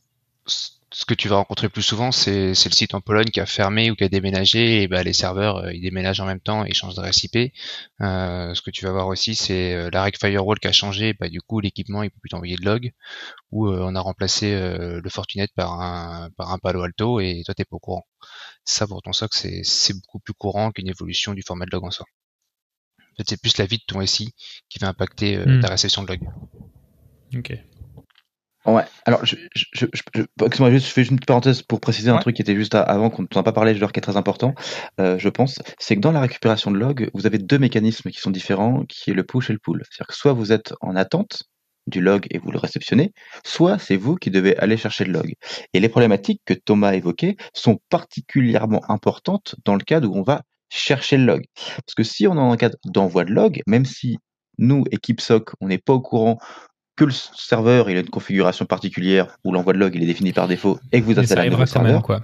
[0.46, 3.46] Ce que tu vas rencontrer le plus souvent, c'est le site en Pologne qui a
[3.46, 6.64] fermé ou qui a déménagé, et bah, les serveurs euh, ils déménagent en même temps
[6.64, 7.52] et changent d'adresse IP.
[8.00, 11.14] Euh, ce que tu vas voir aussi, c'est euh, la règle firewall qui a changé,
[11.18, 12.90] bah, du coup l'équipement il peut plus t'envoyer de log,
[13.52, 17.42] ou euh, on a remplacé euh, le Fortinet par un par un Palo Alto et
[17.44, 18.06] toi t'es pas au courant.
[18.64, 19.32] Ça pour ton SOC
[19.64, 22.06] c'est beaucoup plus courant qu'une évolution du format de log en soi.
[22.98, 24.34] En fait, c'est plus la vie de ton SI
[24.68, 25.60] qui va impacter euh, Hmm.
[25.60, 26.20] ta réception de log.
[27.36, 27.52] Ok.
[28.66, 31.80] Ouais, alors je, je, je, je- excuse-moi, juste, je fais juste une petite parenthèse pour
[31.80, 33.98] préciser un truc qui était juste à- avant, qu'on n'en a pas parlé, je qui
[33.98, 34.54] est très important,
[35.00, 38.20] euh, je pense, c'est que dans la récupération de log, vous avez deux mécanismes qui
[38.20, 39.82] sont différents, qui est le push et le pull.
[39.90, 41.44] C'est-à-dire que soit vous êtes en attente
[41.86, 43.12] du log et vous le réceptionnez,
[43.46, 45.32] soit c'est vous qui devez aller chercher le log.
[45.72, 50.22] Et les problématiques que Thomas a évoquées sont particulièrement importantes dans le cas où on
[50.22, 51.44] va chercher le log.
[51.56, 54.18] Parce que si on est en cas d'envoi de log, même si
[54.58, 56.38] nous, équipe SOC, on n'est pas au courant
[57.00, 60.34] que le serveur il a une configuration particulière où l'envoi de log il est défini
[60.34, 62.20] par défaut et que vous installez un nouveau même, serveur, quoi.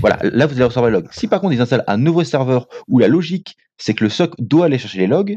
[0.00, 1.08] voilà, là vous allez recevoir le log.
[1.10, 4.34] Si par contre ils installent un nouveau serveur où la logique c'est que le SOC
[4.38, 5.36] doit aller chercher les logs,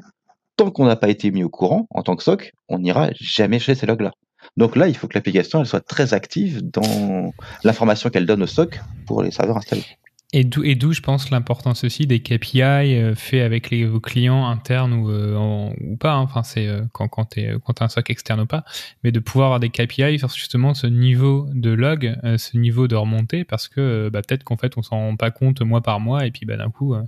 [0.58, 3.58] tant qu'on n'a pas été mis au courant en tant que SOC, on n'ira jamais
[3.58, 4.12] chercher ces logs-là.
[4.58, 7.34] Donc là, il faut que l'application elle soit très active dans
[7.64, 9.86] l'information qu'elle donne au SOC pour les serveurs installés.
[10.36, 14.00] Et d'où, et d'où, je pense, l'importance aussi des KPI euh, faits avec les, vos
[14.00, 16.14] clients internes ou, euh, ou pas.
[16.14, 16.22] hein.
[16.22, 18.66] Enfin, c'est euh, quand, quand tu quand t'as un SOC externe ou pas.
[19.04, 22.88] Mais de pouvoir avoir des KPI sur justement ce niveau de log, euh, ce niveau
[22.88, 25.82] de remontée, parce que euh, bah, peut-être qu'en fait, on s'en rend pas compte mois
[25.82, 27.04] par mois, et puis bah, d'un coup, euh,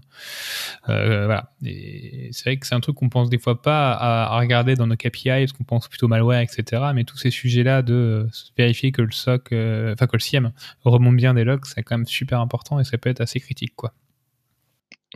[0.90, 1.52] euh, voilà.
[1.64, 4.76] Et c'est vrai que c'est un truc qu'on pense des fois pas à, à regarder
[4.76, 6.84] dans nos KPI, parce qu'on pense plutôt malware, etc.
[6.94, 8.28] Mais tous ces sujets-là de euh,
[8.58, 10.52] vérifier que le SOC, euh, enfin que le SIEM
[10.84, 13.76] remonte bien des logs, c'est quand même super important et ça peut être assez critique,
[13.76, 13.94] quoi.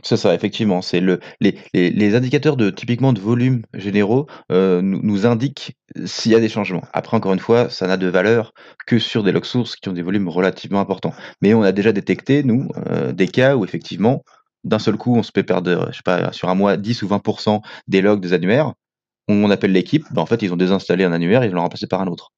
[0.02, 0.82] C'est ça, effectivement.
[0.82, 6.34] C'est le les, indicateurs de typiquement de volume généraux euh, nous, nous indiquent s'il y
[6.34, 6.82] a des changements.
[6.92, 8.54] Après, encore une fois, ça n'a de valeur
[8.86, 11.12] que sur des log sources qui ont des volumes relativement importants.
[11.42, 14.24] Mais on a déjà détecté nous euh, des cas où effectivement
[14.64, 17.08] d'un seul coup on se fait perdre, je sais pas, sur un mois 10 ou
[17.08, 18.74] 20% des logs des annuaires.
[19.28, 21.86] On appelle l'équipe, ben, en fait ils ont désinstallé un annuaire et ils l'ont remplacé
[21.86, 22.32] par un autre.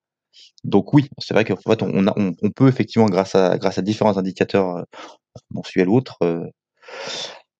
[0.65, 4.83] Donc oui, c'est vrai qu'en fait on, peut effectivement grâce à différents indicateurs euh,
[5.51, 6.47] mensuels ou autres euh,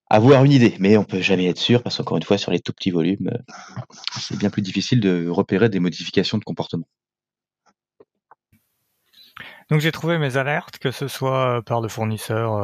[0.09, 2.61] avoir une idée, mais on peut jamais être sûr parce qu'encore une fois, sur les
[2.61, 3.85] tout petits volumes, euh,
[4.21, 6.87] c'est bien plus difficile de repérer des modifications de comportement.
[9.71, 12.61] Donc j'ai trouvé mes alertes, que ce soit par le fournisseur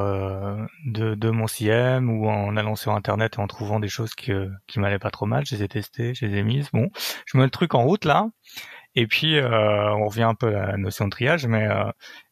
[0.84, 4.50] de, mon CM ou en allant sur internet et en trouvant des choses qui, euh,
[4.66, 6.68] qui m'allaient pas trop mal, je les ai testées, je les ai mises.
[6.72, 6.90] Bon,
[7.26, 8.28] je mets le truc en route là.
[8.98, 11.84] Et puis euh, on revient un peu à la notion de triage, mais euh,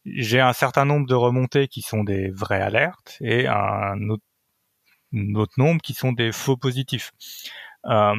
[0.04, 4.24] j'ai un certain nombre de remontées qui sont des vraies alertes et un autre,
[5.14, 7.12] un autre nombre qui sont des faux positifs.
[7.84, 8.16] Euh,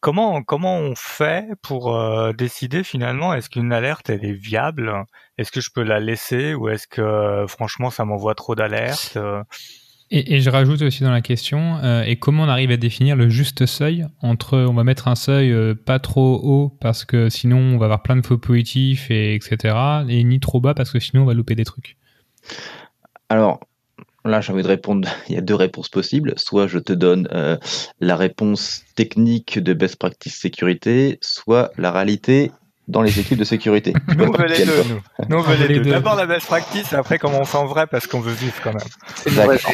[0.00, 5.04] comment comment on fait pour euh, décider finalement est-ce qu'une alerte elle est viable?
[5.38, 9.16] Est-ce que je peux la laisser ou est-ce que euh, franchement ça m'envoie trop d'alertes
[9.16, 9.44] euh?
[10.14, 13.30] Et, je rajoute aussi dans la question, euh, et comment on arrive à définir le
[13.30, 17.56] juste seuil entre, on va mettre un seuil euh, pas trop haut parce que sinon
[17.56, 19.74] on va avoir plein de faux positifs et etc.
[20.10, 21.96] Et ni trop bas parce que sinon on va louper des trucs.
[23.30, 23.60] Alors,
[24.26, 25.08] là, j'ai envie de répondre.
[25.30, 26.34] Il y a deux réponses possibles.
[26.36, 27.56] Soit je te donne euh,
[27.98, 32.52] la réponse technique de best practice sécurité, soit la réalité
[32.88, 33.92] dans les équipes de sécurité.
[34.16, 34.84] Nous on veut les deux.
[35.28, 35.80] Nous, on veut les.
[35.80, 38.54] D'abord la best practice, et après comment on fait en vrai parce qu'on veut vivre
[38.62, 39.36] quand même.
[39.36, 39.72] D'accord.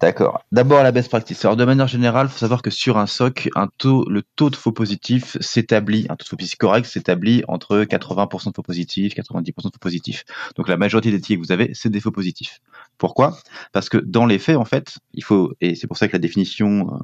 [0.00, 0.44] D'accord.
[0.52, 1.44] D'abord la best practice.
[1.44, 4.56] Alors de manière générale, faut savoir que sur un SOC, un taux, le taux de
[4.56, 9.14] faux positifs s'établit, un taux de faux positifs correct s'établit entre 80% de faux positifs,
[9.14, 10.24] 90% de faux positifs.
[10.56, 12.60] Donc la majorité des tickets que vous avez, c'est des faux positifs.
[12.98, 13.36] Pourquoi?
[13.72, 16.20] Parce que dans les faits, en fait, il faut, et c'est pour ça que la
[16.20, 16.98] définition euh,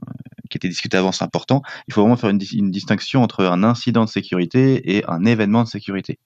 [0.48, 3.64] qui était discutée avant, c'est important, il faut vraiment faire une, une distinction entre un
[3.64, 6.19] incident de sécurité et un événement de sécurité.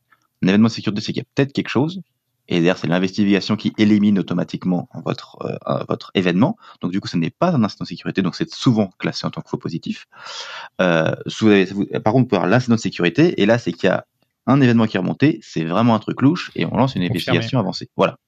[0.43, 2.03] Un événement de sécurité, c'est qu'il y a peut-être quelque chose,
[2.49, 6.59] et d'ailleurs, c'est l'investigation qui élimine automatiquement votre, euh, euh, votre événement.
[6.83, 9.31] Donc, du coup, ce n'est pas un incident de sécurité, donc c'est souvent classé en
[9.31, 10.07] tant que faux positif.
[10.81, 13.91] Euh, vous- par contre, vous pouvez avoir l'incident de sécurité, et là, c'est qu'il y
[13.93, 14.05] a
[14.47, 17.11] un événement qui est remonté, c'est vraiment un truc louche, et on lance une Confirmé.
[17.11, 17.89] investigation avancée.
[17.97, 18.19] Voilà.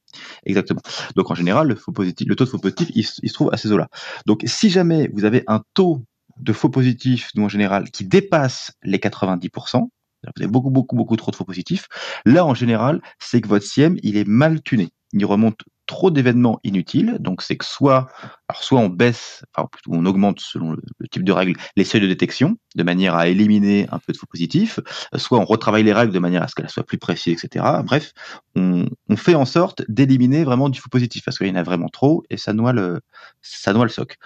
[0.47, 0.81] Exactement.
[1.15, 3.35] Donc, en général, le, faux positif, le taux de faux positif, il, se- il se
[3.35, 3.89] trouve à ces eaux-là.
[4.25, 6.03] Donc, si jamais vous avez un taux
[6.39, 9.91] de faux positifs, nous en général, qui dépasse les 90%,
[10.35, 11.89] vous avez beaucoup, beaucoup, beaucoup trop de faux positifs,
[12.25, 14.91] là, en général, c'est que votre SIEM, il est mal tuné.
[15.13, 18.09] Il remonte trop d'événements inutiles, donc c'est que soit,
[18.49, 22.01] alors soit on baisse, enfin plutôt on augmente selon le, type de règle les seuils
[22.01, 24.81] de détection de manière à éliminer un peu de faux positifs,
[25.15, 27.65] euh, soit on retravaille les règles de manière à ce qu'elles soient plus précises, etc.
[27.85, 28.13] Bref,
[28.57, 31.63] on, on fait en sorte d'éliminer vraiment du faux positif parce qu'il y en a
[31.63, 33.01] vraiment trop et ça noie le,
[33.41, 34.19] ça noie le soc.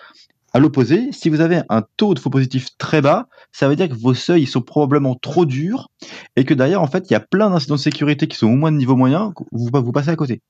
[0.53, 3.89] À l'opposé, si vous avez un taux de faux positifs très bas, ça veut dire
[3.89, 5.89] que vos seuils ils sont probablement trop durs
[6.37, 8.57] et que d'ailleurs, en fait, il y a plein d'incidents de sécurité qui sont au
[8.57, 10.43] moins de niveau moyen, vous, vous passez à côté.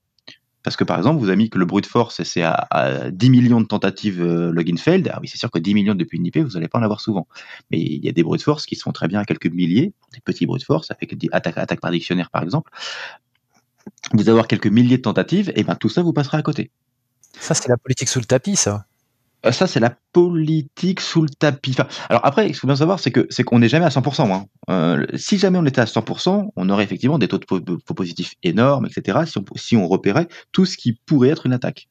[0.63, 3.29] Parce que par exemple, vous avez mis que le brute force, c'est à, à 10
[3.31, 5.09] millions de tentatives euh, login failed.
[5.11, 7.01] Ah oui, c'est sûr que 10 millions depuis une IP, vous n'allez pas en avoir
[7.01, 7.27] souvent.
[7.71, 9.93] Mais il y a des brute force qui se font très bien à quelques milliers,
[10.13, 12.71] des petits brute force, avec des attaques attaque par dictionnaire par exemple.
[14.13, 16.69] Vous allez avoir quelques milliers de tentatives, et ben tout ça vous passera à côté.
[17.39, 18.85] Ça, c'est la politique sous le tapis, ça.
[19.45, 21.75] Euh, Ça, c'est la politique sous le tapis.
[22.09, 24.31] Alors après, ce qu'il faut bien savoir, c'est que c'est qu'on n'est jamais à 100%.
[24.31, 24.45] Hein.
[24.69, 28.33] Euh, si jamais on était à 100%, on aurait effectivement des taux de faux positifs
[28.43, 29.19] énormes, etc.
[29.25, 31.87] Si on, si on repérait tout ce qui pourrait être une attaque.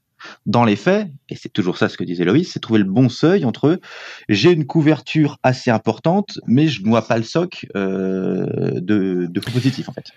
[0.47, 3.09] Dans les faits, et c'est toujours ça ce que disait Loïs, c'est trouver le bon
[3.09, 3.81] seuil entre
[4.29, 9.51] j'ai une couverture assez importante, mais je noie pas le soc euh, de, de faux
[9.51, 10.13] positifs en fait.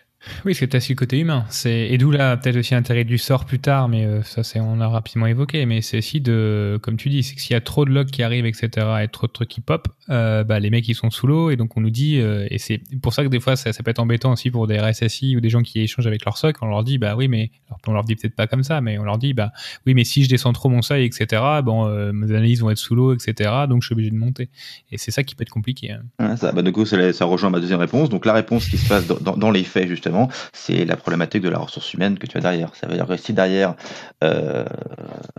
[0.45, 1.45] Oui, c'est aussi le côté humain.
[1.65, 4.87] Et d'où là peut-être aussi l'intérêt du sort plus tard, mais euh, ça on a
[4.87, 5.65] rapidement évoqué.
[5.65, 8.09] Mais c'est aussi de, comme tu dis, c'est que s'il y a trop de logs
[8.09, 8.69] qui arrivent, etc.,
[9.03, 11.57] et trop de trucs qui pop, euh, bah les mecs ils sont sous l'eau et
[11.57, 14.31] donc on nous dit et c'est pour ça que des fois ça, peut être embêtant
[14.31, 16.55] aussi pour des RSSI ou des gens qui échangent avec leur soc.
[16.61, 17.51] On leur dit bah oui mais
[17.87, 19.51] on leur dit peut-être pas comme ça, mais on leur dit bah
[19.85, 21.41] oui mais si je descends trop mon seuil, etc.
[21.63, 23.51] Bon euh, mes analyses vont être sous l'eau, etc.
[23.69, 24.49] Donc je suis obligé de monter.
[24.91, 25.91] Et c'est ça qui peut être compliqué.
[25.91, 26.01] hein.
[26.19, 28.09] Ouais, ça, bah, coup, ça, rejoint ma deuxième réponse.
[28.09, 31.59] Donc, la réponse qui se passe dans les faits, justement, c'est la problématique de la
[31.59, 32.75] ressource humaine que tu as derrière.
[32.75, 33.75] Ça veut dire que si derrière,
[34.23, 34.65] euh,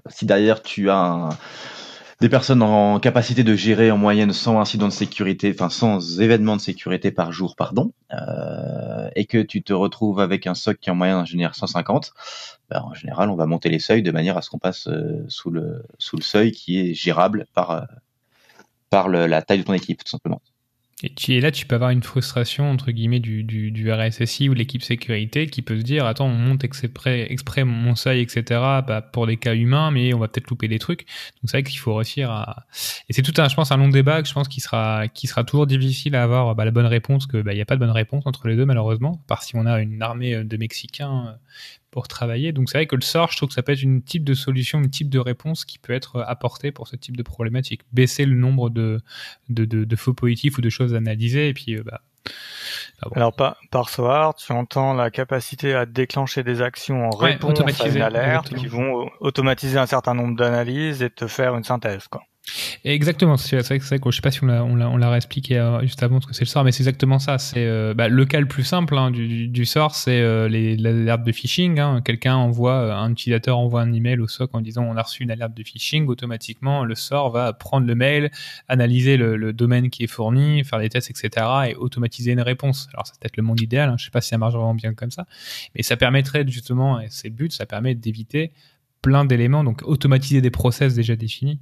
[0.08, 1.28] si derrière tu as un-
[2.20, 6.56] des personnes en capacité de gérer en moyenne 100 incidents de sécurité, enfin 100 événements
[6.56, 10.90] de sécurité par jour, pardon, euh, et que tu te retrouves avec un SOC qui
[10.90, 12.12] en moyenne génère 150,
[12.70, 15.24] ben, en général, on va monter les seuils de manière à ce qu'on passe euh,
[15.28, 17.80] sous le sous le seuil qui est gérable par euh,
[18.90, 20.40] par la taille de ton équipe, tout simplement.
[21.04, 24.48] Et, tu, et là, tu peux avoir une frustration entre guillemets du, du, du RSSI
[24.48, 28.42] ou l'équipe sécurité qui peut se dire attends, on monte exprès, exprès mon seuil, etc.
[28.86, 31.00] Bah, pour des cas humains, mais on va peut-être louper des trucs.
[31.00, 32.64] Donc c'est vrai qu'il faut réussir à.
[33.10, 35.26] Et c'est tout un, je pense, un long débat que je pense qui sera qui
[35.26, 37.26] sera toujours difficile à avoir bah, la bonne réponse.
[37.26, 39.42] Que bah, il n'y a pas de bonne réponse entre les deux malheureusement, à part
[39.42, 41.36] si on a une armée de Mexicains.
[41.94, 42.52] Euh, pour travailler.
[42.52, 44.34] Donc c'est vrai que le sort, je trouve que ça peut être une type de
[44.34, 47.82] solution, une type de réponse qui peut être apportée pour ce type de problématique.
[47.92, 49.00] Baisser le nombre de,
[49.48, 52.00] de, de, de faux positifs ou de choses analysées et puis euh, bah,
[53.02, 53.16] bah bon.
[53.16, 57.60] Alors par, par SOAR, tu entends la capacité à déclencher des actions en Ouais, réponse
[57.80, 62.08] à une alerte qui vont automatiser un certain nombre d'analyses et te faire une synthèse.
[62.08, 62.22] Quoi.
[62.84, 66.02] Exactement, c'est vrai que vrai que je sais pas si on l'a réexpliqué euh, juste
[66.02, 67.38] avant ce que c'est le sort, mais c'est exactement ça.
[67.38, 71.32] C'est euh, bah, le cas le plus simple hein, du, sort, c'est euh, l'alerte de
[71.32, 71.80] phishing.
[71.80, 72.02] Hein.
[72.04, 75.30] Quelqu'un envoie un utilisateur envoie un email au SOC en disant on a reçu une
[75.30, 76.06] alerte de phishing.
[76.06, 78.30] Automatiquement, le sort va prendre le mail,
[78.68, 81.46] analyser le, le domaine qui est fourni, faire des tests, etc.
[81.70, 82.88] et automatiser une réponse.
[82.92, 83.88] Alors c'est peut-être le monde idéal.
[83.88, 83.96] Hein.
[83.98, 85.26] Je sais pas si ça marche vraiment bien comme ça,
[85.74, 88.52] mais ça permettrait justement, et c'est le but, ça permet d'éviter
[89.00, 91.60] plein d'éléments, donc automatiser des process déjà définis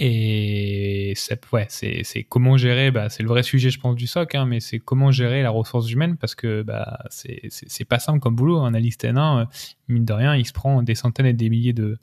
[0.00, 1.14] Et
[1.52, 4.46] ouais, c'est c'est comment gérer, bah, c'est le vrai sujet, je pense, du SOC, hein,
[4.46, 8.20] mais c'est comment gérer la ressource humaine parce que bah, c'est c'est c'est pas simple
[8.20, 8.60] comme boulot.
[8.60, 9.44] Un analyste N1, euh,
[9.88, 11.98] mine de rien, il se prend des centaines et des milliers de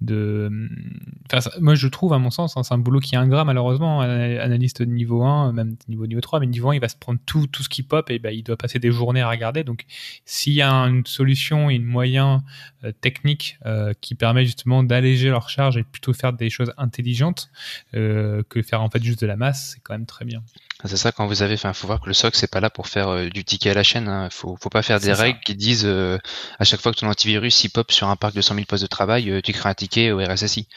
[0.00, 0.50] de.
[1.32, 4.00] Enfin, moi, je trouve, à mon sens, hein, c'est un boulot qui est ingrat, malheureusement.
[4.00, 7.18] Analyste de niveau 1, même niveau niveau 3, mais niveau 1, il va se prendre
[7.26, 9.64] tout tout ce qui pop et bah, il doit passer des journées à regarder.
[9.64, 9.84] Donc,
[10.24, 12.42] s'il y a une solution et une moyen
[12.84, 17.50] euh, technique euh, qui permet justement d'alléger leur charge et plutôt faire des choses intelligentes
[17.94, 20.42] euh, que faire en fait juste de la masse, c'est quand même très bien.
[20.84, 22.86] C'est ça quand vous avez, enfin, faut voir que le SOC c'est pas là pour
[22.86, 24.06] faire euh, du ticket à la chaîne.
[24.06, 24.28] Hein.
[24.30, 25.22] Faut, faut pas faire des ça.
[25.22, 28.40] règles qui disent à chaque fois que ton antivirus il pop sur un parc de
[28.40, 30.68] 100 000 postes de travail, tu crées un ticket au RSSI.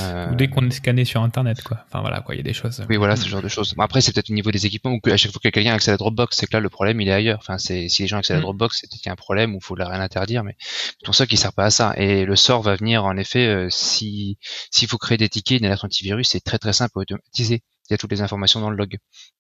[0.00, 1.78] Euh, Ou dès qu'on est scanné sur Internet, quoi.
[1.86, 2.84] Enfin voilà, quoi, il y a des choses.
[2.88, 3.74] Oui, voilà, ce genre de choses.
[3.74, 5.74] Bon, après, c'est peut-être au niveau des équipements ou que à chaque fois que quelqu'un
[5.74, 7.38] accède à Dropbox, c'est que là, le problème, il est ailleurs.
[7.40, 8.42] Enfin, c'est, si les gens accèdent à Mm.
[8.42, 10.56] Dropbox, c'est peut-être qu'il y a un problème ou faut leur rien interdire, mais
[11.04, 11.94] ton SOC, il sert pas à ça.
[11.96, 14.38] Et le sort va venir, en effet, euh, si,
[14.70, 17.62] s'il faut créer des tickets, une alerte antivirus, c'est très très simple à automatiser.
[17.88, 18.96] Il y a toutes les informations dans le log.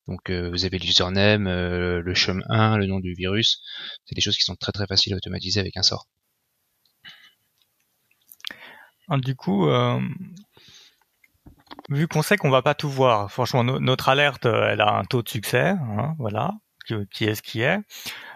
[0.07, 3.61] Donc, euh, vous avez l'username, euh, le CHUM1, le nom du virus.
[4.05, 6.07] C'est des choses qui sont très très faciles à automatiser avec un sort.
[9.11, 9.99] Ah, Du coup, euh,
[11.89, 14.93] vu qu'on sait qu'on va pas tout voir, franchement, no- notre alerte, euh, elle a
[14.95, 16.53] un taux de succès, hein, voilà,
[17.11, 17.79] qui est ce qui est.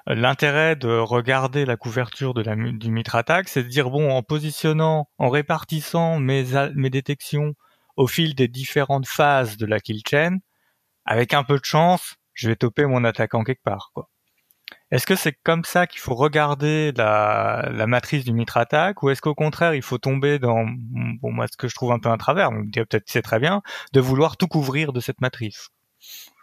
[0.07, 4.23] L'intérêt de regarder la couverture de la, du mitre attaque, c'est de dire bon, en
[4.23, 6.45] positionnant, en répartissant mes,
[6.75, 7.53] mes détections
[7.97, 10.39] au fil des différentes phases de la kill chain,
[11.05, 14.09] avec un peu de chance, je vais toper mon attaquant quelque part, quoi.
[14.91, 19.21] Est-ce que c'est comme ça qu'il faut regarder la, matrice du mitre attaque ou est-ce
[19.21, 22.17] qu'au contraire il faut tomber dans bon moi ce que je trouve un peu un
[22.17, 23.61] travers, vous me peut-être c'est très bien
[23.93, 25.69] de vouloir tout couvrir de cette matrice?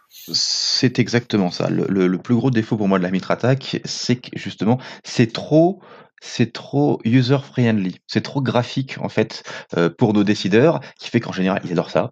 [0.09, 1.69] C'est exactement ça.
[1.69, 5.81] Le plus gros défaut pour moi de la mitre attaque, c'est que justement, c'est trop,
[6.23, 7.99] c'est trop user friendly.
[8.07, 9.43] C'est trop graphique en fait
[9.77, 12.11] euh, pour nos décideurs, qui fait qu'en général ils adorent ça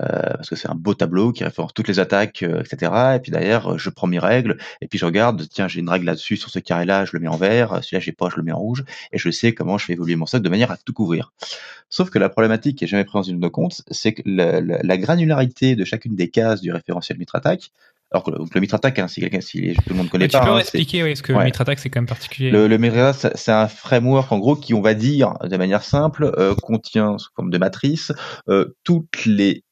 [0.00, 2.92] euh, parce que c'est un beau tableau qui référence toutes les attaques, euh, etc.
[3.16, 6.06] Et puis euh, je prends mes règles et puis je regarde, tiens, j'ai une règle
[6.06, 7.82] là-dessus sur ce carré-là, je le mets en vert.
[7.82, 8.84] Celui-là, j'ai pas, je le mets en rouge.
[9.12, 11.32] Et je sais comment je fais évoluer mon stock de manière à tout couvrir.
[11.90, 14.98] Sauf que la problématique qui est jamais prise dans de nos comptes, c'est que la
[14.98, 17.72] granularité de chacune des cases du référentiel mitre attaque.
[18.10, 20.24] Alors que le, donc le mitre attaque, hein, si quelqu'un, si tout le monde connaît
[20.24, 21.40] Mais tu pas, peux hein, expliquer, oui, parce que Ouais.
[21.40, 22.50] le mitre attaque c'est quand même particulier.
[22.50, 25.82] le, le Mitre Attack, c'est- un framework en gros qui, on va dire, de manière
[25.82, 28.12] simple, euh, contient sous forme de matrice
[28.48, 29.62] euh, toutes les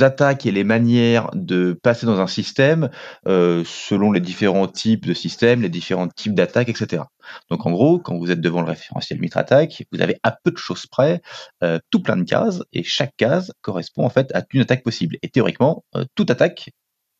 [0.00, 2.88] attaques et les manières de passer dans un système
[3.28, 7.02] euh, selon les différents types de systèmes, les différents types d'attaques, etc.
[7.50, 10.50] Donc en gros, quand vous êtes devant le référentiel Mitre Attack, vous avez à peu
[10.52, 11.20] de choses près
[11.62, 15.16] euh, tout plein de cases et chaque case correspond en fait à une attaque possible.
[15.22, 16.70] Et théoriquement, euh, toute attaque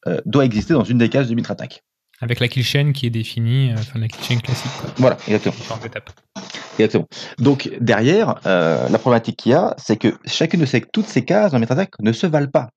[0.07, 1.85] euh, doit exister dans une des cases du Mitre Attack.
[2.21, 4.91] Avec la kill chain qui est définie, euh, enfin la kill chain classique, quoi.
[4.99, 5.55] Voilà, exactement.
[6.79, 7.07] Exactement.
[7.39, 11.25] Donc derrière, euh, la problématique qu'il y a, c'est que chacune de ces, toutes ces
[11.25, 12.71] cases dans MetaTac ne se valent pas.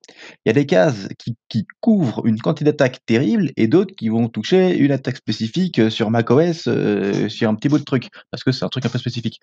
[0.45, 4.09] Il y a des cases qui, qui couvrent une quantité d'attaques terrible et d'autres qui
[4.09, 8.43] vont toucher une attaque spécifique sur macOS euh, sur un petit bout de truc, parce
[8.43, 9.39] que c'est un truc un peu spécifique.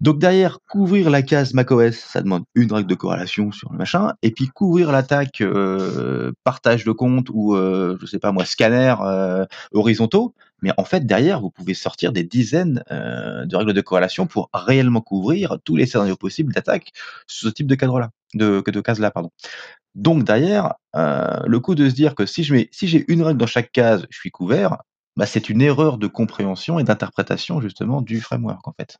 [0.00, 4.12] Donc derrière, couvrir la case macOS, ça demande une règle de corrélation sur le machin,
[4.22, 8.94] et puis couvrir l'attaque euh, partage de compte ou euh, je sais pas moi scanner
[9.00, 10.34] euh, horizontaux,
[10.64, 14.48] mais en fait, derrière, vous pouvez sortir des dizaines euh, de règles de corrélation pour
[14.54, 16.92] réellement couvrir tous les scénarios possibles d'attaque
[17.26, 19.30] sur ce type de cadre-là, de, case-là, pardon.
[19.94, 23.20] Donc derrière, euh, le coup de se dire que si je mets, si j'ai une
[23.20, 24.78] règle dans chaque case, je suis couvert,
[25.18, 28.96] bah, c'est une erreur de compréhension et d'interprétation justement du framework en fait.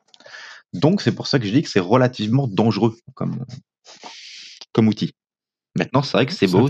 [0.75, 3.39] Donc c'est pour ça que je dis que c'est relativement dangereux comme
[4.87, 5.15] outil.
[5.77, 6.69] Maintenant, c'est vrai que c'est beau,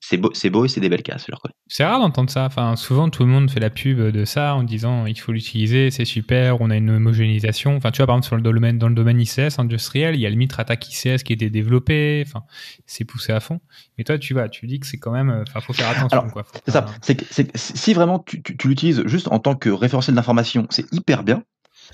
[0.00, 1.54] c'est beau, c'est beau et c'est des belles reconnais.
[1.66, 2.44] C'est rare d'entendre ça.
[2.44, 5.90] Enfin, souvent, tout le monde fait la pub de ça en disant il faut l'utiliser,
[5.90, 7.74] c'est super, on a une homogénéisation.
[7.76, 10.26] Enfin, tu vois, par exemple, sur le domaine, dans le domaine ICS industriel, il y
[10.26, 12.22] a le Mitre Attack ICS qui a été développé.
[12.26, 12.44] Enfin,
[12.84, 13.60] c'est poussé à fond.
[13.96, 16.18] Mais toi, tu vas, tu dis que c'est quand même, euh, enfin, faut faire attention,
[16.18, 16.44] Alors, quoi.
[16.44, 16.84] Faut ça.
[17.00, 21.22] C'est si vraiment tu, tu, tu l'utilises juste en tant que référentiel d'information, c'est hyper
[21.22, 21.44] bien.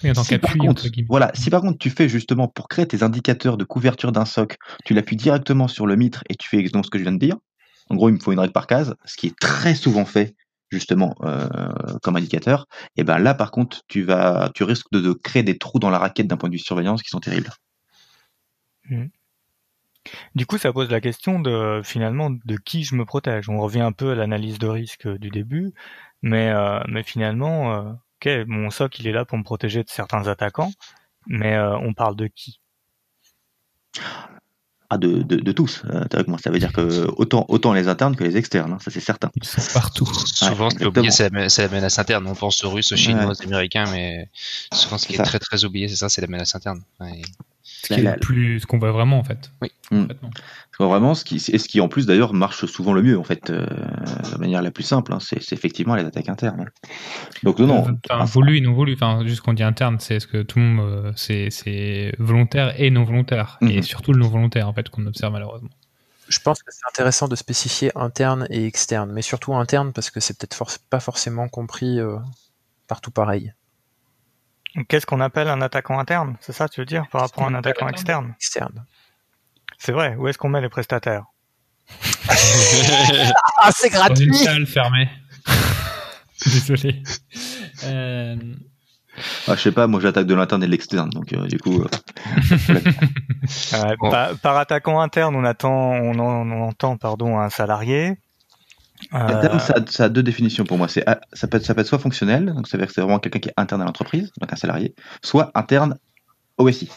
[0.03, 3.57] Oui, Si par contre, voilà, si par contre tu fais justement pour créer tes indicateurs
[3.57, 6.91] de couverture d'un soc, tu l'appuies directement sur le mitre et tu fais exactement ce
[6.91, 7.37] que je viens de dire.
[7.89, 10.37] En gros, il me faut une règle par case, ce qui est très souvent fait
[10.71, 11.49] justement euh,
[12.03, 12.67] comme indicateur.
[12.97, 15.91] Et ben là, par contre, tu vas, tu risques de, de créer des trous dans
[15.91, 17.51] la raquette d'un point de vue surveillance qui sont terribles.
[20.35, 23.49] Du coup, ça pose la question de finalement de qui je me protège.
[23.49, 25.73] On revient un peu à l'analyse de risque euh, du début,
[26.23, 29.89] mais euh, mais finalement, euh, ok, mon soc il est là pour me protéger de
[29.89, 30.73] certains attaquants,
[31.27, 32.61] mais euh, on parle de qui?
[34.93, 36.37] Ah, de, de, de tous, euh, théoriquement.
[36.37, 39.31] Ça veut dire que autant, autant les internes que les externes, hein, ça c'est certain.
[39.37, 40.05] Ils sont partout.
[40.05, 40.89] Souvent, ce qui est exactement.
[40.89, 42.27] oublié, c'est la, menace interne.
[42.27, 43.31] On pense aux Russes, aux Chinois, Ouais.
[43.31, 44.29] aux Américains, mais
[44.73, 46.83] souvent, ce qui est très très oublié, c'est ça, c'est la menace interne.
[46.99, 47.23] Ouais.
[47.83, 49.51] Ce qui est La- le plus, ce qu'on voit vraiment en fait.
[49.63, 49.71] Oui.
[49.89, 50.31] Complètement.
[50.79, 53.23] C'est Vraiment, ce qui, et ce qui en plus d'ailleurs marche souvent le mieux, en
[53.25, 56.71] fait, euh, de manière la plus simple, hein, c'est effectivement les attaques internes.
[57.43, 57.99] Donc non, non.
[58.11, 58.95] Enfin, voulu et non voulu.
[58.95, 62.91] Enfin, juste qu'on dit interne, c'est ce que tout le monde, euh, c'est, volontaire et
[62.91, 63.59] non volontaire.
[63.63, 63.83] Et Mhm.
[63.83, 65.69] surtout le non volontaire, en fait, qu'on observe malheureusement.
[66.29, 70.21] Je pense que c'est intéressant de spécifier interne et externe, mais surtout interne parce que
[70.21, 72.17] c'est peut-être pas forcément compris euh,
[72.87, 73.53] partout pareil.
[74.89, 77.55] Qu'est-ce qu'on appelle un attaquant interne C'est ça, tu veux dire, par rapport à un
[77.55, 78.85] attaquant externe Externe.
[79.79, 81.25] C'est vrai, où est-ce qu'on met les prestataires?
[83.63, 85.09] Ah, c'est Dans une salle fermée.
[86.47, 87.03] Désolé.
[87.85, 88.37] Euh,
[89.49, 91.83] Ah, je sais pas, moi j'attaque de l'interne et de l'externe, donc euh, du coup,
[91.83, 91.89] euh,
[93.75, 94.11] Euh, Bon.
[94.11, 98.17] par, par attaquant interne, on attend, on, en- on entend pardon un salarié.
[99.14, 100.89] Euh, interne, ça, a- ça a deux définitions pour moi.
[100.89, 102.94] C'est ah, ça peut être, ça peut être soit fonctionnel, donc ça veut dire que
[102.94, 105.97] c'est vraiment quelqu'un qui est interne à l'entreprise, donc un salarié, soit interne
[106.59, 106.89] au SI.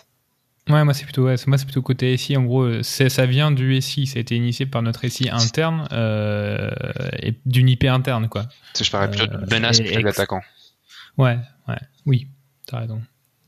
[0.69, 2.37] Ouais, moi c'est plutôt, ouais, moi c'est plutôt côté SI.
[2.37, 4.07] En gros, euh, c'est, ça vient du SI.
[4.07, 6.71] Ça a été initié par notre SI interne euh,
[7.21, 8.43] et d'une IP interne, quoi.
[8.73, 10.41] Ça, je parlais plutôt de Euh, menace et plutôt que ex- d'attaquant.
[11.17, 12.27] Ouais, ouais, oui,
[12.65, 13.01] t'as raison.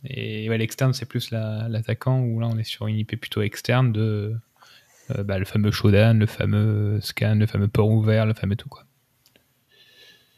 [0.08, 3.42] Et ouais, l'externe, c'est plus la- l'attaquant où là on est sur une IP plutôt
[3.42, 4.36] externe de
[5.12, 8.70] euh, bah, le fameux Shodan, le fameux scan, le fameux port ouvert, le fameux tout
[8.70, 8.84] quoi.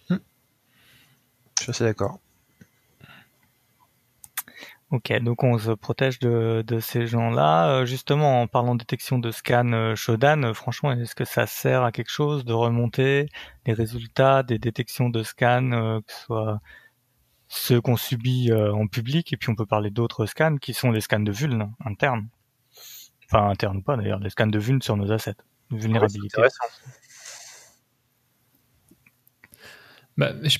[0.09, 2.19] Je suis assez d'accord.
[4.91, 7.69] Ok, donc on se protège de, de ces gens-là.
[7.69, 11.83] Euh, justement, en parlant de détection de scan euh, Shodan, franchement, est-ce que ça sert
[11.83, 13.27] à quelque chose de remonter
[13.65, 16.59] les résultats des détections de scan, que ce soit
[17.49, 21.01] ceux qu'on subit en public, et puis on peut parler d'autres scans qui sont les
[21.01, 22.27] scans de vuln internes.
[23.29, 25.35] Enfin, internes ou pas d'ailleurs, les scans de vuln sur nos assets,
[25.71, 26.27] de vulnérabilité.
[26.37, 26.63] intéressant.
[30.17, 30.57] Bah, je-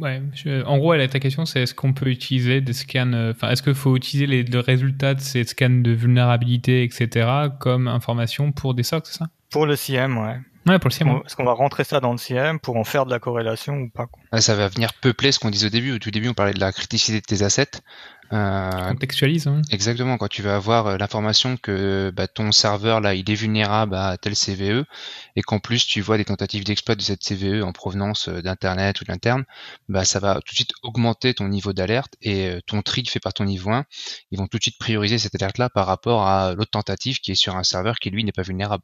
[0.00, 3.30] ouais, je- en gros, elle, ta question, c'est est-ce qu'on peut utiliser des scans, euh,
[3.30, 7.28] enfin, est-ce qu'il faut utiliser les, le résultat de ces scans de vulnérabilité, etc.,
[7.60, 9.28] comme information pour des SOC, c'est ça?
[9.50, 10.40] Pour le CM, ouais.
[10.66, 11.20] Ouais, pour le CM.
[11.26, 13.90] Est-ce qu'on va rentrer ça dans le CM pour en faire de la corrélation ou
[13.90, 14.22] pas quoi?
[14.30, 15.92] Ah, Ça va venir peupler ce qu'on disait au début.
[15.92, 17.80] Au tout début, on parlait de la criticité de tes assets.
[18.32, 19.46] Euh, Contextualise.
[19.46, 19.60] Hein.
[19.70, 23.94] Exactement, quand tu vas avoir euh, l'information que bah, ton serveur là il est vulnérable
[23.94, 24.84] à tel CVE
[25.36, 28.98] et qu'en plus tu vois des tentatives d'exploit de cette CVE en provenance euh, d'internet
[29.02, 29.44] ou de l'interne,
[29.90, 33.20] bah ça va tout de suite augmenter ton niveau d'alerte et euh, ton tri fait
[33.20, 33.84] par ton niveau 1,
[34.30, 37.32] ils vont tout de suite prioriser cette alerte là par rapport à l'autre tentative qui
[37.32, 38.82] est sur un serveur qui lui n'est pas vulnérable.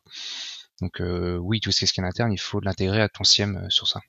[0.81, 3.57] Donc euh, oui, tout ce qui est scan interne, il faut l'intégrer à ton SIEM
[3.57, 4.01] euh, sur ça.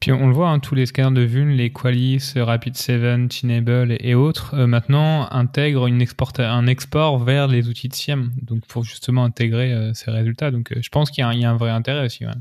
[0.00, 4.14] Puis on le voit, hein, tous les scanners de vuln, les Qualys, Rapid7, Tenable et
[4.16, 9.92] autres, euh, maintenant intègrent un export vers les outils de SIEM, donc pour justement intégrer
[9.94, 10.50] ces résultats.
[10.50, 12.26] Donc je pense qu'il y, a un- il y a un vrai intérêt aussi.
[12.26, 12.32] ouais.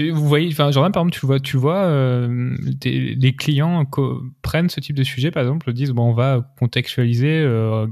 [0.00, 3.84] Vous voyez, enfin, Jordan, par exemple, tu vois, tu vois, euh, des- les clients
[4.42, 7.86] prennent ce type de sujet, par exemple, disent bon, on va contextualiser, euh,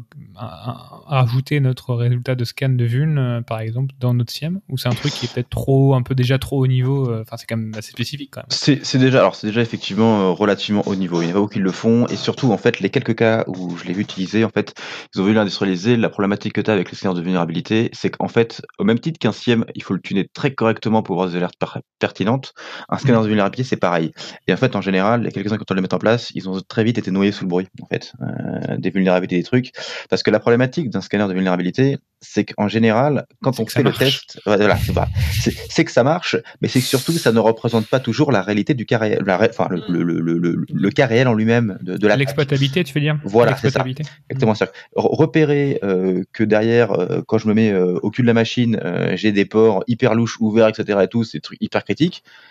[1.06, 4.88] rajouter notre résultat de scan de vuln, euh, par exemple, dans notre SIEM, ou c'est
[4.88, 7.08] un truc qui est peut-être trop, un peu déjà trop haut niveau.
[7.10, 8.46] euh, Enfin, c'est quand même assez spécifique quand même.
[8.50, 11.22] C'est déjà, alors c'est déjà effectivement euh, relativement haut niveau.
[11.22, 13.44] Il y en a pas qui le font, et surtout en fait les quelques cas
[13.46, 14.74] où je l'ai vu utiliser, en fait,
[15.14, 15.96] ils ont voulu l'industrialiser.
[15.96, 18.98] La problématique que tu as avec les scanners de vulnérabilité, c'est qu'en fait, au même
[18.98, 22.52] titre qu'un SIEM, il faut le tuner très correctement pour avoir des alertes par- pertinentes.
[22.90, 24.12] Un scanner de vulnérabilité, c'est pareil.
[24.48, 26.60] Et en fait, en général, les quelques-uns quand on les met en place, ils ont
[26.60, 29.70] très vite été noyés sous le bruit, en fait, euh, des vulnérabilités des trucs,
[30.10, 33.78] parce que la problématique d'un scanner de vulnérabilité, c'est qu'en général, quand on fait ça
[33.80, 33.98] le marche.
[33.98, 34.76] test, voilà,
[35.74, 38.74] c'est que ça marche, mais c'est que surtout ça ne représente pas toujours la réalité
[38.74, 42.06] du cas réel, la enfin le, le, le, le, cas réel en lui-même de, de
[42.06, 43.18] la L'exploitabilité, tu veux dire?
[43.24, 43.84] Voilà, c'est ça.
[44.30, 44.52] Exactement.
[44.52, 48.80] re- Repérer euh, que derrière, euh, quand je me mets au cul de la machine,
[49.14, 51.00] j'ai des ports hyper louches ouverts, etc.
[51.02, 51.82] et tout, c'est hyper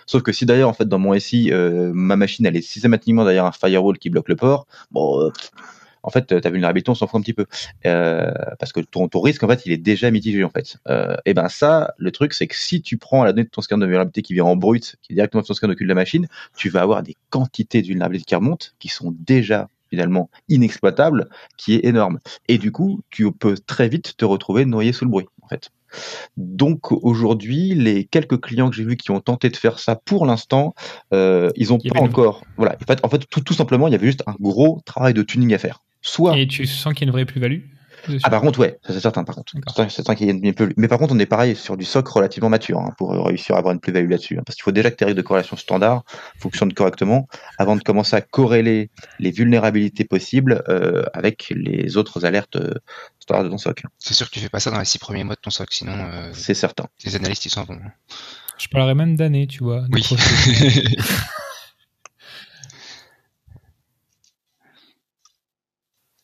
[0.05, 3.23] Sauf que si d'ailleurs, en fait, dans mon SI, euh, ma machine, elle est systématiquement
[3.23, 5.30] derrière un firewall qui bloque le port, bon, euh,
[6.03, 7.45] en fait, ta vulnérabilité, on s'en fout un petit peu.
[7.85, 10.77] Euh, parce que ton, ton risque, en fait, il est déjà mitigé, en fait.
[10.88, 13.61] Euh, et ben ça, le truc, c'est que si tu prends la donnée de ton
[13.61, 15.84] scanner de vulnérabilité qui vient en brut, qui est directement sur ton scanner au cul
[15.84, 19.69] de la machine, tu vas avoir des quantités de vulnérabilité qui remontent, qui sont déjà
[19.89, 22.19] finalement inexploitables, qui est énorme.
[22.47, 25.69] Et du coup, tu peux très vite te retrouver noyé sous le bruit, en fait.
[26.38, 30.26] Donc aujourd'hui, les quelques clients que j'ai vus qui ont tenté de faire ça pour
[30.26, 30.73] l'instant,
[31.13, 32.43] euh, ils ont Il y pas une- encore.
[32.57, 32.76] Voilà.
[32.81, 35.22] En fait, en fait tout, tout simplement, il y avait juste un gros travail de
[35.23, 35.81] tuning à faire.
[36.01, 37.59] Soit Et tu sens qu'il y a une vraie plus-value?
[38.23, 39.53] Ah par contre ouais, ça c'est certain par contre.
[39.76, 41.86] C'est certain qu'il y a une plus Mais par contre on est pareil sur du
[41.86, 44.38] SOC relativement mature hein, pour réussir à avoir une plus-value là-dessus.
[44.38, 46.03] hein, parce qu'il faut déjà que tes règles de corrélation standard
[46.40, 52.56] fonctionnent correctement avant de commencer à corréler les vulnérabilités possibles euh, avec les autres alertes
[52.56, 52.73] euh,
[53.19, 53.84] standards de ton SOC.
[53.99, 55.72] C'est sûr que tu fais pas ça dans les six premiers mois de ton SOC,
[55.72, 56.86] sinon euh, C'est certain.
[57.06, 57.80] les analystes ils s'en vont.
[58.57, 59.84] Je parlerais même d'années, tu vois.
[59.91, 60.07] Oui.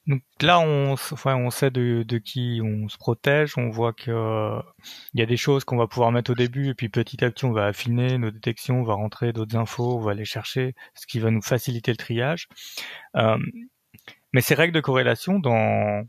[0.07, 3.57] Donc là, on, enfin, on sait de, de qui on se protège.
[3.57, 4.61] On voit que euh,
[5.13, 7.31] il y a des choses qu'on va pouvoir mettre au début, et puis petit à
[7.31, 10.75] petit, on va affiner nos détections, on va rentrer d'autres infos, on va aller chercher,
[10.95, 12.47] ce qui va nous faciliter le triage.
[13.17, 13.37] Euh,
[14.33, 16.03] mais ces règles de corrélation dans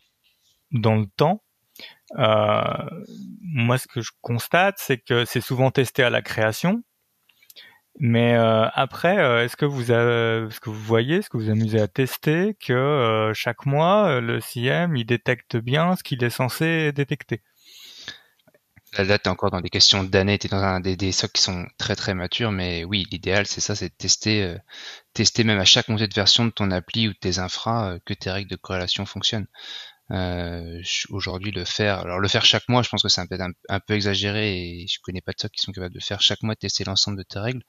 [0.72, 1.42] dans le temps,
[2.18, 2.62] euh,
[3.42, 6.82] moi, ce que je constate, c'est que c'est souvent testé à la création.
[8.00, 11.50] Mais euh, après, euh, est-ce que vous avez, est-ce que vous voyez, est-ce que vous
[11.50, 16.30] amusez à tester que euh, chaque mois le CM il détecte bien ce qu'il est
[16.30, 17.42] censé détecter?
[18.96, 21.42] Là, là t'es encore dans des questions d'années, t'es dans un, des, des socs qui
[21.42, 24.56] sont très très matures, mais oui, l'idéal c'est ça, c'est de tester,
[25.12, 28.14] tester même à chaque montée de version de ton appli ou de tes infras que
[28.14, 29.48] tes règles de corrélation fonctionnent.
[30.10, 30.80] Euh,
[31.10, 34.82] Aujourd'hui, le faire, alors le faire chaque mois, je pense que c'est un peu exagéré
[34.82, 37.18] et je connais pas de socs qui sont capables de faire chaque mois tester l'ensemble
[37.18, 37.62] de tes règles.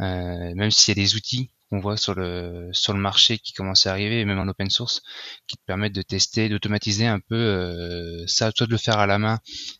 [0.00, 3.52] Euh, même s'il y a des outils qu'on voit sur le sur le marché qui
[3.52, 5.02] commencent à arriver, même en open source,
[5.46, 9.06] qui te permettent de tester, d'automatiser un peu euh, ça, soit de le faire à
[9.06, 9.38] la main,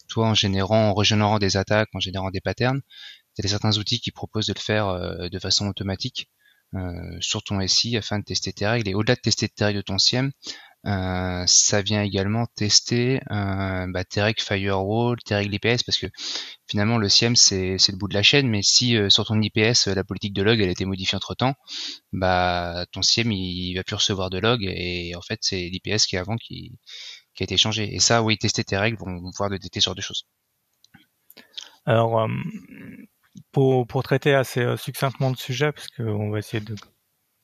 [0.08, 2.80] toi en générant, en régénérant des attaques, en générant des patterns.
[3.38, 6.28] Il y a certains outils qui proposent de le faire euh, de façon automatique
[6.74, 8.88] euh, sur ton SI afin de tester tes règles.
[8.88, 10.30] Et au-delà de tester tes règles de ton SIEM,
[10.86, 16.06] euh, ça vient également tester euh, bah, règles firewall, tes règles IPS, parce que
[16.68, 19.88] finalement le SIEM c'est le bout de la chaîne, mais si euh, sur ton IPS
[19.88, 21.54] euh, la politique de log elle a été modifiée entre temps,
[22.12, 26.16] bah ton SIEM il, va plus recevoir de log et en fait c'est l'IPS qui
[26.16, 26.72] est avant qui,
[27.34, 27.94] qui a été changé.
[27.94, 30.26] Et ça, oui, tester tes règles vont vont pouvoir détecter ce genre de choses.
[31.86, 32.28] Alors, euh,
[33.52, 36.74] pour, pour traiter assez succinctement le sujet, parce qu'on va essayer de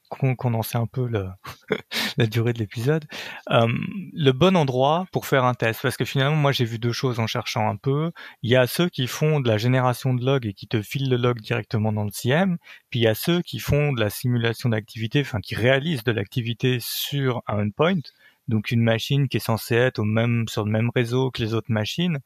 [0.09, 1.29] condenser un peu le-
[2.17, 3.05] la durée de l'épisode,
[3.51, 3.67] euh,
[4.13, 7.19] le bon endroit pour faire un test, parce que finalement, moi j'ai vu deux choses
[7.21, 8.13] en cherchant un peu.
[8.43, 11.11] Il y a ceux qui font de la génération de log et qui te filent
[11.11, 12.59] le log directement dans le CM,
[12.91, 16.13] puis il y a ceux qui font de la simulation d'activité, enfin qui réalisent de
[16.13, 18.01] l'activité sur un endpoint,
[18.49, 21.55] donc une machine qui est censée être au même sur le même réseau que les
[21.55, 22.19] autres machines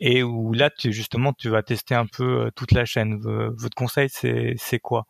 [0.00, 3.16] et où là tu justement tu vas tester un peu euh, toute la chaîne.
[3.16, 5.06] Votre conseil c'est quoi?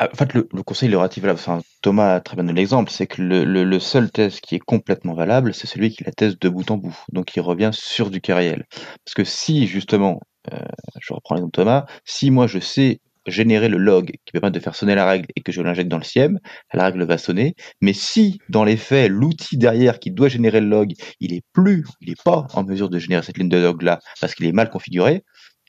[0.00, 1.38] En fait, le, le conseil il est relatif valable.
[1.38, 4.56] Enfin, Thomas a très bien donné l'exemple, c'est que le, le- le seul test qui
[4.56, 6.96] est complètement valable, c'est celui qui la teste de bout en bout.
[7.12, 8.64] Donc, il revient sur du cas réel.
[9.04, 10.20] Parce que si, justement,
[10.52, 10.58] euh,
[11.00, 14.60] je reprends l'exemple de Thomas, si moi je sais générer le log qui permet de
[14.60, 16.38] faire sonner la règle et que je l'injecte dans le SIEM,
[16.74, 17.54] la règle va sonner.
[17.80, 21.84] Mais si, dans les faits, l'outil derrière qui doit générer le log, il est plus,
[22.00, 24.52] il est pas en mesure de générer cette ligne de log là parce qu'il est
[24.52, 25.22] mal configuré,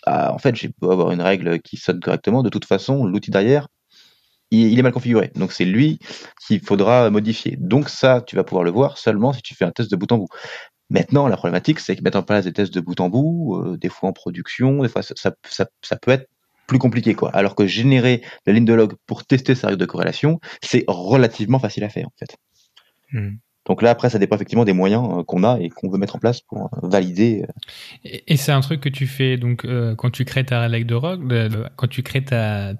[0.05, 3.31] ah, en fait, j'ai beau avoir une règle qui sonne correctement, de toute façon, l'outil
[3.31, 3.67] derrière,
[4.51, 5.31] il, est mal configuré.
[5.35, 5.99] Donc c'est lui
[6.45, 7.57] qu'il faudra modifier.
[7.59, 10.11] Donc ça, tu vas pouvoir le voir seulement si tu fais un test de bout
[10.11, 10.27] en bout.
[10.89, 13.77] Maintenant, la problématique, c'est que mettre en place des tests de bout en bout, euh,
[13.77, 16.29] des fois en production, des fois ça, ça, ça, ça peut être
[16.67, 17.29] plus compliqué quoi.
[17.31, 21.59] Alors que générer la ligne de log pour tester sa règle de corrélation, c'est relativement
[21.59, 22.37] facile à faire en fait.
[23.11, 23.35] Hmm.
[23.65, 26.15] Donc là après ça dépend effectivement des moyens euh, qu'on a et qu'on veut mettre
[26.15, 27.43] en place pour euh, valider.
[27.43, 28.09] euh.
[28.27, 30.95] Et, c'est un truc que tu fais donc euh, quand tu crées ta règle de
[31.47, 32.73] de- quand tu crées ta,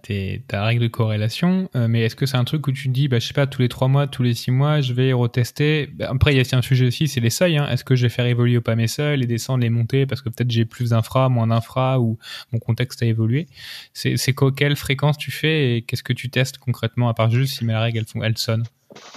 [0.48, 1.70] ta règle de corrélation.
[1.74, 3.70] mais est-ce que c'est un truc où tu dis, bah, je sais pas, tous les
[3.70, 5.90] trois mois, tous les six mois, je vais retester?
[5.94, 7.57] Bah, après, il y a un sujet aussi, c'est les seuils.
[7.57, 7.68] Hein.
[7.70, 10.22] Est-ce que je vais faire évoluer ou pas mes seuils, les descendre, les monter, parce
[10.22, 12.18] que peut-être j'ai plus d'infra, moins d'infra, ou
[12.52, 13.48] mon contexte a évolué.
[13.94, 14.16] C'est
[14.56, 17.80] quelle fréquence tu fais et qu'est-ce que tu testes concrètement à part juste si ma
[17.80, 18.64] règle elle, elle sonne.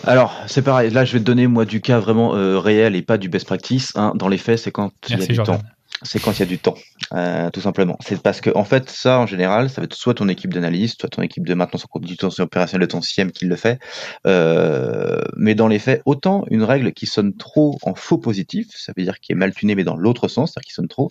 [0.04, 0.90] Alors c'est pareil.
[0.90, 3.46] Là je vais te donner moi du cas vraiment euh, réel et pas du best
[3.46, 3.92] practice.
[3.96, 4.12] hein.
[4.14, 5.58] Dans les faits c'est quand il y a du Jordan.
[5.58, 5.64] temps.
[6.02, 6.74] c'est quand il y a du temps,
[7.12, 7.96] euh, tout simplement.
[8.00, 10.94] C'est parce que en fait, ça en général, ça va être soit ton équipe d'analyse,
[10.98, 13.78] soit ton équipe de maintenance en condition opérationnelle de ton SIEM qui le fait.
[14.26, 18.92] Euh, mais dans les faits, autant une règle qui sonne trop en faux positif, ça
[18.96, 21.10] veut dire qui est mal tunée mais dans l'autre sens, c'est-à-dire qui sonne trop.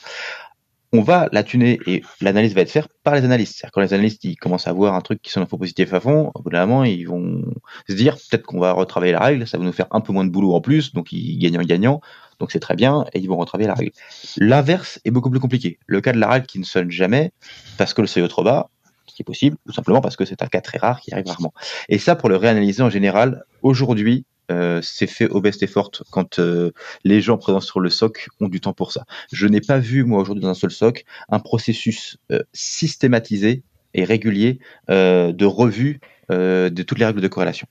[0.94, 3.58] On va la tuner et l'analyse va être faite par les analystes.
[3.58, 6.00] C'est-à-dire quand les analystes ils commencent à voir un truc qui sonne faux positif à
[6.00, 7.42] fond, au bout d'un moment ils vont
[7.90, 10.24] se dire peut-être qu'on va retravailler la règle, ça va nous faire un peu moins
[10.24, 12.02] de boulot en plus, donc ils gagnent gagnant.
[12.40, 13.92] Donc c'est très bien et ils vont retravailler la règle.
[14.38, 15.80] L'inverse est beaucoup plus compliqué.
[15.88, 17.32] Le cas de la règle qui ne sonne jamais
[17.78, 18.70] parce que le seuil est trop bas,
[19.08, 21.28] ce qui est possible, tout simplement parce que c'est un cas très rare qui arrive
[21.28, 21.54] rarement.
[21.90, 26.40] Et ça, pour le réanalyser en général, aujourd'hui, euh, c'est fait au best effort quand
[26.40, 26.72] euh,
[27.04, 29.06] les gens présents sur le SOC ont du temps pour ça.
[29.32, 33.64] Je n'ai pas vu, moi, aujourd'hui, dans un seul SOC, un processus euh, systématisé
[33.94, 34.60] et régulier
[34.90, 36.00] de revue
[36.30, 37.68] de toutes les règles de corrélation.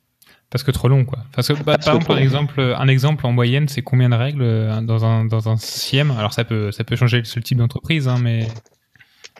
[0.50, 1.20] Parce que trop long, quoi.
[1.32, 4.84] Parce que, bah, Parce par que exemple, un exemple en moyenne, c'est combien de règles
[4.84, 8.18] dans un, dans un SIEM Alors, ça peut, ça peut changer le type d'entreprise, hein,
[8.20, 8.48] mais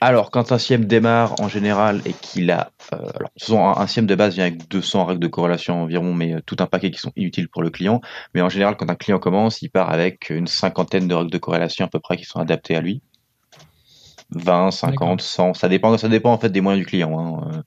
[0.01, 3.86] Alors, quand un SIEM démarre en général et qu'il a, euh, alors, souvent un, un
[3.86, 6.90] SIEM de base vient avec 200 règles de corrélation environ, mais euh, tout un paquet
[6.90, 8.01] qui sont inutiles pour le client.
[8.35, 11.39] Mais en général, quand un client commence, il part avec une cinquantaine de règles de
[11.39, 13.02] corrélation à peu près qui sont adaptées à lui.
[14.31, 17.18] 20, 50, 100, ça dépend, ça dépend en fait des moyens du client.
[17.18, 17.62] hein.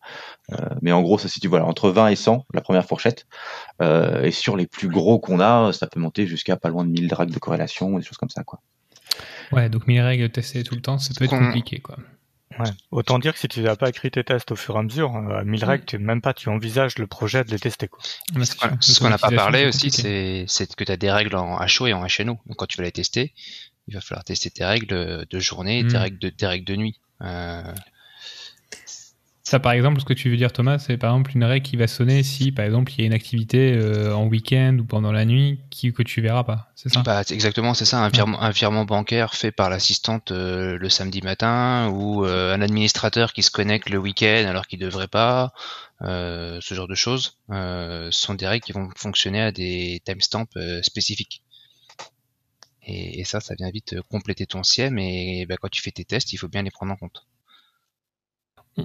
[0.51, 2.85] Euh, euh, mais en gros, ça se situe voilà, entre 20 et 100, la première
[2.85, 3.25] fourchette.
[3.81, 6.89] Euh, et sur les plus gros qu'on a, ça peut monter jusqu'à pas loin de
[6.89, 8.43] 1000 drags de corrélation, des choses comme ça.
[8.43, 8.59] Quoi.
[9.51, 11.97] Ouais, donc 1000 règles testées tout le temps, ça peut être compliqué, quoi.
[12.59, 12.69] Ouais.
[12.91, 15.15] Autant dire que si tu n'as pas écrit tes tests au fur et à mesure,
[15.15, 17.87] euh, à 1000 règles, tu, même pas tu envisages le projet de les tester.
[17.87, 17.99] Quoi.
[18.03, 18.77] Ce c'est qu'on sûr.
[18.81, 21.93] ce qu'on n'a pas parlé aussi, c'est que tu as des règles en HO et
[21.93, 22.37] en HNO.
[22.45, 23.33] Donc quand tu vas les tester,
[23.87, 26.01] il va falloir tester tes règles de journée et tes Mm.
[26.01, 26.99] règles de, tes règles de nuit.
[27.21, 27.63] Euh,
[29.49, 31.75] Ça, par exemple, ce que tu veux dire, Thomas, c'est par exemple une règle qui
[31.75, 35.11] va sonner si, par exemple, il y a une activité euh, en week-end ou pendant
[35.11, 36.71] la nuit qui, que tu verras pas.
[36.75, 37.01] C'est ça?
[37.01, 41.23] Bah, exactement, c'est ça, un virement, un virement bancaire fait par l'assistante euh, le samedi
[41.23, 45.51] matin ou euh, un administrateur qui se connecte le week-end alors qu'il devrait pas,
[45.99, 47.39] ce genre de choses,
[48.11, 50.45] sont des règles qui vont fonctionner à des timestamps
[50.83, 51.41] spécifiques.
[52.83, 56.05] Et, et ça, ça vient vite compléter ton SIEM et bah, quand tu fais tes
[56.05, 57.25] tests, il faut bien les prendre en compte.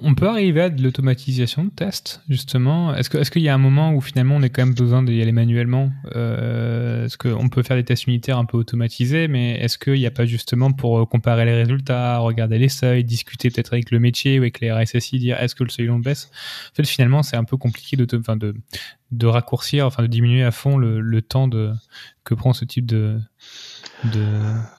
[0.03, 2.95] On peut arriver à de l'automatisation de tests, justement?
[2.95, 5.03] Est-ce que est-ce qu'il y a un moment où finalement on a quand même besoin
[5.03, 5.91] d'y aller manuellement?
[6.15, 10.05] Euh, Est-ce qu'on peut faire des tests unitaires un peu automatisés, mais est-ce qu'il n'y
[10.05, 13.99] a pas justement pour euh, comparer les résultats, regarder les seuils, discuter peut-être avec le
[13.99, 16.29] métier ou avec les RSSI, dire est-ce que le seuil long baisse?
[16.71, 18.55] En fait, finalement, c'est un peu compliqué enfin, de,
[19.11, 21.71] de raccourcir, enfin de diminuer à fond le, le temps de,
[22.23, 23.19] que prend ce type de,
[24.03, 24.25] de,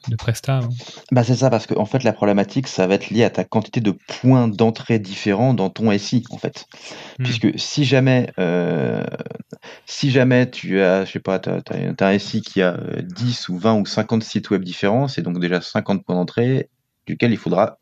[0.09, 0.17] de
[0.47, 0.69] hein.
[1.11, 3.43] Bah c'est ça, parce que en fait la problématique, ça va être lié à ta
[3.43, 6.65] quantité de points d'entrée différents dans ton SI, en fait.
[7.19, 7.23] Hmm.
[7.23, 9.03] Puisque si jamais, euh,
[9.85, 11.41] si jamais tu as, je sais pas,
[11.99, 15.39] un SI qui a euh, 10 ou 20 ou 50 sites web différents, c'est donc
[15.39, 16.69] déjà 50 points d'entrée
[17.05, 17.79] duquel il faudra,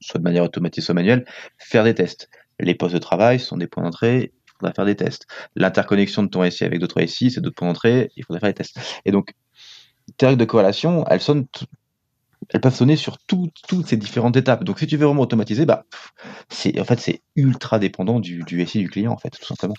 [0.00, 1.24] soit de manière automatique, soit manuelle,
[1.58, 2.28] faire des tests.
[2.58, 5.26] Les postes de travail sont des points d'entrée, il faudra faire des tests.
[5.54, 8.54] L'interconnexion de ton SI avec d'autres SI, c'est d'autres points d'entrée, il faudra faire des
[8.54, 8.78] tests.
[9.04, 9.34] Et donc,
[10.16, 11.46] tes règles de corrélation, elles sonnent
[12.50, 14.62] elles peuvent sonner sur tout- toutes ces différentes étapes.
[14.62, 15.84] Donc, si tu veux vraiment automatiser, bah,
[16.48, 19.74] c'est, en fait, c'est ultra dépendant du, du SI du client, en fait, tout simplement.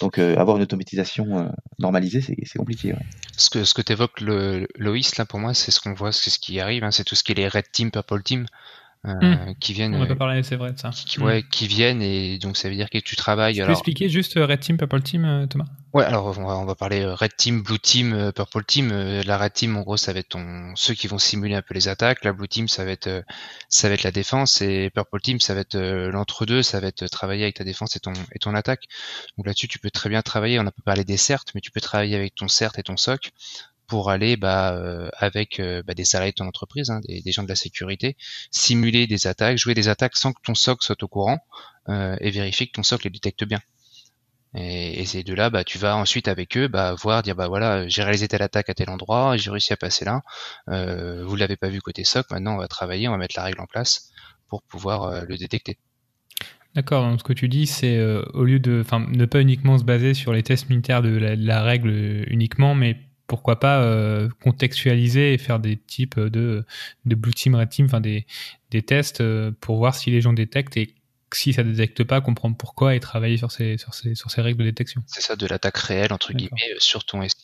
[0.00, 1.48] Donc, euh, avoir une automatisation euh,
[1.78, 2.92] normalisée, c'est, c'est compliqué.
[2.92, 2.98] ouais.
[3.36, 6.30] Ce que, ce que t'évoques le, Loïs, là, pour moi, c'est ce qu'on voit, c'est
[6.30, 8.46] ce qui arrive, hein, c'est tout ce qui est les Red Team, Purple Team,
[9.06, 10.90] euh, qui viennent, On n'a euh, pas parlé, c'est vrai de ça.
[10.90, 13.54] qui, ouais, qui viennent et donc ça veut dire que tu travailles.
[13.54, 15.66] Tu peux alors, expliquer juste Red Team, Purple Team, Thomas?
[15.94, 18.90] Ouais, alors on va, on va parler euh, Red Team, Blue Team, euh, Purple Team.
[18.92, 21.62] Euh, La Red Team, en gros, ça va être ton, ceux qui vont simuler un
[21.62, 22.24] peu les attaques.
[22.24, 23.24] La Blue Team, ça va être,
[23.70, 24.60] ça va être la défense.
[24.60, 26.62] Et Purple Team, ça va être l'entre-deux.
[26.62, 28.84] Ça va être travailler avec ta défense et ton, et ton attaque.
[29.38, 30.60] Donc là-dessus, tu peux très bien travailler.
[30.60, 32.98] On a pas parlé des certes, mais tu peux travailler avec ton CERT et ton
[32.98, 33.30] SOC
[33.86, 34.78] pour aller bah,
[35.16, 38.18] avec bah, des salariés de ton entreprise, hein, des, gens de la sécurité,
[38.50, 41.38] simuler des attaques, jouer des attaques sans que ton SOC soit au courant
[41.88, 43.60] et vérifier que ton SOC les détecte bien.
[44.54, 47.86] Et, et ces deux-là, bah, tu vas ensuite avec eux bah, voir, dire bah voilà,
[47.88, 50.22] j'ai réalisé telle attaque à tel endroit, j'ai réussi à passer là.
[50.68, 53.44] Euh, vous l'avez pas vu côté SOC, maintenant on va travailler, on va mettre la
[53.44, 54.10] règle en place
[54.48, 55.78] pour pouvoir euh, le détecter.
[56.74, 60.14] D'accord, ce que tu dis, c'est euh, au lieu de, ne pas uniquement se baser
[60.14, 62.96] sur les tests militaires de la, règle euh, uniquement, mais
[63.26, 66.64] pourquoi pas contextualiser et faire des types de,
[67.04, 69.22] de blue team, red team, des, tests
[69.60, 70.94] pour voir si les gens détectent et
[71.32, 74.58] si ça détecte pas, comprendre pourquoi et travailler sur ces, sur ces, sur ces règles
[74.60, 75.02] de détection.
[75.06, 77.34] C'est ça, de l'attaque réelle entre guillemets euh, sur ton SI.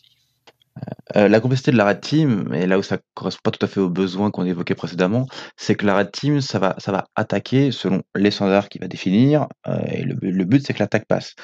[1.16, 3.68] Euh, la complexité de la Red Team, et là où ça correspond pas tout à
[3.68, 7.06] fait aux besoins qu'on évoquait précédemment, c'est que la Red Team, ça va, ça va
[7.14, 11.06] attaquer selon les standards qu'il va définir, euh, et le, le but, c'est que l'attaque
[11.06, 11.34] passe.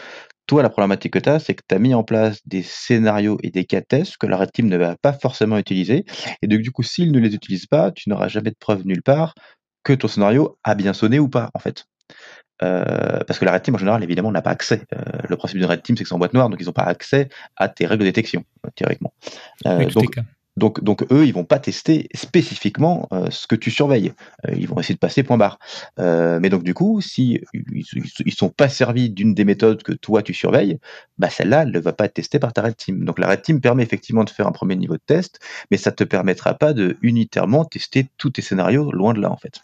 [0.47, 3.39] Toi, la problématique que tu as, c'est que tu as mis en place des scénarios
[3.45, 6.05] et des cas de tests que la Red Team ne va pas forcément utiliser,
[6.43, 9.03] et donc du coup, s'il ne les utilise pas, tu n'auras jamais de preuve nulle
[9.03, 9.35] part
[9.85, 11.85] que ton scénario a bien sonné ou pas, en fait.
[12.63, 14.83] Euh, parce que la Red Team, en général, évidemment, n'a pas accès.
[14.93, 16.73] Euh, le principe d'une Red Team, c'est que c'est en boîte noire, donc ils n'ont
[16.73, 19.13] pas accès à tes règles de détection, euh, théoriquement.
[19.67, 20.09] Euh, Oui,
[20.57, 24.13] donc, eux, ils vont pas tester spécifiquement ce que tu surveilles.
[24.53, 25.59] Ils vont essayer de passer point barre.
[25.97, 30.35] Mais donc du coup, si ils, sont pas servis d'une des méthodes que toi tu
[30.35, 30.79] surveilles,
[31.17, 33.07] bah celle-là, elle ne va pas être testée par ta red team.
[33.07, 35.39] Donc la red team permet effectivement de faire un premier niveau de test,
[35.71, 38.93] mais ça te permettra pas de unitairement tester tous tes scénarios.
[38.93, 39.63] Loin de là, en fait.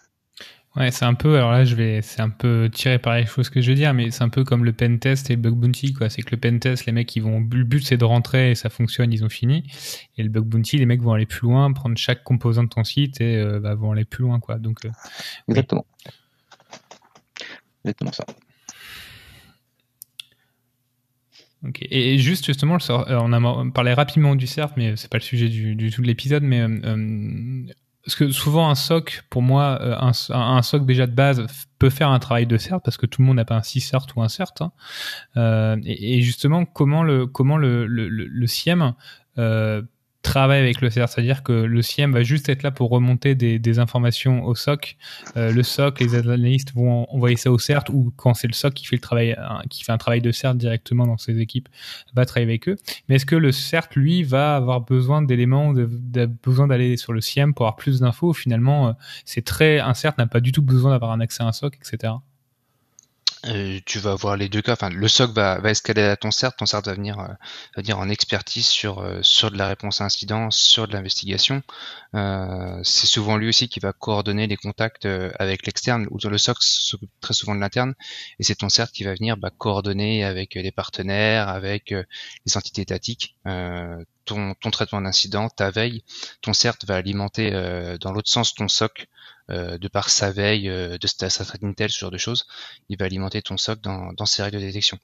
[0.76, 3.48] Ouais, c'est un peu, alors là, je vais, c'est un peu tiré par les choses
[3.48, 5.54] que je veux dire, mais c'est un peu comme le pen test et le bug
[5.54, 6.10] bounty, quoi.
[6.10, 8.54] C'est que le pen test, les mecs, ils vont, le but, c'est de rentrer et
[8.54, 9.64] ça fonctionne, ils ont fini.
[10.18, 12.84] Et le bug bounty, les mecs vont aller plus loin, prendre chaque composant de ton
[12.84, 14.58] site et euh, bah, vont aller plus loin, quoi.
[14.58, 14.90] Donc, euh,
[15.48, 15.86] Exactement.
[17.84, 18.26] Exactement ça.
[21.80, 25.48] Et, juste, justement, euh, on a parlé rapidement du CERF, mais c'est pas le sujet
[25.48, 27.64] du, du tout de l'épisode, mais, euh,
[28.06, 31.44] parce que souvent, un SOC, pour moi, euh, un, SOC déjà de base
[31.80, 34.06] peut faire un travail de CERT parce que tout le monde n'a pas un CERT
[34.14, 34.52] ou un CERT.
[34.60, 34.70] hein.
[35.36, 38.94] Euh, et, justement, comment le, comment le, le, le, le SIEM
[39.38, 39.82] euh,
[40.26, 43.78] travaille avec le CERT, c'est-à-dire que le CIEM va juste être là pour remonter des,
[43.78, 44.96] informations au SOC.
[45.36, 48.74] Euh, le SOC, les analystes vont envoyer ça au CERT ou quand c'est le SOC
[48.74, 49.36] qui fait travail,
[49.88, 51.68] un travail de CERT directement dans ses équipes,
[52.14, 52.76] va travailler avec eux.
[53.08, 57.66] Mais est-ce que le CERT, lui, va avoir besoin d'éléments, d'aller sur le CIEM pour
[57.66, 58.92] avoir plus d'infos Finalement, euh,
[59.24, 61.76] c'est très, un CERT n'a pas du tout besoin d'avoir un accès à un SOC,
[61.76, 62.14] etc.
[63.44, 64.72] Euh, tu vas avoir les deux cas.
[64.72, 66.56] Enfin, le SOC va, va escaler à ton CERT.
[66.56, 67.26] Ton CERT va venir, euh,
[67.76, 71.62] va venir en expertise sur, euh, sur de la réponse à incident, sur de l'investigation.
[72.82, 75.06] C'est souvent lui aussi qui va coordonner les contacts
[75.38, 77.94] avec l'externe, ou le SOC s'occupe très souvent de l'interne.
[78.38, 82.82] Et c'est ton CERT qui va venir bah, coordonner avec les partenaires, avec les entités
[82.82, 86.04] étatiques, ton, ton traitement d'incident, ta veille.
[86.40, 87.50] Ton CERT va alimenter
[88.00, 89.08] dans l'autre sens ton SOC.
[89.50, 92.46] Euh, de par sa veille, euh, de sa, threat intel, ce genre de choses,
[92.88, 94.98] il va alimenter ton SOC dans, dans ses règles de détection.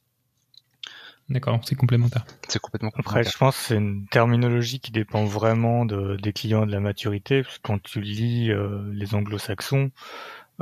[1.29, 2.25] D'accord, c'est complémentaire.
[2.49, 3.33] C'est complètement Après, complémentaire.
[3.33, 6.81] je pense que c'est une terminologie qui dépend vraiment de, des clients et de la
[6.81, 7.43] maturité.
[7.43, 9.91] Parce que quand tu lis euh, les anglo-saxons,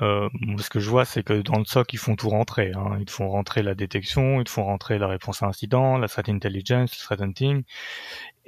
[0.01, 0.29] euh,
[0.59, 2.73] ce que je vois, c'est que dans le SOC, ils font tout rentrer.
[2.75, 2.97] Hein.
[3.01, 6.09] Ils te font rentrer la détection, ils te font rentrer la réponse à incident, la
[6.09, 7.63] threat intelligence, le threat hunting.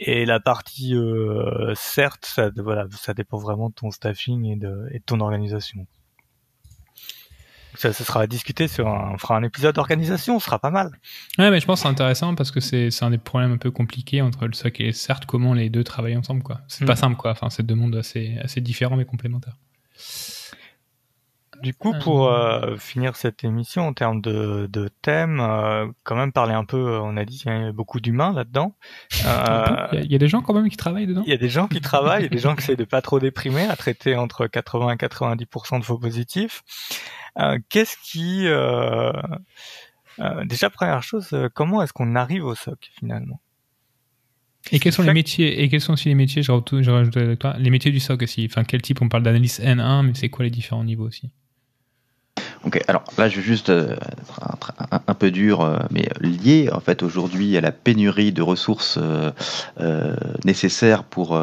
[0.05, 4.89] Et la partie, euh, certes, ça, voilà, ça dépend vraiment de ton staffing et de,
[4.93, 5.87] et de ton organisation.
[7.75, 10.71] Ça, ça sera à discuter sur un, on fera un épisode d'organisation, ce sera pas
[10.71, 10.91] mal.
[11.39, 13.57] Ouais, mais je pense que c'est intéressant parce que c'est c'est un des problèmes un
[13.57, 16.61] peu compliqués entre le SOC et le CERT, comment les deux travaillent ensemble, quoi.
[16.69, 16.87] C'est Mm.
[16.87, 17.31] pas simple, quoi.
[17.31, 19.57] Enfin, c'est deux mondes assez, assez différents mais complémentaires.
[21.63, 26.33] Du coup, pour euh, finir cette émission en termes de, de thème, euh, quand même
[26.33, 28.75] parler un peu, euh, on a dit qu'il y a beaucoup d'humains là-dedans.
[29.27, 31.31] Euh, Il y, a- il y a des gens quand même qui travaillent dedans Il
[31.31, 33.01] y a des gens qui travaillent, il y a des gens qui essaient de pas
[33.03, 36.63] trop déprimer, à traiter entre 80 et 90% de faux positifs.
[37.39, 38.47] Euh, Qu'est-ce qui...
[38.47, 39.13] euh,
[40.19, 43.41] euh, déjà, première chose, euh, comment est-ce qu'on arrive au SOC finalement?
[44.71, 47.17] Et quels sont les métiers Et quels sont aussi les métiers Je rajoute, je rajoute
[47.17, 48.47] avec toi les métiers du SOC aussi.
[48.51, 49.03] Enfin, quel type?
[49.03, 51.31] On parle d'analyse N1, mais c'est quoi les différents niveaux aussi?
[52.65, 56.79] Ok, alors là je vais juste euh, être un, peu dur, euh, mais lié en
[56.79, 59.33] fait aujourd'hui à la pénurie de ressources euh,
[59.81, 60.15] euh,
[60.45, 61.37] nécessaires pour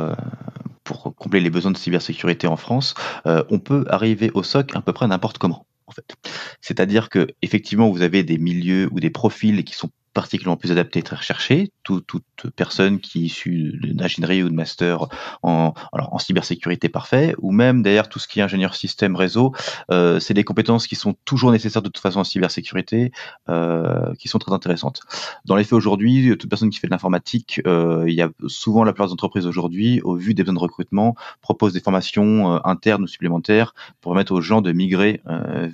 [0.90, 2.96] pour combler les besoins de cybersécurité en France,
[3.28, 5.66] euh, on peut arriver au SOC à peu près n'importe comment.
[5.86, 6.16] En fait,
[6.62, 9.90] c'est-à-dire que effectivement vous avez des milieux ou des profils qui sont
[10.22, 11.72] particulièrement plus adaptés et très recherchés.
[11.84, 15.08] Tout- toute personne qui est issue d'ingénierie ou de master
[15.44, 19.54] en, alors en cybersécurité parfait, ou même d'ailleurs tout ce qui est ingénieur système réseau,
[19.92, 23.12] euh, c'est des compétences qui sont toujours nécessaires de toute façon en cybersécurité,
[23.48, 25.00] euh, qui sont très intéressantes.
[25.46, 28.84] Dans les faits aujourd'hui, toute personne qui fait de l'informatique, euh, il y a souvent
[28.84, 32.30] la plupart des entreprises aujourd'hui, au vu des besoins de recrutement, proposent des formations
[32.66, 35.22] internes ou supplémentaires pour permettre aux gens de migrer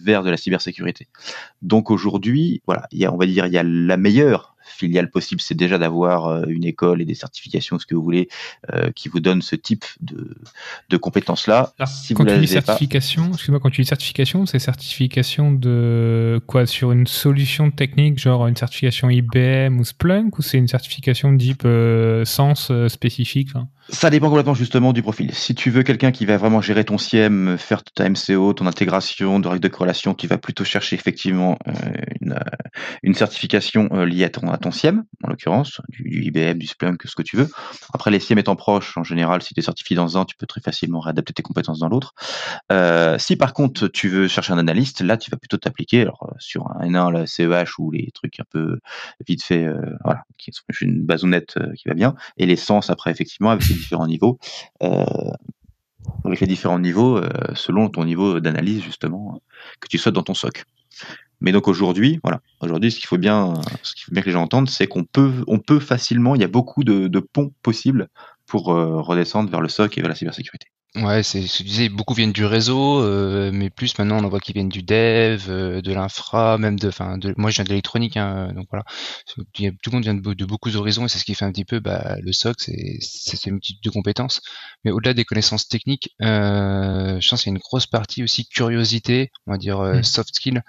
[0.10, 1.08] vers de la cybersécurité.
[1.62, 4.35] Donc aujourd'hui, voilà, il y a, on va dire, il y a la meilleure
[4.66, 8.30] filiale possible, c'est déjà d'avoir euh, une école et des certifications, ce que vous voulez,
[8.74, 10.36] euh, qui vous donnent ce type de,
[10.90, 11.74] de compétences-là.
[11.86, 16.42] Si quand vous tu dis pas, certification, excuse-moi, quand tu dis certification, c'est certification de
[16.48, 16.66] quoi?
[16.66, 21.38] Sur une solution technique, genre une certification IBM ou Splunk, ou c'est une certification de
[21.38, 25.32] type euh, sens spécifique hein Ça dépend complètement justement du profil.
[25.36, 29.40] Si tu veux quelqu'un qui va vraiment gérer ton SIEM, faire ta MCO, ton intégration
[29.40, 31.72] de règles de corrélation, tu vas plutôt chercher effectivement euh,
[32.20, 32.40] une, euh,
[33.03, 37.16] une certification euh, liée à ton, à SIEM, en l'occurrence, du, IBM, du Splunk, ce
[37.16, 37.48] que tu veux.
[37.94, 40.48] Après, les SIEM étant proches, en général, si tu es certifié dans un, tu peux
[40.48, 42.16] très facilement réadapter tes compétences dans l'autre.
[43.20, 46.07] Si par contre tu veux chercher un analyste, là tu vas plutôt t'appliquer
[46.40, 48.80] sur un N1, la CEH ou les trucs un peu
[49.28, 49.68] vite fait,
[50.03, 54.07] voilà, qui sont une bazounette qui va bien, et les sens après effectivement avec différents
[54.07, 54.39] niveaux.
[54.84, 55.06] Euh,
[56.23, 59.39] avec les différents niveaux euh, selon ton niveau d'analyse justement euh,
[59.80, 60.65] que tu souhaites dans ton SOC.
[61.41, 63.53] Mais donc aujourd'hui, voilà, aujourd'hui ce qu'il faut bien,
[63.84, 66.41] ce qu'il faut bien que les gens entendent, c'est qu'on peut, on peut facilement, il
[66.41, 68.07] y a beaucoup de, de ponts possibles
[68.45, 70.68] pour redescendre vers le SOC et vers la cybersécurité.
[70.96, 74.24] Ouais, c'est ce que je disais, beaucoup viennent du réseau, euh, mais plus maintenant on
[74.24, 77.56] en voit qui viennent du dev, euh, de l'infra, même de, enfin, de, moi je
[77.56, 78.86] viens de l'électronique, hein, donc voilà,
[79.58, 81.36] Il y a- tout le monde vient de, de beaucoup d'horizons et c'est ce qui
[81.36, 84.42] fait un petit peu, bah, le SOC, c'est c'est ce multitude de compétences.
[84.86, 88.48] Mais au-delà des connaissances techniques, euh, je pense qu'il y a une grosse partie aussi
[88.48, 90.04] curiosité, on va dire euh, Mm.
[90.04, 90.64] soft skill,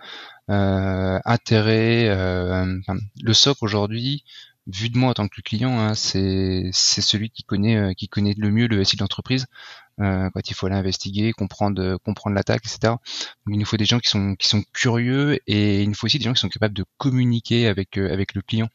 [0.51, 2.09] euh, intérêt.
[2.09, 2.79] euh,
[3.23, 4.25] le SOC aujourd'hui,
[4.67, 8.09] vu de moi en tant que client, hein, c'est c'est celui qui connaît euh, qui
[8.09, 9.47] connaît le mieux le SI de l'entreprise
[10.01, 12.95] euh, quand il faut aller investiguer, comprendre euh, comprendre l'attaque, etc.
[13.49, 16.19] Il nous faut des gens qui sont qui sont curieux et il nous faut aussi
[16.19, 18.69] des gens qui sont capables de communiquer avec euh, avec le client.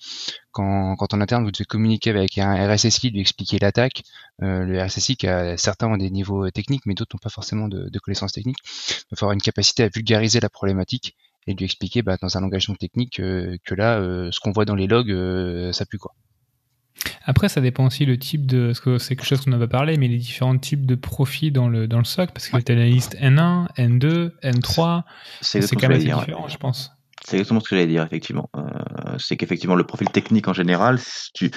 [0.52, 4.04] Quand quand en interne vous devez communiquer avec un RSSI, lui expliquer l'attaque,
[4.42, 7.68] euh, le RSSI qui a certains ont des niveaux techniques mais d'autres n'ont pas forcément
[7.68, 11.16] de, de connaissances techniques, il va falloir une capacité à vulgariser la problématique
[11.48, 14.52] et lui expliquer bah, dans un langage non technique euh, que là euh, ce qu'on
[14.52, 16.14] voit dans les logs euh, ça pue quoi.
[17.24, 19.68] Après, ça dépend aussi le type de, parce que c'est quelque chose qu'on n'a pas
[19.68, 22.64] parlé, mais les différents types de profils dans le dans le SOC, parce que Ouais.
[22.64, 25.04] tu as la liste N1, N2, N3,
[25.42, 26.20] C'est quand ce que même j'allais assez dire.
[26.20, 26.92] différent, je pense.
[27.24, 28.50] C'est exactement ce que j'allais dire, effectivement.
[28.58, 28.62] Euh,
[29.20, 31.00] c'est qu'effectivement, le profil technique en général,
[31.36, 31.52] tu,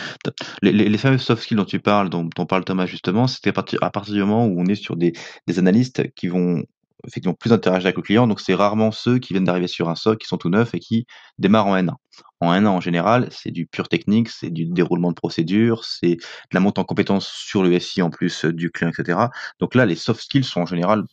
[0.62, 3.50] les, les, les fameux soft skills dont tu parles, dont, dont parle Thomas justement, c'était
[3.50, 5.12] à partir, à partir du moment où on est sur des,
[5.46, 6.62] des analystes qui vont
[7.06, 8.26] effectivement plus interagir avec le client.
[8.26, 10.78] Donc, c'est rarement ceux qui viennent d'arriver sur un SOC, qui sont tout neufs et
[10.80, 11.06] qui
[11.38, 11.94] démarrent en N1.
[12.40, 16.20] En N1, en général, c'est du pur technique, c'est du déroulement de procédure, c'est de
[16.52, 19.18] la montée en compétences sur le SI en plus euh, du client, etc.
[19.60, 21.04] Donc là, les soft skills sont en général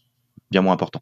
[0.51, 1.01] bien moins importants.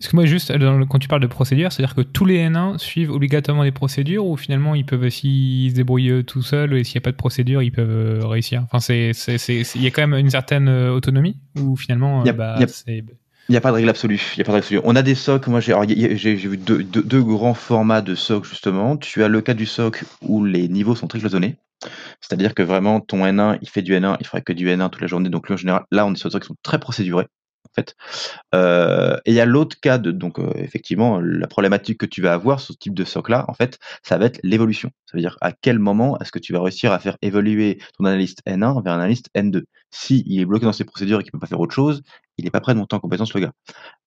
[0.00, 2.78] Parce que moi, juste, le- quand tu parles de procédure, c'est-à-dire que tous les N1
[2.78, 6.84] suivent obligatoirement des procédures ou finalement ils peuvent aussi se débrouiller eux tout seuls et
[6.84, 7.90] s'il n'y a pas de procédure, ils peuvent
[8.22, 8.64] euh, réussir?
[8.72, 12.54] Enfin, il y a quand même une certaine euh, autonomie ou finalement, euh, a- bah,
[12.54, 13.04] a- c'est.
[13.50, 14.32] Il n'y a pas de règle absolue.
[14.36, 14.80] Il a pas de règle absolue.
[14.84, 15.48] On a des SOC.
[15.48, 18.96] Moi, j'ai vu deux, grands formats de SOC justement.
[18.96, 21.56] Tu as le cas du SOC où les niveaux sont très cloisonnés.
[22.20, 25.00] C'est-à-dire que vraiment, ton N1, il fait du N1, il ferait que du N1 toute
[25.00, 25.30] la journée.
[25.30, 27.26] Donc, lui, en général, là, on est sur des SOC qui sont très procédurés.
[27.64, 27.96] En fait.
[28.54, 32.22] Euh, et il y a l'autre cas de, donc, euh, effectivement, la problématique que tu
[32.22, 34.92] vas avoir sur ce type de SOC-là, en fait, ça va être l'évolution.
[35.06, 38.04] Ça veut dire à quel moment est-ce que tu vas réussir à faire évoluer ton
[38.04, 39.64] analyste N1 vers un analyste N2.
[39.90, 42.02] Si il est bloqué dans ses procédures et qu'il peut pas faire autre chose,
[42.38, 43.52] il n'est pas prêt de monter en compétence, le gars.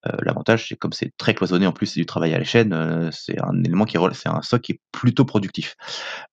[0.07, 2.73] Euh, L'avantage, c'est comme c'est très cloisonné, en plus c'est du travail à la chaîne,
[2.73, 5.75] euh, c'est un élément qui c'est un SOC qui est plutôt productif.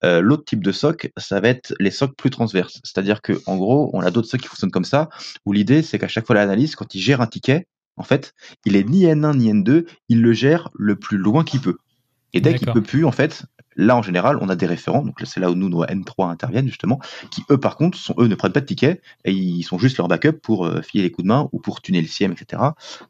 [0.04, 2.80] Euh, L'autre type de SOC, ça va être les SOC plus transverses.
[2.84, 5.08] C'est-à-dire que en gros, on a d'autres SOC qui fonctionnent comme ça,
[5.44, 7.66] où l'idée c'est qu'à chaque fois l'analyse, quand il gère un ticket,
[7.96, 8.32] en fait,
[8.64, 11.76] il est ni N1 ni N2, il le gère le plus loin qu'il peut.
[12.32, 13.44] Et dès qu'il peut plus, en fait,
[13.76, 16.30] là en général, on a des référents, donc là, c'est là où nous, nos N3
[16.30, 17.00] interviennent justement,
[17.30, 19.96] qui eux par contre, sont, eux ne prennent pas de tickets et ils sont juste
[19.96, 22.62] leur backup pour euh, filer les coups de main ou pour tuner le CIEM, etc.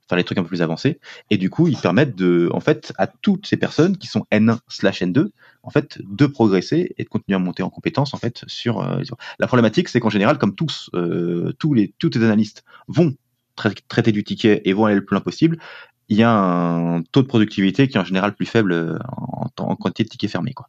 [0.09, 1.01] Faire les trucs un peu plus avancés.
[1.31, 4.59] Et du coup, ils permettent de, en fait, à toutes ces personnes qui sont N1
[4.69, 5.29] slash N2,
[5.63, 8.81] en fait, de progresser et de continuer à monter en compétences, en fait, sur.
[8.81, 9.03] euh,
[9.39, 13.15] La problématique, c'est qu'en général, comme tous, euh, tous les, tous les analystes vont
[13.57, 15.59] tra- traiter du ticket et vont aller le plus loin possible,
[16.11, 18.99] il y a un taux de productivité qui est en général plus faible euh,
[19.57, 20.69] en, quantité de tickets fermés, quoi.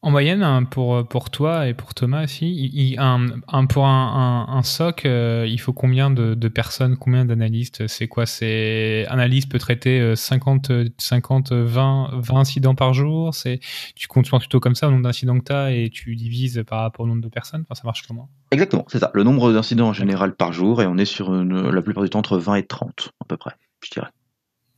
[0.00, 3.84] En moyenne, hein, pour, pour toi et pour Thomas aussi, il, il- un, un- pour
[3.86, 8.24] un, un, un SOC, euh, il faut combien de, de personnes, combien d'analystes C'est quoi
[8.24, 13.58] C'est analyste peut traiter euh, 50, euh, 50 20, 20 incidents par jour C'est
[13.96, 16.82] Tu comptes plutôt comme ça, le nombre d'incidents que tu as et tu divises par
[16.82, 18.28] rapport au nombre de personnes enfin, Ça marche comment?
[18.52, 19.10] Exactement, c'est ça.
[19.14, 22.10] Le nombre d'incidents en général par jour, et on est sur une- la plupart du
[22.10, 23.52] temps entre 20 et 30, à peu près,
[23.84, 24.08] je dirais.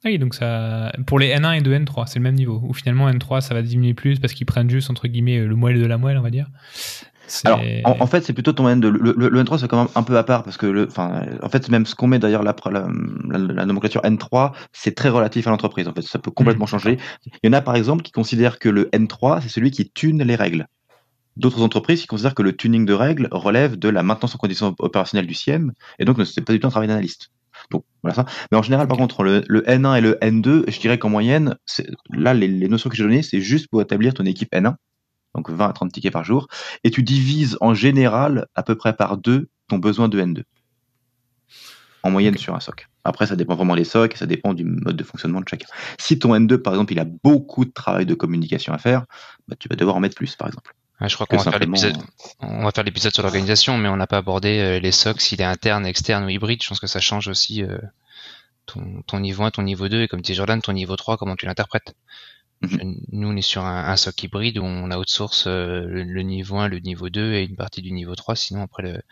[0.03, 2.61] Ah Oui, donc ça, pour les N1 et 2 N3, c'est le même niveau.
[2.65, 5.79] Ou finalement N3, ça va diminuer plus parce qu'ils prennent juste entre guillemets le moelle
[5.79, 6.49] de la moelle, on va dire.
[7.45, 8.89] Alors, en, en fait, c'est plutôt ton N2.
[8.89, 11.27] Le, le, le N3, c'est quand même un peu à part parce que, le, enfin,
[11.43, 12.89] en fait, même ce qu'on met d'ailleurs la, la,
[13.29, 15.87] la, la nomenclature N3, c'est très relatif à l'entreprise.
[15.87, 16.99] En fait, ça peut complètement changer.
[17.27, 20.23] Il y en a, par exemple, qui considèrent que le N3, c'est celui qui tune
[20.23, 20.67] les règles.
[21.37, 24.75] D'autres entreprises qui considèrent que le tuning de règles relève de la maintenance en conditions
[24.79, 27.31] opérationnelles du CIEM, et donc c'est pas du tout un travail d'analyste.
[27.71, 28.25] Donc voilà ça.
[28.51, 31.57] Mais en général, par contre, le, le N1 et le N2, je dirais qu'en moyenne,
[32.11, 34.75] là, les, les notions que j'ai données, c'est juste pour établir ton équipe N1,
[35.35, 36.49] donc 20 à 30 tickets par jour,
[36.85, 40.43] et tu divises en général à peu près par deux ton besoin de N2.
[42.03, 42.89] En moyenne sur un SOC.
[43.05, 45.67] Après, ça dépend vraiment des SOC et ça dépend du mode de fonctionnement de chacun.
[45.99, 49.05] Si ton N2, par exemple, il a beaucoup de travail de communication à faire,
[49.49, 50.75] bah, tu vas devoir en mettre plus, par exemple.
[51.01, 51.97] Ouais, je crois qu'on va faire simplement, l'épisode.
[52.41, 55.41] On va faire l'épisode sur l'organisation, mais on n'a pas abordé euh, les SOC, s'il
[55.41, 56.63] est interne, externe ou hybride.
[56.63, 57.79] Je pense que ça change aussi euh,
[58.67, 61.37] ton, ton niveau 1, ton niveau 2, et comme disait Jordan, ton niveau 3, comment
[61.37, 61.95] tu l'interprètes?
[62.63, 63.01] Mhm.
[63.13, 66.23] Nous, on est sur un, un SOC hybride où on a outsource euh, le, le
[66.23, 68.37] niveau 1, le niveau 2 et une partie du niveau 3.
[68.37, 69.03] Sinon, après, le,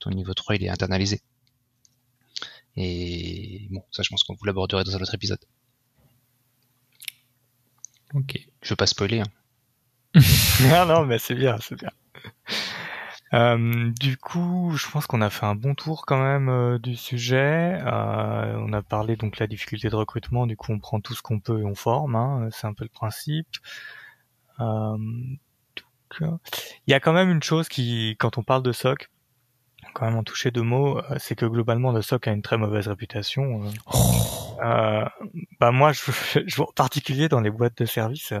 [0.00, 1.20] ton niveau 3, il est internalisé.
[2.76, 5.38] Et bon, ça, je pense qu'on vous l'aborderait dans un autre épisode.
[8.14, 8.38] Ok.
[8.62, 9.20] Je veux pas spoiler.
[9.20, 9.26] Hein.
[10.70, 11.90] non, non, mais c'est bien, c'est bien.
[13.34, 16.96] Euh, du coup, je pense qu'on a fait un bon tour quand même euh, du
[16.96, 17.78] sujet.
[17.84, 20.46] Euh, on a parlé donc la difficulté de recrutement.
[20.46, 22.16] Du coup, on prend tout ce qu'on peut et on forme.
[22.16, 23.48] Hein, c'est un peu le principe.
[24.60, 24.96] Euh,
[26.22, 26.36] euh,
[26.86, 29.10] il y a quand même une chose qui, quand on parle de SOC,
[29.96, 32.58] quand même en toucher deux mots, euh, c'est que globalement le SOC a une très
[32.58, 33.62] mauvaise réputation.
[33.64, 33.70] euh.
[34.62, 35.04] Euh,
[35.60, 36.00] bah moi, je,
[36.46, 38.40] je en particulier dans les boîtes de service, euh,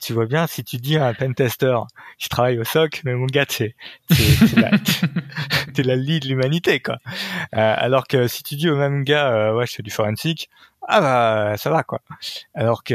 [0.00, 1.76] tu vois bien si tu dis à un pentester,
[2.18, 3.74] je travaille au SOC, mais mon gars, t'es
[4.08, 4.70] t'es- t'es la,
[5.74, 6.98] t'es la lead de l'humanité, quoi.
[7.54, 10.50] Euh, alors que si tu dis au même gars, euh, ouais, je fais du forensic,
[10.88, 12.00] ah bah ça va, quoi.
[12.54, 12.94] Alors que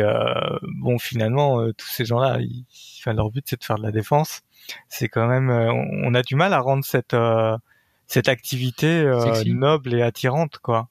[0.81, 2.65] bon, finalement, euh, tous ces gens-là, ils,
[2.99, 4.41] enfin, leur but c'est de faire de la défense.
[4.89, 7.57] C'est quand même, euh, on, on a du mal à rendre cette euh,
[8.07, 10.89] cette activité euh, noble et attirante, quoi.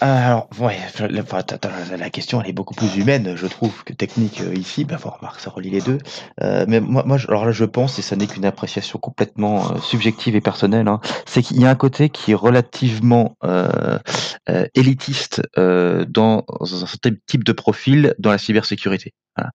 [0.00, 0.78] Alors, ouais,
[1.10, 4.84] la, question elle est beaucoup plus humaine, je trouve, que technique euh, ici.
[4.84, 5.98] Ben, faut remarquer, ça relie les deux.
[6.42, 9.78] Euh, mais moi, moi, alors là, je pense, et ça n'est qu'une appréciation complètement euh,
[9.78, 13.98] subjective et personnelle, hein, c'est qu'il y a un côté qui est relativement euh,
[14.48, 19.12] euh, élitiste euh, dans un certain type de profil dans la cybersécurité.
[19.36, 19.50] Voilà.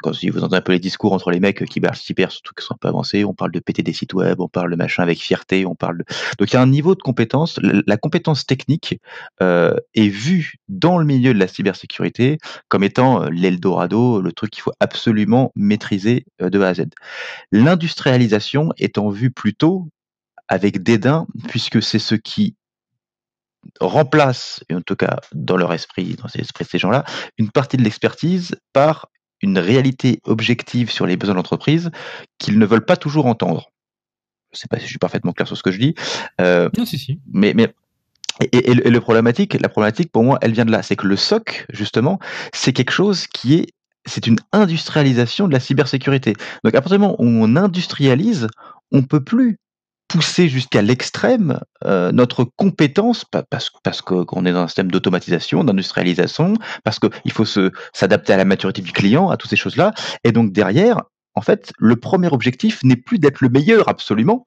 [0.00, 2.64] Quand si vous entendez un peu les discours entre les mecs qui cyber, surtout qui
[2.64, 5.02] sont un peu avancés, on parle de péter des sites web, on parle de machin
[5.02, 6.04] avec fierté, on parle de...
[6.38, 9.00] Donc il y a un niveau de compétence, la, la compétence technique
[9.42, 12.38] euh, est vue dans le milieu de la cybersécurité
[12.68, 16.86] comme étant euh, l'Eldorado, le truc qu'il faut absolument maîtriser euh, de A à Z.
[17.50, 19.88] L'industrialisation étant vue plutôt
[20.48, 22.56] avec dédain, puisque c'est ce qui
[23.80, 27.04] remplace, et en tout cas dans leur esprit, dans l'esprit de ces gens-là,
[27.36, 29.08] une partie de l'expertise par
[29.42, 31.90] une réalité objective sur les besoins de l'entreprise
[32.38, 33.70] qu'ils ne veulent pas toujours entendre.
[34.52, 35.94] Je sais pas si je suis parfaitement clair sur ce que je dis,
[36.40, 37.20] euh, Non, si, si.
[37.32, 37.72] mais, mais
[38.40, 40.82] et, et- et le- et le problématique, la problématique pour moi, elle vient de là,
[40.82, 42.18] c'est que le SOC justement,
[42.54, 43.66] c'est quelque chose qui est,
[44.06, 46.32] c'est une industrialisation de la cybersécurité.
[46.64, 48.46] Donc à partir du moment où on industrialise,
[48.92, 49.58] on peut plus
[50.08, 54.90] pousser jusqu'à l'extrême euh, notre compétence pa- parce, parce que qu'on est dans un système
[54.90, 59.56] d'automatisation, d'industrialisation, parce qu'il faut se s'adapter à la maturité du client, à toutes ces
[59.56, 59.92] choses-là.
[60.24, 61.02] Et donc derrière,
[61.34, 64.46] en fait, le premier objectif n'est plus d'être le meilleur absolument,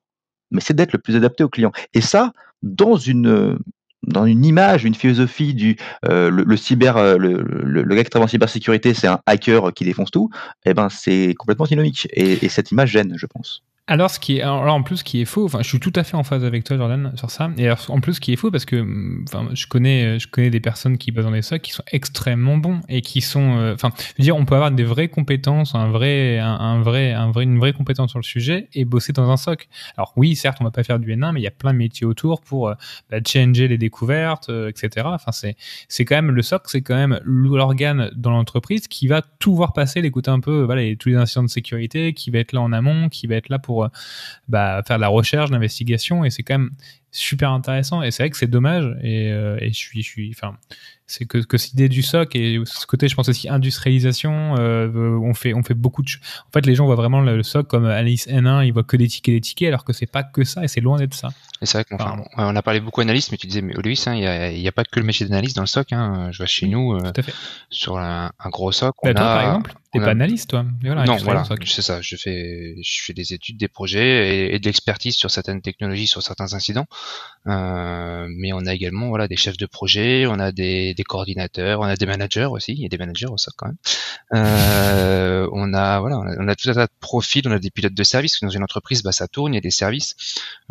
[0.49, 1.71] mais c'est d'être le plus adapté au client.
[1.93, 2.33] Et ça,
[2.63, 3.57] dans une
[4.03, 5.77] dans une image, une philosophie du
[6.09, 9.19] euh, le, le cyber, euh, le, le, le gars qui travaille en cybersécurité, c'est un
[9.27, 10.31] hacker qui défonce tout.
[10.65, 12.07] Eh ben, c'est complètement dynamique.
[12.13, 13.63] Et, et cette image gêne, je pense.
[13.91, 15.91] Alors, ce qui est, alors en plus, ce qui est faux, enfin, je suis tout
[15.97, 17.51] à fait en phase avec toi, Jordan, sur ça.
[17.57, 20.49] Et en plus, ce qui est faux, parce que, hum, enfin, je connais, je connais
[20.49, 23.73] des personnes qui bossent dans des SOC qui sont extrêmement bons et qui sont, euh,
[23.73, 27.31] enfin, je veux dire, on peut avoir des vraies compétences, un vrai, un, vrai, un
[27.31, 29.67] vrai, une vraie compétence sur le sujet et bosser dans un SOC.
[29.97, 31.77] Alors oui, certes, on va pas faire du N1, mais il y a plein de
[31.77, 32.75] métiers autour pour euh,
[33.09, 35.05] bah, changer les découvertes, euh, etc.
[35.09, 35.57] Enfin, c'est,
[35.89, 39.73] c'est quand même le SOC, c'est quand même l'organe dans l'entreprise qui va tout voir
[39.73, 42.71] passer, l'écouter un peu, voilà, tous les incidents de sécurité, qui va être là en
[42.71, 43.87] amont, qui va être là pour euh,
[44.47, 46.71] bah, faire de la recherche, de l'investigation, et c'est quand même
[47.11, 48.01] super intéressant.
[48.01, 48.85] Et c'est vrai que c'est dommage.
[49.03, 50.35] Et, euh, je suis,
[51.11, 55.19] c'est que, que cette idée du SOC et ce côté, je pense aussi industrialisation, euh,
[55.21, 56.09] on fait, on fait beaucoup de.
[56.47, 59.07] En fait, les gens voient vraiment le, SOC comme Alice N1, ils voient que des
[59.07, 61.29] tickets, des tickets, alors que c'est pas que ça, et c'est loin d'être ça.
[61.63, 64.15] C'est vrai qu'on enfin, on a parlé beaucoup analyste, mais tu disais, mais Louis, hein,
[64.15, 65.93] il y, a, il y a pas que le métier d'analyste dans le SOC.
[65.93, 66.29] Hein.
[66.31, 67.11] Je vois chez nous, euh,
[67.69, 70.49] sur un, un gros SOC, on Bah, toi, a, par exemple, t'es a- pas analyste,
[70.49, 70.65] toi.
[70.81, 72.01] Voilà, non, voilà, c'est ça.
[72.01, 76.07] Je fais, je fais des études, des projets et, et de l'expertise sur certaines technologies,
[76.07, 76.87] sur certains incidents.
[77.47, 81.79] Euh, mais on a également, voilà, des chefs de projet, on a des, des coordinateurs,
[81.79, 82.73] on a des managers aussi.
[82.73, 83.77] Il y a des managers au SOC quand même.
[84.33, 87.47] Euh, on a, voilà, on a, tout un tas de profils.
[87.47, 88.39] On a des pilotes de service.
[88.41, 89.53] Dans une entreprise, bah, ça tourne.
[89.53, 90.15] Il y a des services.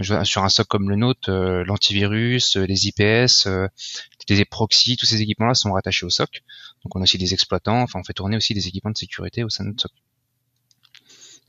[0.01, 3.69] Sur un SOC comme le nôtre, euh, l'antivirus, euh, les IPS, euh,
[4.29, 6.43] les proxys, tous ces équipements-là sont rattachés au SOC.
[6.85, 7.83] Donc on a aussi des exploitants.
[7.83, 9.93] Enfin, on fait tourner aussi des équipements de sécurité au sein de notre SOC.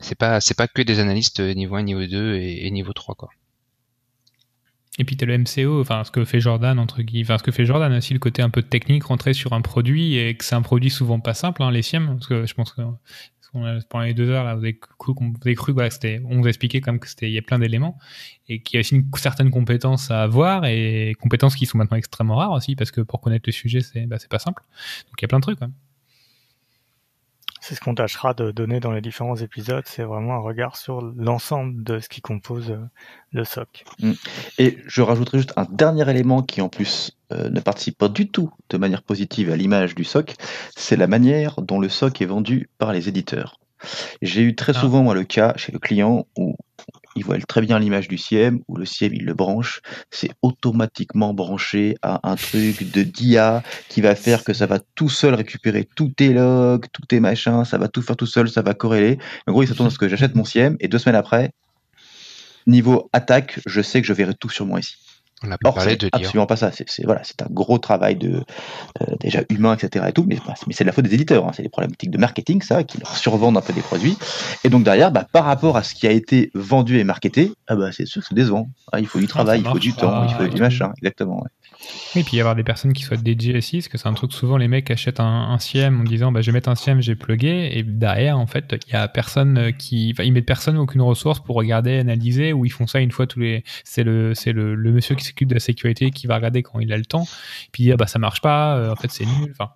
[0.00, 2.92] C'est pas, c'est pas que des analystes euh, niveau 1, niveau 2 et, et niveau
[2.92, 3.30] 3, quoi.
[4.98, 7.50] Et puis t'as le MCO, enfin ce que fait Jordan entre guillemets, enfin ce que
[7.50, 10.54] fait Jordan aussi le côté un peu technique, rentrer sur un produit et que c'est
[10.54, 12.82] un produit souvent pas simple, hein, les SIEM, parce que je pense que
[13.88, 16.48] pendant les deux heures là, vous avez cru, vous avez cru c'était, on vous a
[16.48, 17.98] expliqué comme que c'était, il y a plein d'éléments
[18.48, 21.96] et qu'il y a aussi une certaine compétence à avoir et compétences qui sont maintenant
[21.96, 24.62] extrêmement rares aussi parce que pour connaître le sujet c'est, bah, c'est pas simple.
[25.06, 25.60] Donc il y a plein de trucs.
[27.64, 31.00] C'est ce qu'on tâchera de donner dans les différents épisodes, c'est vraiment un regard sur
[31.00, 32.78] l'ensemble de ce qui compose euh,
[33.30, 33.84] le SOC.
[34.58, 38.28] Et je rajouterai juste un dernier élément qui en plus euh, ne participe pas du
[38.28, 40.34] tout de manière positive à l'image du SOC,
[40.76, 43.60] c'est la manière dont le SOC est vendu par les éditeurs.
[44.22, 44.80] J'ai eu très Ah.
[44.80, 46.56] souvent moi le cas chez le client où
[47.16, 49.80] il voit très bien l'image du CIEM, où le CIEM il le branche,
[50.10, 55.08] c'est automatiquement branché à un truc de DIA qui va faire que ça va tout
[55.08, 58.62] seul récupérer tous tes logs, tous tes machins, ça va tout faire tout seul, ça
[58.62, 59.18] va corréler.
[59.46, 61.52] En gros, il s'attend à ce que j'achète mon CIEM et deux semaines après,
[62.66, 64.96] niveau attaque, je sais que je verrai tout sur moi ici.
[65.44, 66.10] On a pas Or, parlé c'est de dire.
[66.12, 66.70] absolument pas ça.
[66.72, 68.44] C'est c'est- voilà, c'est un gros travail de
[69.02, 70.04] euh, déjà humain, etc.
[70.08, 71.46] Et tout, mais, bah, mais c'est de la faute des éditeurs.
[71.46, 71.52] hein.
[71.54, 74.16] C'est des problématiques de marketing, ça, qui leur survendent un peu des produits.
[74.64, 77.76] Et donc derrière, bah, par rapport à ce qui a été vendu et marketé, ah
[77.76, 78.68] bah, c'est sûr que c'est décevant.
[78.92, 80.58] Ah, il faut du travail, il faut du temps, il faut du tout.
[80.58, 80.92] machin.
[80.98, 81.36] Exactement.
[81.42, 81.48] ouais.
[82.14, 84.32] Oui, puis y avoir des personnes qui soient dédiées aussi, parce que c'est un truc
[84.32, 87.14] souvent les mecs achètent un, un en disant bah, je vais mettre un SIEM, j'ai
[87.14, 90.76] plugué, et derrière en fait il y a personne euh, qui, enfin ils mettent personne
[90.76, 94.34] aucune ressource pour regarder, analyser, ou ils font ça une fois tous les, c'est le
[94.34, 97.04] c'est le, monsieur qui s'occupe de la sécurité qui va regarder quand il a le
[97.06, 97.26] temps,
[97.72, 99.70] puis dire bah ça marche pas, euh, en fait c'est nul, enfin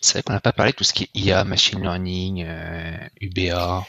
[0.00, 2.96] C'est vrai qu'on n'a pas parlé de tout ce qui est IA, machine learning, euh,
[3.20, 3.84] UBA.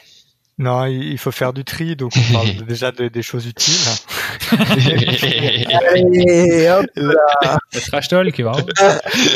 [0.58, 3.74] Non, il il faut faire du tri, donc on parle déjà de- des choses utiles.
[5.72, 7.58] Allez, hop là.
[7.72, 8.66] Le trash talk, bravo.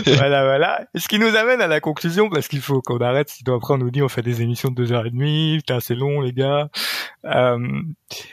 [0.07, 0.85] voilà, voilà.
[0.94, 3.74] Et ce qui nous amène à la conclusion, parce qu'il faut qu'on arrête, sinon après
[3.74, 6.20] on nous dit on fait des émissions de deux heures et demie, putain c'est long
[6.20, 6.69] les gars.
[7.24, 7.59] Euh,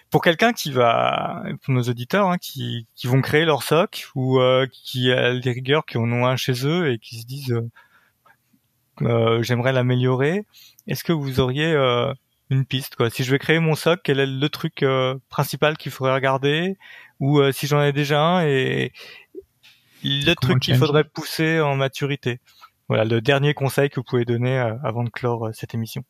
[0.10, 4.40] pour quelqu'un qui va, pour nos auditeurs, hein, qui, qui vont créer leur soc ou
[4.40, 7.52] euh, qui a des rigueurs qui en ont un chez eux et qui se disent
[7.52, 7.70] euh,
[9.04, 10.44] euh, j'aimerais l'améliorer,
[10.88, 12.12] est-ce que vous auriez euh,
[12.50, 15.78] une piste quoi Si je vais créer mon soc, quel est le truc euh, principal
[15.78, 16.78] qu'il faudrait regarder
[17.20, 18.92] Ou euh, si j'en ai déjà un et
[20.04, 22.40] le truc qu'il faudrait pousser en maturité.
[22.88, 26.04] Voilà le dernier conseil que vous pouvez donner euh, avant de clore euh, cette émission.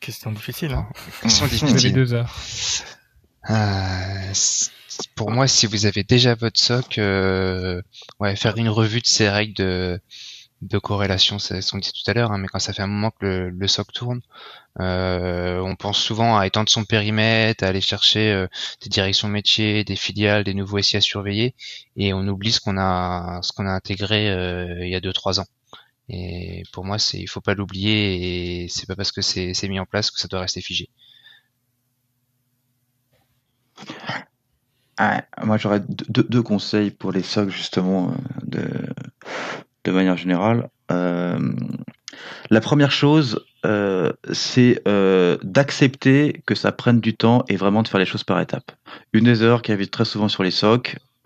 [0.00, 0.72] Question difficile.
[0.72, 0.88] Hein
[1.22, 1.92] Question difficile.
[1.92, 2.32] deux heures.
[3.48, 4.32] Euh,
[5.14, 7.80] pour moi, si vous avez déjà votre soc, euh,
[8.20, 10.00] ouais, faire une revue de ces règles de,
[10.62, 12.86] de corrélation, c'est ce qu'on dit tout à l'heure, hein, mais quand ça fait un
[12.86, 14.20] moment que le, le soc tourne,
[14.80, 18.48] euh, on pense souvent à étendre son périmètre, à aller chercher euh,
[18.82, 21.54] des directions métiers, des filiales, des nouveaux SI à surveiller,
[21.96, 25.12] et on oublie ce qu'on a, ce qu'on a intégré euh, il y a deux
[25.14, 25.46] trois ans.
[26.08, 29.80] Et pour moi, c'est, il faut pas l'oublier, et c'est pas parce que c'est mis
[29.80, 30.90] en place que ça doit rester figé.
[34.98, 38.14] Ah, moi, j'aurais deux, deux- conseils pour les socs, justement, euh,
[38.44, 38.68] de,
[39.86, 40.68] de manière générale.
[40.90, 41.38] Euh,
[42.50, 47.88] la première chose, euh, c'est euh, d'accepter que ça prenne du temps et vraiment de
[47.88, 48.72] faire les choses par étapes.
[49.12, 50.52] Une des erreurs qui arrive très souvent sur les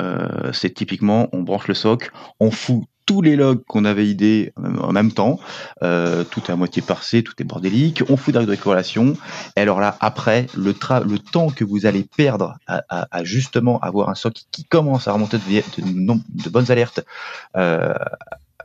[0.02, 4.52] euh, c'est typiquement, on branche le soc, on fout tous les logs qu'on avait idées
[4.56, 5.40] en même temps,
[5.80, 9.16] tout est à moitié parsé, tout est bordélique, on fout des règles de corrélation,
[9.56, 14.10] et alors là, après, le, tra- le temps que vous allez perdre à, justement avoir
[14.10, 17.04] un soc qui commence à remonter de, de, de bonnes alertes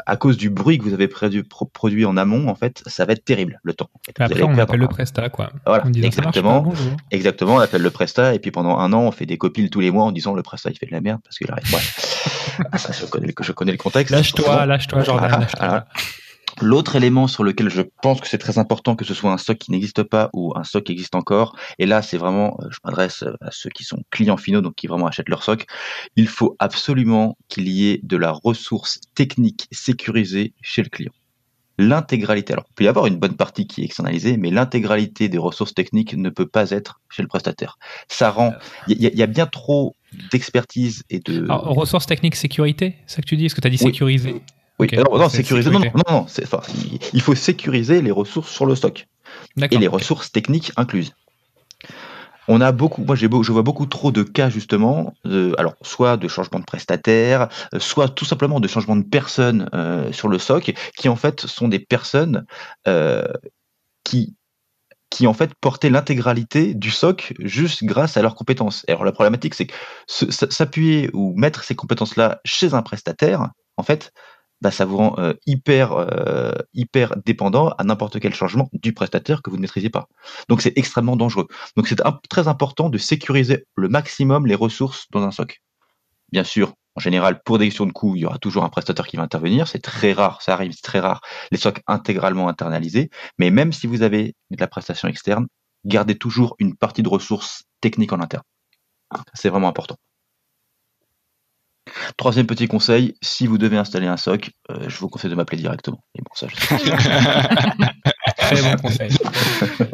[0.05, 3.23] à cause du bruit que vous avez produit en amont, en fait, ça va être
[3.25, 3.89] terrible, le temps.
[3.93, 4.13] en fait.
[4.17, 5.51] Vous Après, on appelle le Presta, quoi.
[5.65, 6.73] Voilà, marche exactement.
[7.11, 9.79] Exactement, on appelle le Presta, et puis pendant un an, on fait des copiles tous
[9.79, 11.73] les mois en disant le Presta, il fait de la merde, parce qu'il arrive.
[11.73, 11.81] Ouais.
[12.71, 14.11] Ah, ça, je connais, le- je connais le contexte.
[14.15, 15.59] Lâche-toi, lâche-toi, Jordan, Ah, lâche-toi.
[15.61, 15.85] ah,
[16.61, 19.57] L'autre élément sur lequel je pense que c'est très important que ce soit un stock
[19.57, 22.77] qui n'existe pas ou un stock qui existe encore, et là c'est vraiment, euh, je
[22.83, 25.65] m'adresse à ceux qui sont clients finaux, donc qui vraiment achètent leur stock,
[26.15, 31.11] il faut absolument qu'il y ait de la ressource technique sécurisée chez le client.
[31.77, 35.37] L'intégralité, alors il peut y avoir une bonne partie qui est externalisée, mais l'intégralité des
[35.37, 37.77] ressources techniques ne peut pas être chez le prestataire.
[38.07, 38.53] Ça rend,
[38.87, 39.93] il y, a- il y a bien trop
[40.31, 41.43] d'expertise et de...
[41.43, 43.77] Alors, ressources techniques sécurité, c'est ça que tu dis Est-ce que tu as dit
[44.31, 44.41] Oui.
[44.79, 46.61] Oui, alors, non, c'est sécuriser, non, non, non, non, enfin,
[47.13, 49.07] il- faut sécuriser les ressources sur le stock.
[49.71, 51.13] Et les ressources techniques incluses.
[52.47, 56.15] On a beaucoup, moi j'ai je vois beaucoup trop de cas justement, de, alors soit
[56.17, 60.37] de changement de prestataire, euh, soit tout simplement de changement de personnes euh, sur le
[60.37, 62.45] SOC, qui en fait sont des personnes
[62.87, 63.25] euh,
[64.03, 64.35] qui
[65.09, 68.83] qui en fait portaient l'intégralité du SOC juste grâce à leurs compétences.
[68.87, 69.73] Et alors la problématique c'est que
[70.07, 74.11] s'appuyer ou mettre ces compétences-là chez un prestataire, en fait,
[74.65, 79.43] bah, ça vous rend euh, hyper euh, hyper dépendant à n'importe quel changement du prestataire
[79.43, 80.09] que vous ne maîtrisez pas.
[80.49, 81.47] Donc c'est extrêmement dangereux.
[81.77, 82.01] Donc c'est
[82.31, 85.61] très important de sécuriser le maximum les ressources dans un SOC.
[86.31, 89.05] Bien sûr, en général, pour des questions de coûts, il y aura toujours un prestataire
[89.05, 89.67] qui va intervenir.
[89.67, 91.21] C'est très rare, ça arrive, c'est très rare,
[91.51, 93.11] les SOC intégralement internalisés.
[93.37, 95.45] Mais même si vous avez de la prestation externe,
[95.85, 98.43] gardez toujours une partie de ressources techniques en interne.
[99.35, 99.97] C'est vraiment important.
[102.17, 105.57] Troisième petit conseil, si vous devez installer un SOC, euh, je vous conseille de m'appeler
[105.57, 106.01] directement.
[106.15, 108.13] Et bon, ça, je sais pas.
[108.37, 109.09] Très bon conseil.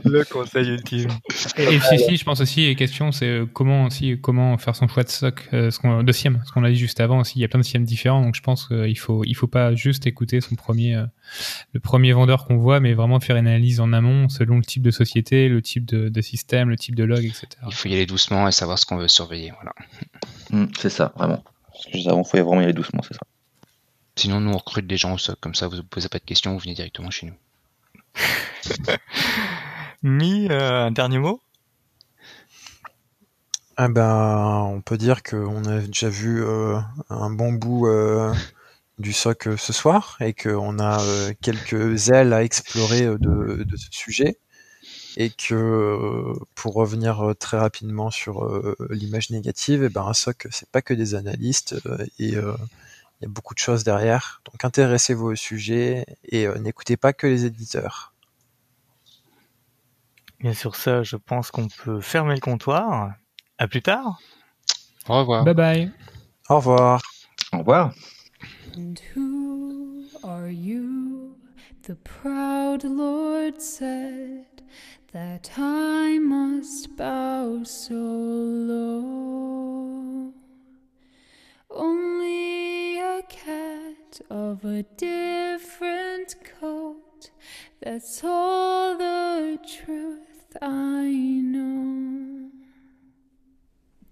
[0.04, 1.10] Le conseil ultime.
[1.58, 4.76] Et, et si, si, je pense aussi, les questions, c'est euh, comment aussi, comment faire
[4.76, 7.20] son choix de soc, euh, ce qu'on, de SIEM, ce qu'on a dit juste avant
[7.20, 9.48] aussi, il y a plein de SIEM différents, donc je pense qu'il faut, il faut
[9.48, 11.06] pas juste écouter son premier, euh,
[11.74, 14.84] le premier vendeur qu'on voit, mais vraiment faire une analyse en amont selon le type
[14.84, 17.48] de société, le type de, de système, le type de log, etc.
[17.68, 19.54] Il faut y aller doucement et savoir ce qu'on veut surveiller.
[19.56, 19.74] Voilà.
[20.52, 21.44] Hmm, c'est ça, vraiment.
[21.94, 23.22] Il faut vraiment y aller doucement, c'est ça.
[24.16, 25.40] Sinon, nous, on recrute des gens au SOC.
[25.40, 27.36] Comme ça, vous ne posez pas de questions, vous venez directement chez nous.
[30.04, 31.42] Mi, euh, un dernier mot?
[33.78, 36.78] Ah ben, on peut dire qu'on a déjà vu euh,
[37.10, 38.34] un bon bout euh,
[39.00, 43.88] du SOC ce soir et qu'on a euh, quelques ailes à explorer de, de ce
[43.92, 44.38] sujet
[45.18, 50.14] et que euh, pour revenir euh, très rapidement sur euh, l'image négative, eh ben un
[50.14, 52.54] SOC c'est pas que des analystes euh, et euh,
[53.20, 54.42] il y a beaucoup de choses derrière.
[54.46, 58.14] Donc intéressez-vous au sujet et euh, n'écoutez pas que les éditeurs.
[60.40, 63.14] Bien sur ça, je pense qu'on peut fermer le comptoir.
[63.60, 64.20] À plus tard.
[65.08, 65.44] Au revoir.
[65.44, 65.92] Bye bye.
[66.50, 67.02] Au revoir.
[67.54, 67.94] Au revoir.
[68.76, 71.38] And who are you?
[71.84, 74.46] The proud Lord said
[75.12, 79.02] that I must bow so low.
[81.70, 87.32] Only a cat of a different coat,
[87.82, 92.50] that's all the truth I know.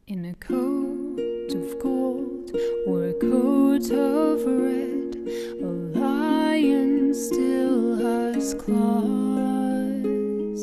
[0.08, 2.52] In a coat of gold
[2.88, 5.16] or a coat of red,
[5.62, 5.68] a
[6.00, 9.59] lion still has claws,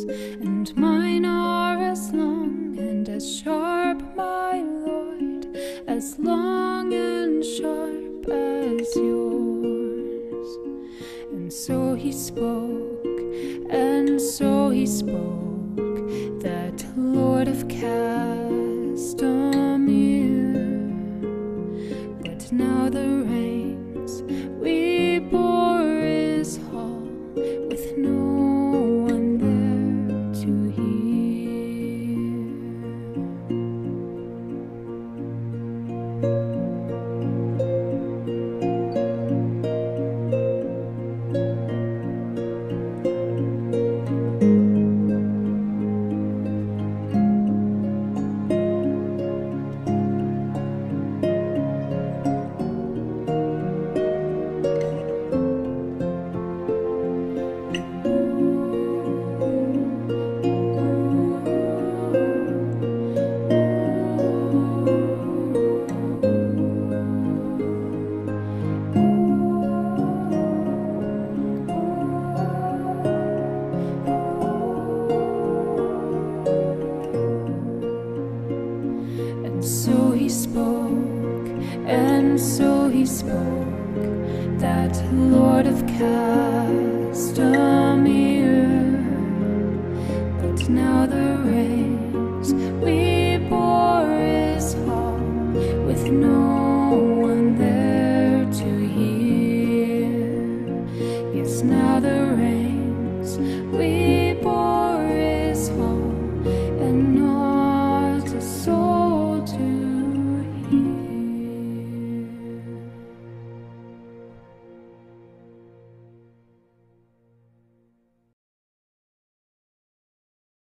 [0.04, 5.46] and mine are as long and as sharp, my lord,
[5.86, 10.48] as long and sharp as yours.
[11.32, 13.06] And so he spoke,
[13.70, 15.76] and so he spoke,
[16.40, 18.96] that Lord of Castamere.
[22.22, 24.22] But now the reins